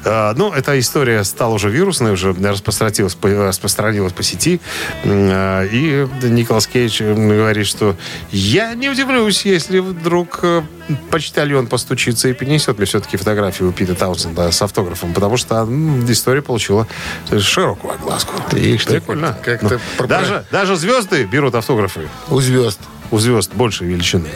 Э, 0.03 0.33
Ну, 0.35 0.51
эта 0.51 0.77
история 0.79 1.23
стала 1.23 1.53
уже 1.55 1.69
вирусной, 1.69 2.11
уже 2.13 2.33
распространилась, 2.33 3.15
по- 3.15 3.29
распространилась 3.29 4.13
по 4.13 4.23
сети. 4.23 4.59
Э, 5.03 5.67
И 5.71 6.07
Николас 6.23 6.67
Кейдж 6.67 7.01
говорит, 7.03 7.65
что 7.67 7.95
я 8.31 8.73
не 8.73 8.89
удивлюсь, 8.89 9.45
если 9.45 9.79
вдруг 9.79 10.39
э, 10.43 10.61
почтальон 11.11 11.67
постучится 11.67 12.27
и 12.29 12.33
принесет 12.33 12.77
мне 12.77 12.85
все-таки 12.85 13.17
фотографию 13.17 13.71
Пита 13.71 13.95
Таунсенда 13.95 14.51
с 14.51 14.61
автографом, 14.61 15.13
потому 15.13 15.37
что 15.37 15.67
история 16.07 16.41
получила 16.41 16.87
широкую 17.39 17.93
огласку. 17.93 18.33
Ишь 18.55 18.85
ты, 18.85 18.93
Прикольно. 19.01 19.37
как-то 19.43 19.73
Ну, 19.75 19.79
даже, 20.07 20.45
даже 20.51 20.75
звезды 20.75 21.25
берут 21.25 21.55
автографы 21.55 22.07
У 22.29 22.39
звезд. 22.41 22.79
у 23.11 23.19
звезд 23.19 23.51
большей 23.53 23.87
величины. 23.87 24.29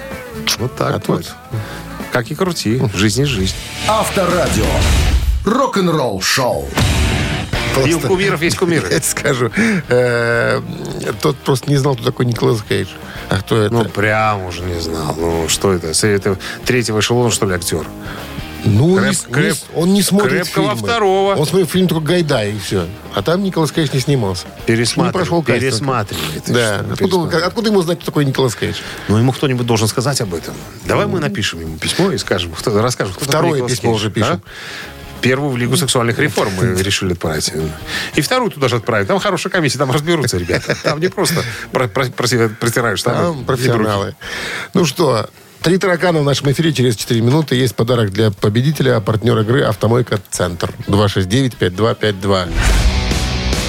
Вот 0.59 0.75
так 0.75 0.89
А 0.89 0.93
вот. 0.93 1.03
тут- 1.25 1.33
Как 2.11 2.29
и 2.29 2.35
крути. 2.35 2.81
Жизнь 2.93 3.21
есть 3.21 3.31
жизнь. 3.31 3.55
Авторадио. 3.87 4.65
Рок-н-ролл 5.45 6.21
шоу. 6.21 6.67
И 7.85 7.93
у 7.93 7.99
кумиров 8.01 8.41
есть 8.41 8.57
кумиры. 8.57 8.87
Я 8.91 9.01
скажу. 9.01 9.49
э, 9.87 10.61
Тот 11.21 11.37
просто 11.37 11.69
не 11.69 11.77
знал, 11.77 11.95
кто 11.95 12.03
такой 12.03 12.25
Николас 12.25 12.61
Кейдж. 12.67 12.89
А 13.29 13.37
кто 13.37 13.57
это? 13.61 13.73
Ну, 13.73 13.85
прям 13.85 14.43
уже 14.45 14.61
не 14.63 14.79
знал. 14.81 15.15
Ну, 15.17 15.45
что 15.47 15.71
это? 15.71 15.87
Это 16.05 16.37
третьего 16.65 16.99
эшелона, 16.99 17.31
что 17.31 17.45
ли, 17.45 17.53
актер? 17.55 17.85
Ну, 18.63 18.97
Креп- 18.99 19.41
не 19.43 19.51
с- 19.53 19.65
он 19.73 19.93
не 19.93 20.01
смотрит 20.03 20.43
крепкого 20.43 20.71
фильмы. 20.75 20.87
второго. 20.87 21.35
Он 21.35 21.45
смотрит 21.47 21.69
фильм 21.69 21.87
только 21.87 22.05
Гайдай, 22.07 22.53
и 22.53 22.59
все. 22.59 22.85
А 23.15 23.21
там 23.23 23.43
Николас 23.43 23.71
Кейдж 23.71 23.89
не 23.93 23.99
снимался. 23.99 24.45
Пересматривает. 24.65 25.13
Не 25.15 25.17
прошел 25.19 25.41
кастинг. 25.41 25.61
Пересматривает. 25.61 26.43
Ты 26.43 26.53
Да. 26.53 26.75
Откуда, 26.79 26.95
пересматривает. 26.95 27.47
откуда 27.47 27.69
ему 27.69 27.81
знать, 27.81 27.97
кто 27.99 28.05
такой 28.05 28.25
Николас 28.25 28.55
Кейдж? 28.55 28.77
Ну, 29.07 29.17
ему 29.17 29.31
кто-нибудь 29.31 29.65
должен 29.65 29.87
сказать 29.87 30.21
об 30.21 30.33
этом. 30.33 30.53
Давай 30.85 31.07
мы 31.07 31.19
напишем 31.19 31.59
ему 31.61 31.77
письмо 31.77 32.11
и 32.11 32.17
скажем, 32.17 32.51
кто, 32.51 32.79
расскажем, 32.81 33.13
кто 33.15 33.25
Второе 33.25 33.53
Николас 33.55 33.71
письмо 33.71 33.91
Кейдж, 33.91 33.95
уже 34.01 34.11
пишем. 34.11 34.41
а? 34.45 35.21
Первую 35.21 35.51
в 35.51 35.57
Лигу 35.57 35.77
сексуальных 35.77 36.17
реформ 36.17 36.51
мы 36.59 36.81
решили 36.81 37.13
отправить. 37.13 37.53
И 38.15 38.21
вторую 38.21 38.49
туда 38.49 38.67
же 38.69 38.77
отправить. 38.77 39.07
Там 39.07 39.19
хорошая 39.19 39.51
комиссия, 39.51 39.77
там 39.77 39.91
разберутся 39.91 40.37
ребята. 40.37 40.75
Там 40.83 40.99
не 40.99 41.09
просто 41.09 41.43
про- 41.71 41.87
про- 41.87 42.05
про- 42.09 42.49
протираешь 42.49 42.99
штаны 42.99 43.17
Там 43.35 43.45
профессионалы. 43.45 44.15
Ну 44.73 44.83
что, 44.85 45.29
три 45.61 45.77
таракана 45.77 46.19
в 46.19 46.23
нашем 46.23 46.51
эфире 46.51 46.73
через 46.73 46.95
4 46.95 47.21
минуты. 47.21 47.55
Есть 47.55 47.75
подарок 47.75 48.11
для 48.11 48.31
победителя, 48.31 48.97
а 48.97 49.01
партнер 49.01 49.37
игры 49.39 49.61
«Автомойка 49.61 50.19
Центр». 50.29 50.73
269-5252. 50.87 52.49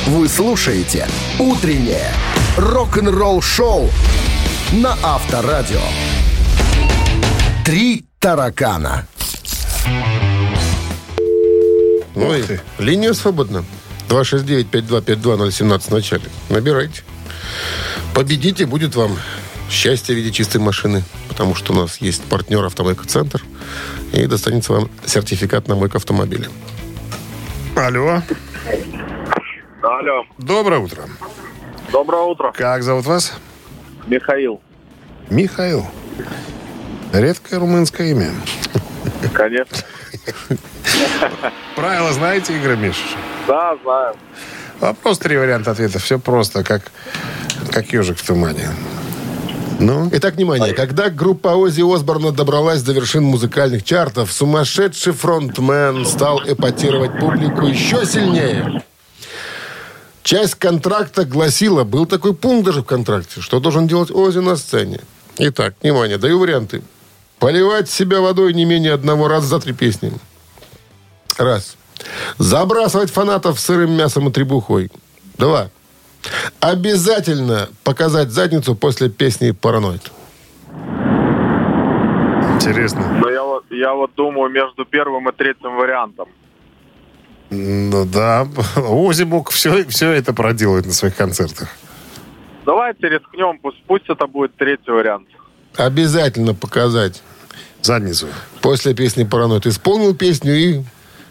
Вы 0.06 0.28
слушаете 0.28 1.06
«Утреннее 1.38 2.10
рок-н-ролл-шоу» 2.56 3.90
на 4.72 4.96
Авторадио. 5.02 5.80
Три 7.64 8.04
таракана. 8.18 9.06
Ну 12.14 12.34
и 12.34 12.42
линия 12.78 13.12
свободна. 13.12 13.64
269-5252-017 14.08 15.80
в 15.80 15.90
начале. 15.90 16.24
Набирайте. 16.48 17.02
Победите, 18.14 18.66
будет 18.66 18.94
вам 18.94 19.16
счастье 19.72 20.14
в 20.14 20.18
виде 20.18 20.30
чистой 20.30 20.58
машины. 20.58 21.02
Потому 21.28 21.54
что 21.54 21.72
у 21.72 21.76
нас 21.76 21.96
есть 22.00 22.22
партнер 22.24 22.64
«Автомойка 22.64 23.06
Центр». 23.06 23.42
И 24.12 24.26
достанется 24.26 24.72
вам 24.72 24.90
сертификат 25.06 25.66
на 25.68 25.74
мойку 25.74 25.96
автомобиля. 25.96 26.48
Алло. 27.74 28.22
Алло, 29.82 30.24
Доброе 30.38 30.78
утро. 30.78 31.02
доброе 31.90 32.22
утро. 32.22 32.52
Как 32.52 32.82
зовут 32.82 33.06
вас? 33.06 33.32
Михаил. 34.06 34.60
Михаил. 35.28 35.86
Редкое 37.12 37.58
румынское 37.58 38.08
имя. 38.12 38.30
Конечно. 39.32 39.78
Правила 41.74 42.12
знаете, 42.12 42.56
игры, 42.56 42.76
Миш? 42.76 42.96
Да, 43.48 43.76
знаю. 43.82 44.14
Вопрос, 44.80 45.18
три 45.18 45.36
варианта 45.36 45.72
ответа. 45.72 45.98
Все 45.98 46.18
просто, 46.18 46.62
как, 46.62 46.92
как 47.70 47.92
ежик 47.92 48.18
в 48.18 48.26
тумане. 48.26 48.68
Ну, 49.82 50.08
Итак, 50.12 50.36
внимание. 50.36 50.74
Когда 50.74 51.10
группа 51.10 51.48
Ози 51.48 51.82
Осборна 51.82 52.30
добралась 52.30 52.82
до 52.82 52.92
вершин 52.92 53.24
музыкальных 53.24 53.82
чартов, 53.82 54.32
сумасшедший 54.32 55.12
фронтмен 55.12 56.06
стал 56.06 56.40
эпатировать 56.46 57.18
публику 57.18 57.66
еще 57.66 58.06
сильнее. 58.06 58.84
Часть 60.22 60.54
контракта 60.54 61.24
гласила, 61.24 61.82
был 61.82 62.06
такой 62.06 62.32
пункт 62.32 62.66
даже 62.66 62.82
в 62.82 62.84
контракте, 62.84 63.40
что 63.40 63.58
должен 63.58 63.88
делать 63.88 64.12
Ози 64.12 64.38
на 64.38 64.54
сцене. 64.54 65.00
Итак, 65.38 65.74
внимание, 65.82 66.16
даю 66.16 66.38
варианты. 66.38 66.82
Поливать 67.40 67.90
себя 67.90 68.20
водой 68.20 68.54
не 68.54 68.64
менее 68.64 68.92
одного 68.92 69.26
раза 69.26 69.48
за 69.48 69.58
три 69.58 69.72
песни. 69.72 70.12
Раз. 71.38 71.76
Забрасывать 72.38 73.10
фанатов 73.10 73.58
сырым 73.58 73.90
мясом 73.96 74.28
и 74.28 74.32
требухой. 74.32 74.92
Два. 75.38 75.70
Обязательно 76.60 77.68
показать 77.84 78.30
задницу 78.30 78.74
после 78.74 79.08
песни 79.08 79.50
«Параноид». 79.50 80.10
интересно. 82.54 83.18
Но 83.20 83.28
я 83.30 83.42
вот, 83.42 83.64
я 83.70 83.92
вот 83.94 84.14
думаю 84.14 84.50
между 84.50 84.84
первым 84.84 85.28
и 85.28 85.32
третьим 85.32 85.76
вариантом. 85.76 86.28
Ну 87.50 88.04
да, 88.06 88.46
Ози 88.76 89.24
мог 89.24 89.50
все, 89.50 89.84
все 89.88 90.10
это 90.12 90.32
проделать 90.32 90.86
на 90.86 90.92
своих 90.92 91.16
концертах. 91.16 91.68
Давайте 92.64 93.08
рискнем, 93.08 93.58
пусть, 93.60 93.82
пусть 93.86 94.04
это 94.08 94.26
будет 94.26 94.56
третий 94.56 94.90
вариант. 94.90 95.26
Обязательно 95.76 96.54
показать 96.54 97.22
Задницу. 97.82 98.28
после 98.60 98.94
песни 98.94 99.24
«Параноид». 99.24 99.66
Исполнил 99.66 100.14
песню 100.14 100.54
и 100.54 100.82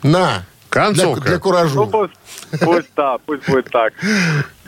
на. 0.04 0.44
Для, 0.72 0.84
Концовка. 0.86 1.22
для 1.22 1.34
Ну 1.36 1.40
куражу. 1.40 1.88
пусть, 1.88 2.14
пусть 2.60 2.90
да, 2.96 3.18
пусть 3.26 3.48
будет 3.48 3.70
так. 3.72 3.94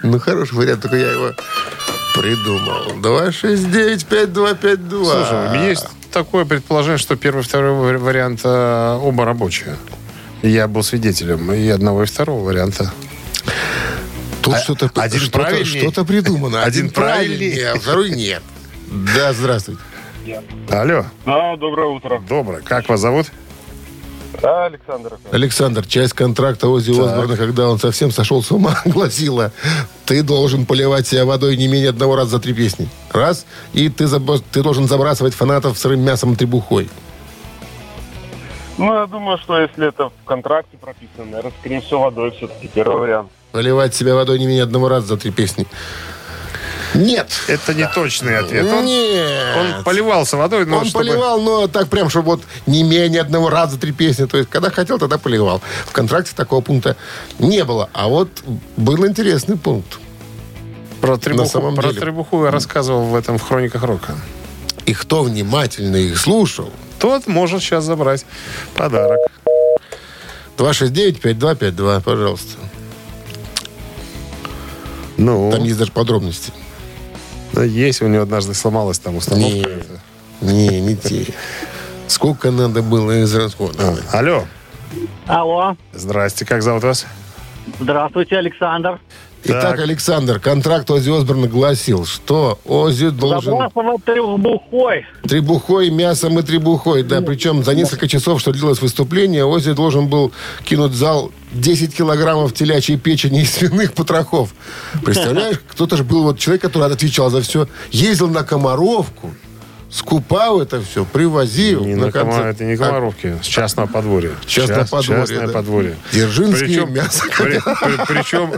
Ну, 0.01 0.19
хороший 0.19 0.55
вариант, 0.55 0.81
только 0.81 0.97
я 0.97 1.11
его 1.11 1.31
придумал. 2.15 2.93
269-5252. 3.01 5.05
Слушай, 5.05 5.47
у 5.47 5.51
меня 5.53 5.69
есть 5.69 5.87
такое 6.11 6.45
предположение, 6.45 6.97
что 6.97 7.15
первый 7.15 7.41
и 7.41 7.43
второй 7.43 7.71
вари- 7.71 7.97
вариант 7.97 8.41
э, 8.43 8.99
оба 9.01 9.25
рабочие. 9.25 9.75
Я 10.41 10.67
был 10.67 10.83
свидетелем 10.83 11.51
и 11.53 11.67
одного, 11.69 12.03
и 12.03 12.05
второго 12.05 12.43
варианта. 12.45 12.91
Тут 14.41 14.55
А- 14.55 14.59
что-то 14.59 14.91
один 14.95 15.19
что-то, 15.21 15.65
что-то 15.65 16.03
придумано. 16.05 16.63
Один 16.63 16.89
правильнее. 16.89 17.71
а 17.71 17.79
второй 17.79 18.11
нет. 18.11 18.41
Да, 19.15 19.31
здравствуйте. 19.33 19.81
Алло, 20.69 21.05
Да, 21.25 21.55
доброе 21.57 21.87
утро. 21.87 22.21
доброе. 22.27 22.61
Как 22.61 22.87
вас 22.89 22.99
зовут? 22.99 23.27
Да, 24.41 24.65
Александр. 24.65 25.17
Александр, 25.31 25.85
часть 25.85 26.13
контракта 26.13 26.67
Оззи 26.67 26.91
Осборна, 26.91 27.37
когда 27.37 27.69
он 27.69 27.79
совсем 27.79 28.11
сошел 28.11 28.41
с 28.43 28.51
ума, 28.51 28.77
гласила, 28.85 29.51
ты 30.05 30.23
должен 30.23 30.65
поливать 30.65 31.07
себя 31.07 31.25
водой 31.25 31.55
не 31.57 31.67
менее 31.67 31.89
одного 31.89 32.15
раза 32.15 32.31
за 32.31 32.39
три 32.39 32.53
песни. 32.53 32.89
Раз, 33.11 33.45
и 33.73 33.89
ты, 33.89 34.05
забо- 34.05 34.43
ты 34.51 34.63
должен 34.63 34.87
забрасывать 34.87 35.33
фанатов 35.33 35.77
сырым 35.77 36.01
мясом 36.01 36.33
и 36.33 36.35
требухой. 36.35 36.89
Ну, 38.77 38.93
я 38.93 39.05
думаю, 39.05 39.37
что 39.37 39.59
если 39.59 39.87
это 39.89 40.09
в 40.09 40.25
контракте 40.25 40.77
прописано, 40.77 41.25
наверное, 41.25 41.53
скорее 41.59 41.81
всего, 41.81 42.01
водой 42.01 42.31
все-таки 42.31 42.67
первый 42.67 42.97
вариант. 42.97 43.29
Поливать 43.51 43.93
себя 43.93 44.15
водой 44.15 44.39
не 44.39 44.47
менее 44.47 44.63
одного 44.63 44.89
раза 44.89 45.07
за 45.07 45.17
три 45.17 45.29
песни. 45.31 45.67
Нет. 46.93 47.29
Это 47.47 47.73
не 47.73 47.87
точный 47.87 48.37
ответ. 48.37 48.65
Он, 48.71 48.85
Нет. 48.85 49.57
он 49.77 49.83
поливался 49.83 50.37
водой, 50.37 50.65
но 50.65 50.77
он 50.79 50.85
чтобы- 50.85 51.05
поливал, 51.05 51.41
но 51.41 51.67
так 51.67 51.87
прям, 51.89 52.09
чтобы 52.09 52.31
вот 52.31 52.41
не 52.67 52.83
менее 52.83 53.21
одного 53.21 53.49
раза 53.49 53.79
три 53.79 53.91
песни. 53.91 54.25
То 54.25 54.37
есть, 54.37 54.49
когда 54.49 54.69
хотел, 54.69 54.99
тогда 54.99 55.17
поливал. 55.17 55.61
В 55.85 55.91
контракте 55.91 56.33
такого 56.35 56.61
пункта 56.61 56.95
не 57.39 57.63
было. 57.63 57.89
А 57.93 58.07
вот 58.07 58.29
был 58.77 59.05
интересный 59.07 59.57
пункт. 59.57 59.97
Про 61.01 61.17
требуху, 61.17 61.43
На 61.43 61.49
самом 61.49 61.75
про 61.75 61.89
деле. 61.89 61.99
требуху 61.99 62.45
я 62.45 62.51
рассказывал 62.51 63.05
в 63.05 63.15
этом 63.15 63.37
в 63.37 63.41
«Хрониках 63.41 63.83
рока». 63.83 64.15
И 64.85 64.93
кто 64.93 65.23
внимательно 65.23 65.95
их 65.97 66.17
слушал, 66.17 66.69
Тот 66.99 67.27
может 67.27 67.61
сейчас 67.61 67.83
забрать 67.83 68.25
подарок. 68.75 69.19
269-5252, 70.57 72.01
пожалуйста. 72.01 72.57
Ну, 75.17 75.51
Там 75.51 75.63
есть 75.63 75.77
даже 75.77 75.91
подробности. 75.91 76.51
Да, 77.53 77.63
есть 77.63 78.01
у 78.01 78.07
него 78.07 78.23
однажды 78.23 78.53
сломалась 78.53 78.99
там 78.99 79.15
установка. 79.15 79.69
Не, 80.41 80.69
не, 80.69 80.81
не 80.81 80.95
те. 80.95 81.33
Сколько 82.07 82.51
надо 82.51 82.81
было 82.81 83.23
израсходовать. 83.23 84.03
Алло, 84.11 84.45
Алло, 85.27 85.75
здрасте, 85.93 86.45
как 86.45 86.61
зовут 86.61 86.83
вас? 86.83 87.05
здравствуйте, 87.79 88.37
Александр. 88.37 88.99
Итак, 89.45 89.71
Так. 89.75 89.79
Александр, 89.81 90.39
контракт 90.39 90.89
Оззи 90.89 91.09
Осборна 91.17 91.47
гласил, 91.47 92.05
что 92.05 92.59
Оззи 92.65 93.09
должен 93.09 93.57
Забрасывать 93.57 94.05
трехбухой. 94.05 95.05
требухой, 95.23 95.89
мясом 95.89 96.39
и 96.39 96.43
требухой. 96.43 97.03
Да, 97.03 97.21
причем 97.21 97.63
за 97.63 97.75
несколько 97.75 98.07
часов, 98.07 98.39
что 98.39 98.51
длилось 98.53 98.81
выступление, 98.81 99.43
Оззи 99.45 99.73
должен 99.73 100.07
был 100.07 100.31
кинуть 100.63 100.91
в 100.91 100.95
зал 100.95 101.31
10 101.51 101.95
килограммов 101.95 102.53
телячьей 102.53 102.97
печени 102.97 103.41
и 103.41 103.45
свиных 103.45 103.93
потрохов. 103.93 104.53
Представляешь, 105.03 105.59
кто-то 105.69 105.97
же 105.97 106.03
был 106.03 106.23
вот 106.23 106.39
человек, 106.39 106.61
который 106.61 106.91
отвечал 106.91 107.29
за 107.29 107.41
все. 107.41 107.67
Ездил 107.91 108.29
на 108.29 108.43
Комаровку, 108.43 109.33
скупал 109.93 110.59
это 110.61 110.81
все, 110.81 111.05
привозил. 111.05 111.85
Не 111.85 111.95
на 111.95 112.11
конце- 112.11 112.37
Кома- 112.39 112.49
это 112.49 112.63
не 112.63 112.73
А, 112.73 112.77
Комаровки, 112.77 113.37
с 113.41 113.45
частного 113.45 113.87
подворья. 113.87 114.31
Частное 114.45 114.79
Час- 114.79 114.89
подворье, 114.89 115.21
Частное 115.27 115.47
да. 115.47 115.53
подворье. 115.53 115.95
Дзержинские 116.11 116.85
мясо. 116.87 117.23
при- 117.37 117.59
при- 117.59 118.05
причем, 118.07 118.51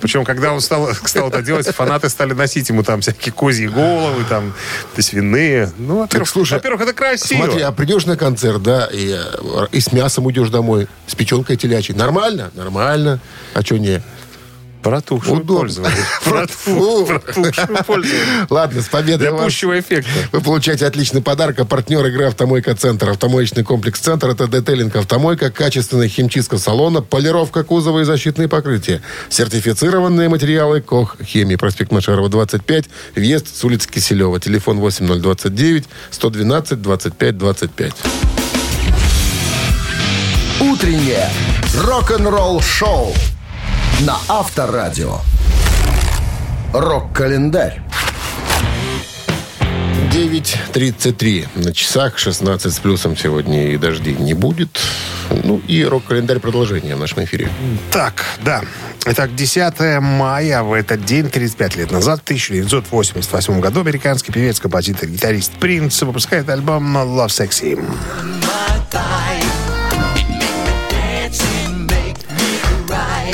причем, 0.00 0.24
когда 0.24 0.52
он 0.52 0.60
стал, 0.60 0.88
стал 1.06 1.28
это 1.30 1.40
делать, 1.42 1.66
фанаты 1.74 2.08
стали 2.10 2.34
носить 2.34 2.68
ему 2.68 2.82
там 2.82 3.00
всякие 3.00 3.32
козьи 3.32 3.68
головы, 3.68 4.24
там, 4.28 4.52
свиные. 4.98 5.72
Ну, 5.78 6.00
во-первых, 6.00 6.28
слушай, 6.28 6.54
во-первых, 6.54 6.82
это 6.82 6.92
красиво. 6.92 7.44
Смотри, 7.44 7.62
а 7.62 7.72
придешь 7.72 8.04
на 8.06 8.16
концерт, 8.16 8.62
да, 8.62 8.88
и, 8.92 9.12
э, 9.16 9.66
и 9.72 9.80
с 9.80 9.92
мясом 9.92 10.26
уйдешь 10.26 10.50
домой, 10.50 10.88
с 11.06 11.14
печенкой 11.14 11.56
телячьей. 11.56 11.96
Нормально? 11.96 12.50
Нормально. 12.54 13.18
А 13.54 13.62
что 13.62 13.78
не? 13.78 14.02
Протухшую 14.82 15.40
Удобно. 15.40 15.58
пользование. 15.60 15.96
Фу. 16.48 17.06
Протухшую. 17.06 18.46
Ладно, 18.50 18.82
с 18.82 18.88
победой 18.88 19.18
Для 19.18 19.32
вас. 19.32 19.44
пущего 19.44 19.78
эффекта. 19.78 20.10
Вы 20.32 20.40
получаете 20.40 20.86
отличный 20.86 21.22
подарок. 21.22 21.60
А 21.60 21.64
партнер 21.64 22.04
игры 22.06 22.24
«Автомойка 22.26 22.74
Центр». 22.74 23.10
Автомоечный 23.10 23.62
комплекс 23.62 24.00
«Центр»— 24.00 24.28
это 24.30 24.48
детейлинг 24.48 24.96
«Автомойка», 24.96 25.50
качественная 25.50 26.08
химчистка 26.08 26.58
салона, 26.58 27.00
полировка 27.00 27.62
кузова 27.62 28.00
и 28.00 28.04
защитные 28.04 28.48
покрытия. 28.48 29.02
Сертифицированные 29.28 30.28
материалы 30.28 30.80
«Кох 30.80 31.16
Хемии». 31.22 31.56
Проспект 31.56 31.92
Машарова, 31.92 32.28
25. 32.28 32.86
Въезд 33.14 33.56
с 33.56 33.64
улицы 33.64 33.88
Киселева. 33.88 34.40
Телефон 34.40 34.80
8029 34.80 35.84
112 36.10 36.82
25 36.82 37.38
25. 37.38 37.92
Утреннее 40.60 41.28
рок-н-ролл-шоу 41.76 43.12
на 44.00 44.16
Авторадио. 44.28 45.20
Рок-календарь. 46.72 47.80
9.33 50.10 51.48
на 51.54 51.72
часах, 51.72 52.18
16 52.18 52.72
с 52.72 52.78
плюсом 52.78 53.16
сегодня 53.16 53.72
и 53.72 53.78
дождей 53.78 54.14
не 54.14 54.34
будет. 54.34 54.78
Ну 55.44 55.62
и 55.66 55.84
рок-календарь 55.84 56.38
продолжения 56.38 56.96
в 56.96 56.98
нашем 56.98 57.24
эфире. 57.24 57.48
Так, 57.90 58.24
да. 58.44 58.62
Итак, 59.06 59.34
10 59.34 60.00
мая 60.00 60.62
в 60.62 60.72
этот 60.74 61.04
день, 61.04 61.30
35 61.30 61.76
лет 61.76 61.90
назад, 61.90 62.20
в 62.20 62.24
1988 62.24 63.60
году, 63.60 63.80
американский 63.80 64.32
певец, 64.32 64.60
композитор, 64.60 65.08
гитарист 65.08 65.52
Принц 65.52 66.02
выпускает 66.02 66.48
альбом 66.50 66.96
Love 66.96 67.28
Sexy. 67.28 67.82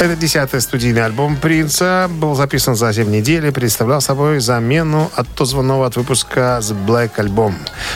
Это 0.00 0.14
десятый 0.14 0.60
студийный 0.60 1.04
альбом 1.04 1.36
Принца. 1.36 2.08
Был 2.08 2.36
записан 2.36 2.76
за 2.76 2.92
7 2.92 3.10
недель 3.10 3.46
и 3.46 3.50
представлял 3.50 4.00
собой 4.00 4.38
замену 4.38 5.10
отозванного 5.16 5.86
от 5.86 5.96
выпуска 5.96 6.60
The 6.62 6.86
Black 6.86 7.16
Album. 7.16 7.54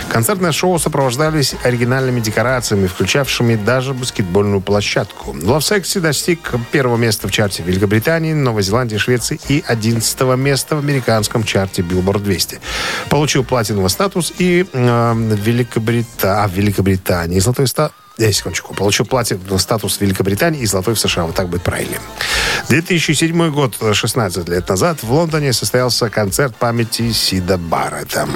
Концертное 0.08 0.50
шоу 0.50 0.80
сопровождались 0.80 1.54
оригинальными 1.62 2.18
декорациями, 2.18 2.88
включавшими 2.88 3.54
даже 3.54 3.94
баскетбольную 3.94 4.60
площадку. 4.60 5.30
Love 5.30 5.60
Sexy 5.60 6.00
достиг 6.00 6.50
первого 6.72 6.96
места 6.96 7.28
в 7.28 7.30
чарте 7.30 7.62
Великобритании, 7.62 8.32
Новой 8.32 8.64
Зеландии, 8.64 8.96
Швеции 8.96 9.38
и 9.48 9.62
11 9.64 10.20
места 10.36 10.74
в 10.74 10.80
американском 10.80 11.44
чарте 11.44 11.82
Billboard 11.82 12.24
200. 12.24 12.58
Получил 13.10 13.44
платиновый 13.44 13.90
статус 13.90 14.32
и 14.38 14.66
э, 14.72 15.14
Великобрита... 15.14 16.42
а, 16.42 16.48
в 16.48 16.52
Великобритании 16.52 17.38
золотой 17.38 17.68
статус 17.68 18.01
я 18.26 18.32
секундочку. 18.32 18.74
Получил 18.74 19.06
платиновый 19.06 19.58
статус 19.58 19.98
в 19.98 20.00
Великобритании 20.00 20.60
и 20.60 20.66
золотой 20.66 20.94
в 20.94 21.00
США. 21.00 21.24
Вот 21.24 21.34
так 21.34 21.48
будет 21.48 21.62
правильно. 21.62 21.98
2007 22.68 23.50
год, 23.50 23.76
16 23.92 24.48
лет 24.48 24.68
назад, 24.68 25.02
в 25.02 25.12
Лондоне 25.12 25.52
состоялся 25.52 26.08
концерт 26.08 26.56
памяти 26.56 27.12
Сида 27.12 27.58
Баррета. 27.58 28.28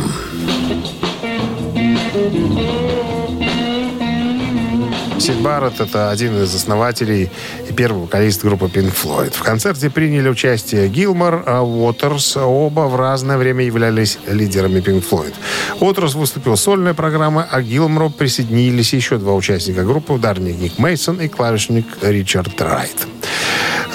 Сид 5.19 5.41
Барретт– 5.41 5.81
это 5.81 6.11
один 6.11 6.43
из 6.43 6.55
основателей 6.55 7.31
и 7.69 7.73
первый 7.73 8.03
вокалист 8.03 8.43
группы 8.43 8.67
Pink 8.67 8.93
Floyd. 8.95 9.35
В 9.35 9.43
концерте 9.43 9.89
приняли 9.89 10.29
участие 10.29 10.89
Гилмор, 10.89 11.43
а 11.47 11.63
Уотерс. 11.63 12.37
Оба 12.37 12.83
в 12.83 12.97
разное 12.97 13.39
время 13.39 13.65
являлись 13.65 14.19
лидерами 14.27 14.81
Pink 14.81 15.05
Floyd. 15.09 15.35
Уотерс 15.81 16.15
выступил 16.15 16.57
сольной 16.57 16.93
программой, 16.93 17.45
а 17.51 17.63
Гилмору 17.63 18.11
присоединились 18.11 18.93
еще 18.93 19.17
два 19.17 19.35
участника 19.35 19.85
группы– 19.85 20.13
ударник 20.15 20.59
Ник 20.59 20.79
Мейсон 20.79 21.21
и 21.21 21.29
клавишник 21.29 21.87
Ричард 22.03 22.61
Райт. 22.61 23.07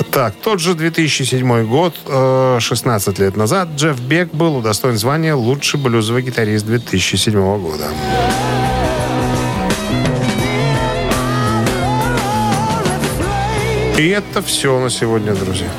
Так, 0.09 0.34
тот 0.41 0.59
же 0.59 0.74
2007 0.74 1.65
год, 1.67 1.95
э, 2.07 2.57
16 2.59 3.19
лет 3.19 3.38
назад, 3.38 3.69
Джефф 3.76 3.99
Бек 3.99 4.34
был 4.34 4.57
удостоен 4.57 4.97
звания 4.97 5.36
«Лучший 5.36 5.80
блюзовый 5.80 6.24
гитарист 6.24 6.65
2007 6.65 7.59
года». 7.59 7.88
И 14.01 14.07
это 14.07 14.41
все 14.41 14.79
на 14.79 14.89
сегодня, 14.89 15.35
друзья. 15.35 15.69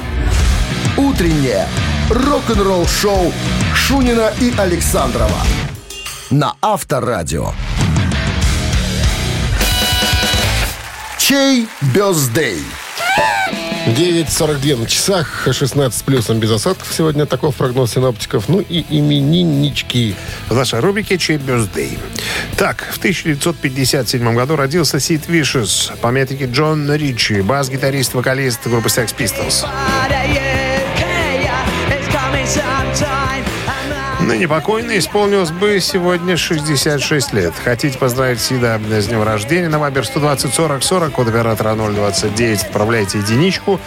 Утреннее 0.97 1.67
рок-н-ролл-шоу 2.09 3.33
Шунина 3.75 4.33
и 4.41 4.55
Александрова 4.57 5.43
на 6.31 6.55
Авторадио. 6.63 7.49
Чей 11.19 11.67
бездей? 11.93 12.63
9.42 13.87 14.77
на 14.77 14.87
часах, 14.87 15.49
16 15.51 15.99
с 15.99 16.03
плюсом 16.03 16.39
без 16.39 16.51
осадков 16.53 16.93
сегодня. 16.93 17.27
Таков 17.27 17.57
прогноз 17.57 17.93
синоптиков. 17.93 18.49
Ну 18.49 18.61
и 18.61 18.85
имениннички. 18.89 20.15
В 20.49 20.55
нашей 20.55 20.79
рубрике 20.81 21.19
«Чей 21.19 21.37
бюздей». 21.37 21.99
Так, 22.57 22.87
в 22.93 22.99
1957 22.99 24.35
году 24.35 24.57
родился 24.57 25.01
Сид 25.01 25.29
Вишес, 25.29 25.91
по 26.01 26.09
метрике 26.09 26.47
Джон 26.47 26.93
Ричи, 26.93 27.41
бас-гитарист, 27.41 28.15
вокалист 28.15 28.67
группы 28.67 28.89
Sex 28.89 29.15
Pistols. 29.17 29.67
Ну, 34.25 34.35
непокойный 34.35 34.99
исполнилось 34.99 35.51
бы 35.51 35.81
сегодня 35.81 36.37
66 36.37 37.33
лет. 37.33 37.53
Хотите 37.65 37.99
поздравить 37.99 38.41
Сида 38.41 38.79
с 38.79 39.07
днем 39.07 39.23
рождения? 39.23 39.69
На 39.69 39.79
Вайбер 39.79 40.07
120 40.07 40.55
40 40.55 40.83
40, 40.83 41.13
код 41.13 41.29
оператора 41.29 41.75
029. 41.75 42.63
Отправляйте 42.63 43.19
единичку. 43.19 43.81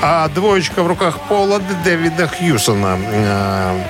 А 0.00 0.28
двоечка 0.28 0.82
в 0.82 0.86
руках 0.86 1.18
Пола 1.28 1.60
Дэвида 1.84 2.28
Хьюсона. 2.28 2.98
Э, 3.12 3.82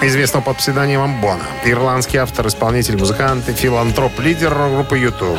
Известного 0.00 0.44
под 0.44 0.58
псевдонимом 0.58 1.20
Бона. 1.20 1.42
Ирландский 1.64 2.18
автор, 2.18 2.46
исполнитель, 2.46 2.96
музыкант 2.96 3.48
и 3.48 3.52
филантроп, 3.52 4.18
лидер 4.20 4.54
группы 4.54 4.96
YouTube. 4.96 5.38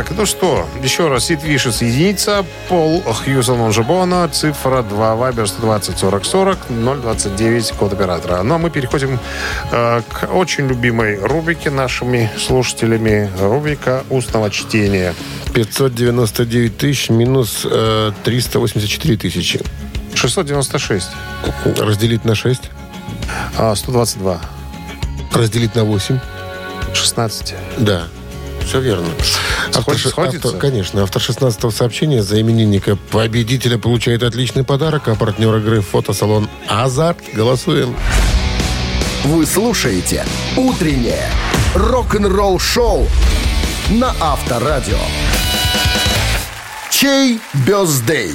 Так, 0.00 0.16
ну 0.16 0.24
что, 0.24 0.66
еще 0.82 1.08
раз, 1.08 1.26
Сид 1.26 1.42
Вишес 1.42 1.82
единица, 1.82 2.46
Пол 2.70 3.02
Хьюсон, 3.02 3.60
он 3.60 3.70
же 3.70 3.82
Бона, 3.82 4.30
цифра 4.32 4.82
2, 4.82 5.14
Вайбер 5.14 5.46
120 5.46 5.98
40 5.98 6.24
40, 6.24 6.58
029, 7.02 7.72
код 7.72 7.92
оператора. 7.92 8.42
Ну, 8.42 8.54
а 8.54 8.58
мы 8.58 8.70
переходим 8.70 9.18
э, 9.70 10.00
к 10.08 10.26
очень 10.34 10.66
любимой 10.68 11.18
рубрике 11.18 11.68
нашими 11.68 12.30
слушателями, 12.38 13.30
рубрика 13.38 14.02
устного 14.08 14.48
чтения. 14.48 15.14
599 15.52 16.78
тысяч 16.78 17.10
минус 17.10 17.66
э, 17.70 18.12
384 18.24 19.16
тысячи. 19.18 19.60
696, 20.14 21.08
Разделить 21.76 22.24
на 22.24 22.34
6. 22.34 22.70
а, 23.58 23.74
122, 23.74 24.40
Разделить 25.34 25.74
на 25.74 25.84
8. 25.84 26.18
16. 26.94 27.54
Да. 27.76 28.04
Все 28.66 28.80
верно. 28.80 29.08
Автор, 29.74 29.98
Сходится? 29.98 30.48
Автор- 30.48 30.60
конечно. 30.60 31.02
Автор 31.02 31.20
16 31.20 31.70
сообщения 31.74 32.22
за 32.22 32.40
именинника 32.40 32.96
победителя 33.10 33.78
получает 33.78 34.22
отличный 34.22 34.64
подарок, 34.64 35.08
а 35.08 35.14
партнер 35.14 35.54
игры 35.56 35.80
фотосалон 35.80 36.48
«Азарт». 36.68 37.18
Голосуем. 37.34 37.96
Вы 39.24 39.44
слушаете 39.44 40.24
«Утреннее 40.56 41.28
рок-н-ролл-шоу» 41.74 43.06
на 43.90 44.14
Авторадио. 44.20 44.98
Чей 46.90 47.40
бездей? 47.66 48.32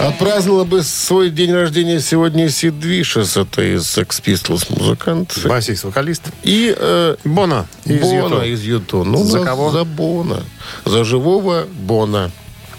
Отпраздновала 0.00 0.64
бы 0.64 0.82
свой 0.82 1.30
день 1.30 1.52
рождения 1.52 2.00
сегодня 2.00 2.48
Сид 2.50 2.74
Вишес. 2.74 3.36
Это 3.36 3.62
из 3.62 3.82
Sex 3.82 4.22
Pistols 4.22 4.66
музыкант. 4.78 5.38
Басист, 5.44 5.84
вокалист. 5.84 6.22
И 6.42 6.74
э, 6.76 7.16
Бона 7.24 7.66
из 7.84 8.00
Бона 8.00 8.14
Ютуба. 8.16 8.44
из 8.46 8.62
Юту. 8.62 9.04
Ну, 9.04 9.24
За 9.24 9.38
за 9.38 9.44
кого? 9.44 9.70
За 9.70 9.84
Бона. 9.84 10.42
За 10.84 11.04
живого 11.04 11.64
Бона. 11.72 12.30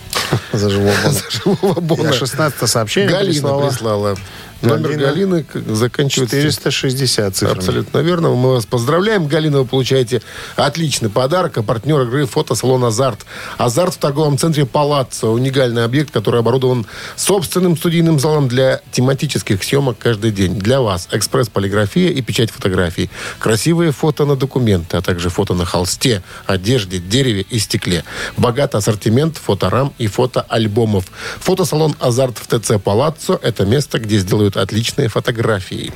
За 0.53 0.69
живого 0.69 0.93
Бона. 1.03 1.11
За 1.13 1.29
живого 1.31 1.81
Бона. 1.81 2.13
16 2.13 2.69
сообщение 2.69 3.09
Галина 3.09 3.31
прислала. 3.33 3.67
прислала. 3.69 4.15
Номер 4.61 4.97
Галина. 4.97 5.07
Галины 5.07 5.45
заканчивается... 5.67 6.41
460 6.41 7.35
цифрами. 7.35 7.57
Абсолютно 7.57 7.99
верно. 7.99 8.29
Мы 8.29 8.53
вас 8.53 8.65
поздравляем. 8.65 9.27
Галина, 9.27 9.59
вы 9.59 9.65
получаете 9.65 10.21
отличный 10.55 11.09
подарок. 11.09 11.57
А 11.57 11.63
партнер 11.63 12.01
игры 12.01 12.25
фотосалон 12.25 12.83
«Азарт». 12.85 13.25
«Азарт» 13.57 13.95
в 13.95 13.97
торговом 13.97 14.37
центре 14.37 14.65
«Палаццо». 14.65 15.27
Уникальный 15.27 15.83
объект, 15.83 16.11
который 16.11 16.39
оборудован 16.39 16.85
собственным 17.15 17.77
студийным 17.77 18.19
залом 18.19 18.47
для 18.47 18.81
тематических 18.91 19.63
съемок 19.63 19.97
каждый 19.99 20.31
день. 20.31 20.59
Для 20.59 20.81
вас 20.81 21.07
экспресс-полиграфия 21.11 22.09
и 22.09 22.21
печать 22.21 22.51
фотографий. 22.51 23.09
Красивые 23.39 23.91
фото 23.91 24.25
на 24.25 24.35
документы, 24.35 24.97
а 24.97 25.01
также 25.01 25.29
фото 25.29 25.53
на 25.53 25.65
холсте, 25.65 26.23
одежде, 26.45 26.99
дереве 26.99 27.41
и 27.41 27.59
стекле. 27.59 28.03
Богатый 28.37 28.77
ассортимент 28.77 29.37
фоторам 29.37 29.93
и 29.97 30.07
фотоальбомов. 30.07 31.05
Фотосалон 31.39 31.95
«Азарт» 31.99 32.37
в 32.37 32.47
ТЦ 32.47 32.81
«Палаццо»– 32.83 33.39
это 33.41 33.65
место, 33.65 33.99
где 33.99 34.17
сделают 34.17 34.46
отличные 34.55 35.09
фотографии. 35.09 35.91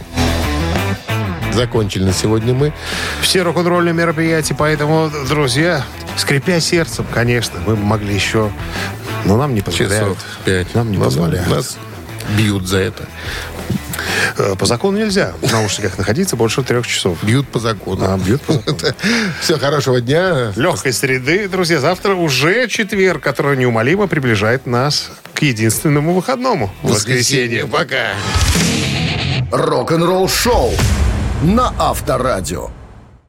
Закончили 1.54 2.06
на 2.06 2.14
сегодня 2.14 2.54
мы. 2.54 2.74
Все 3.22 3.42
рок-н-ролльные 3.44 3.94
мероприятия, 3.94 4.56
поэтому, 4.56 5.12
друзья, 5.28 5.86
скрипя 6.18 6.60
сердцем, 6.60 7.06
конечно, 7.14 7.60
мы 7.66 7.76
могли 7.76 8.14
еще... 8.16 8.52
Но 9.26 9.38
нам 9.38 9.54
не 9.54 9.62
позволяют. 9.62 10.18
Часов 10.18 10.40
пять. 10.46 10.74
Нам 10.74 10.92
не 10.92 10.98
Нас- 10.98 11.08
позволяют. 11.08 11.48
Нас 11.50 11.78
бьют 12.38 12.68
за 12.68 12.78
это. 12.80 13.06
Э, 14.38 14.56
По 14.58 14.66
закону 14.66 14.98
нельзя 14.98 15.34
в 15.42 15.52
наушниках 15.52 15.98
находиться 15.98 16.36
больше 16.36 16.64
трех 16.64 16.88
часов. 16.88 17.24
Бьют 17.24 17.48
по 17.48 17.60
закону. 17.60 18.06
А, 18.06 18.18
бьют 18.18 18.42
по 18.42 18.54
закону. 18.54 18.78
Все, 19.42 19.58
хорошего 19.58 20.02
дня. 20.02 20.54
Легкой 20.56 20.94
среды, 20.94 21.48
друзья. 21.48 21.80
Завтра 21.80 22.14
уже 22.16 22.68
четверг, 22.68 23.22
который 23.24 23.58
неумолимо 23.58 24.08
приближает 24.08 24.66
нас 24.66 25.12
к 25.34 25.42
единственному 25.42 26.14
выходному. 26.14 26.72
Воскресенье. 26.82 27.66
Пока. 27.68 28.14
Рок-н-ролл-шоу 29.52 30.72
на 31.44 31.74
Авторадио. 31.78 32.70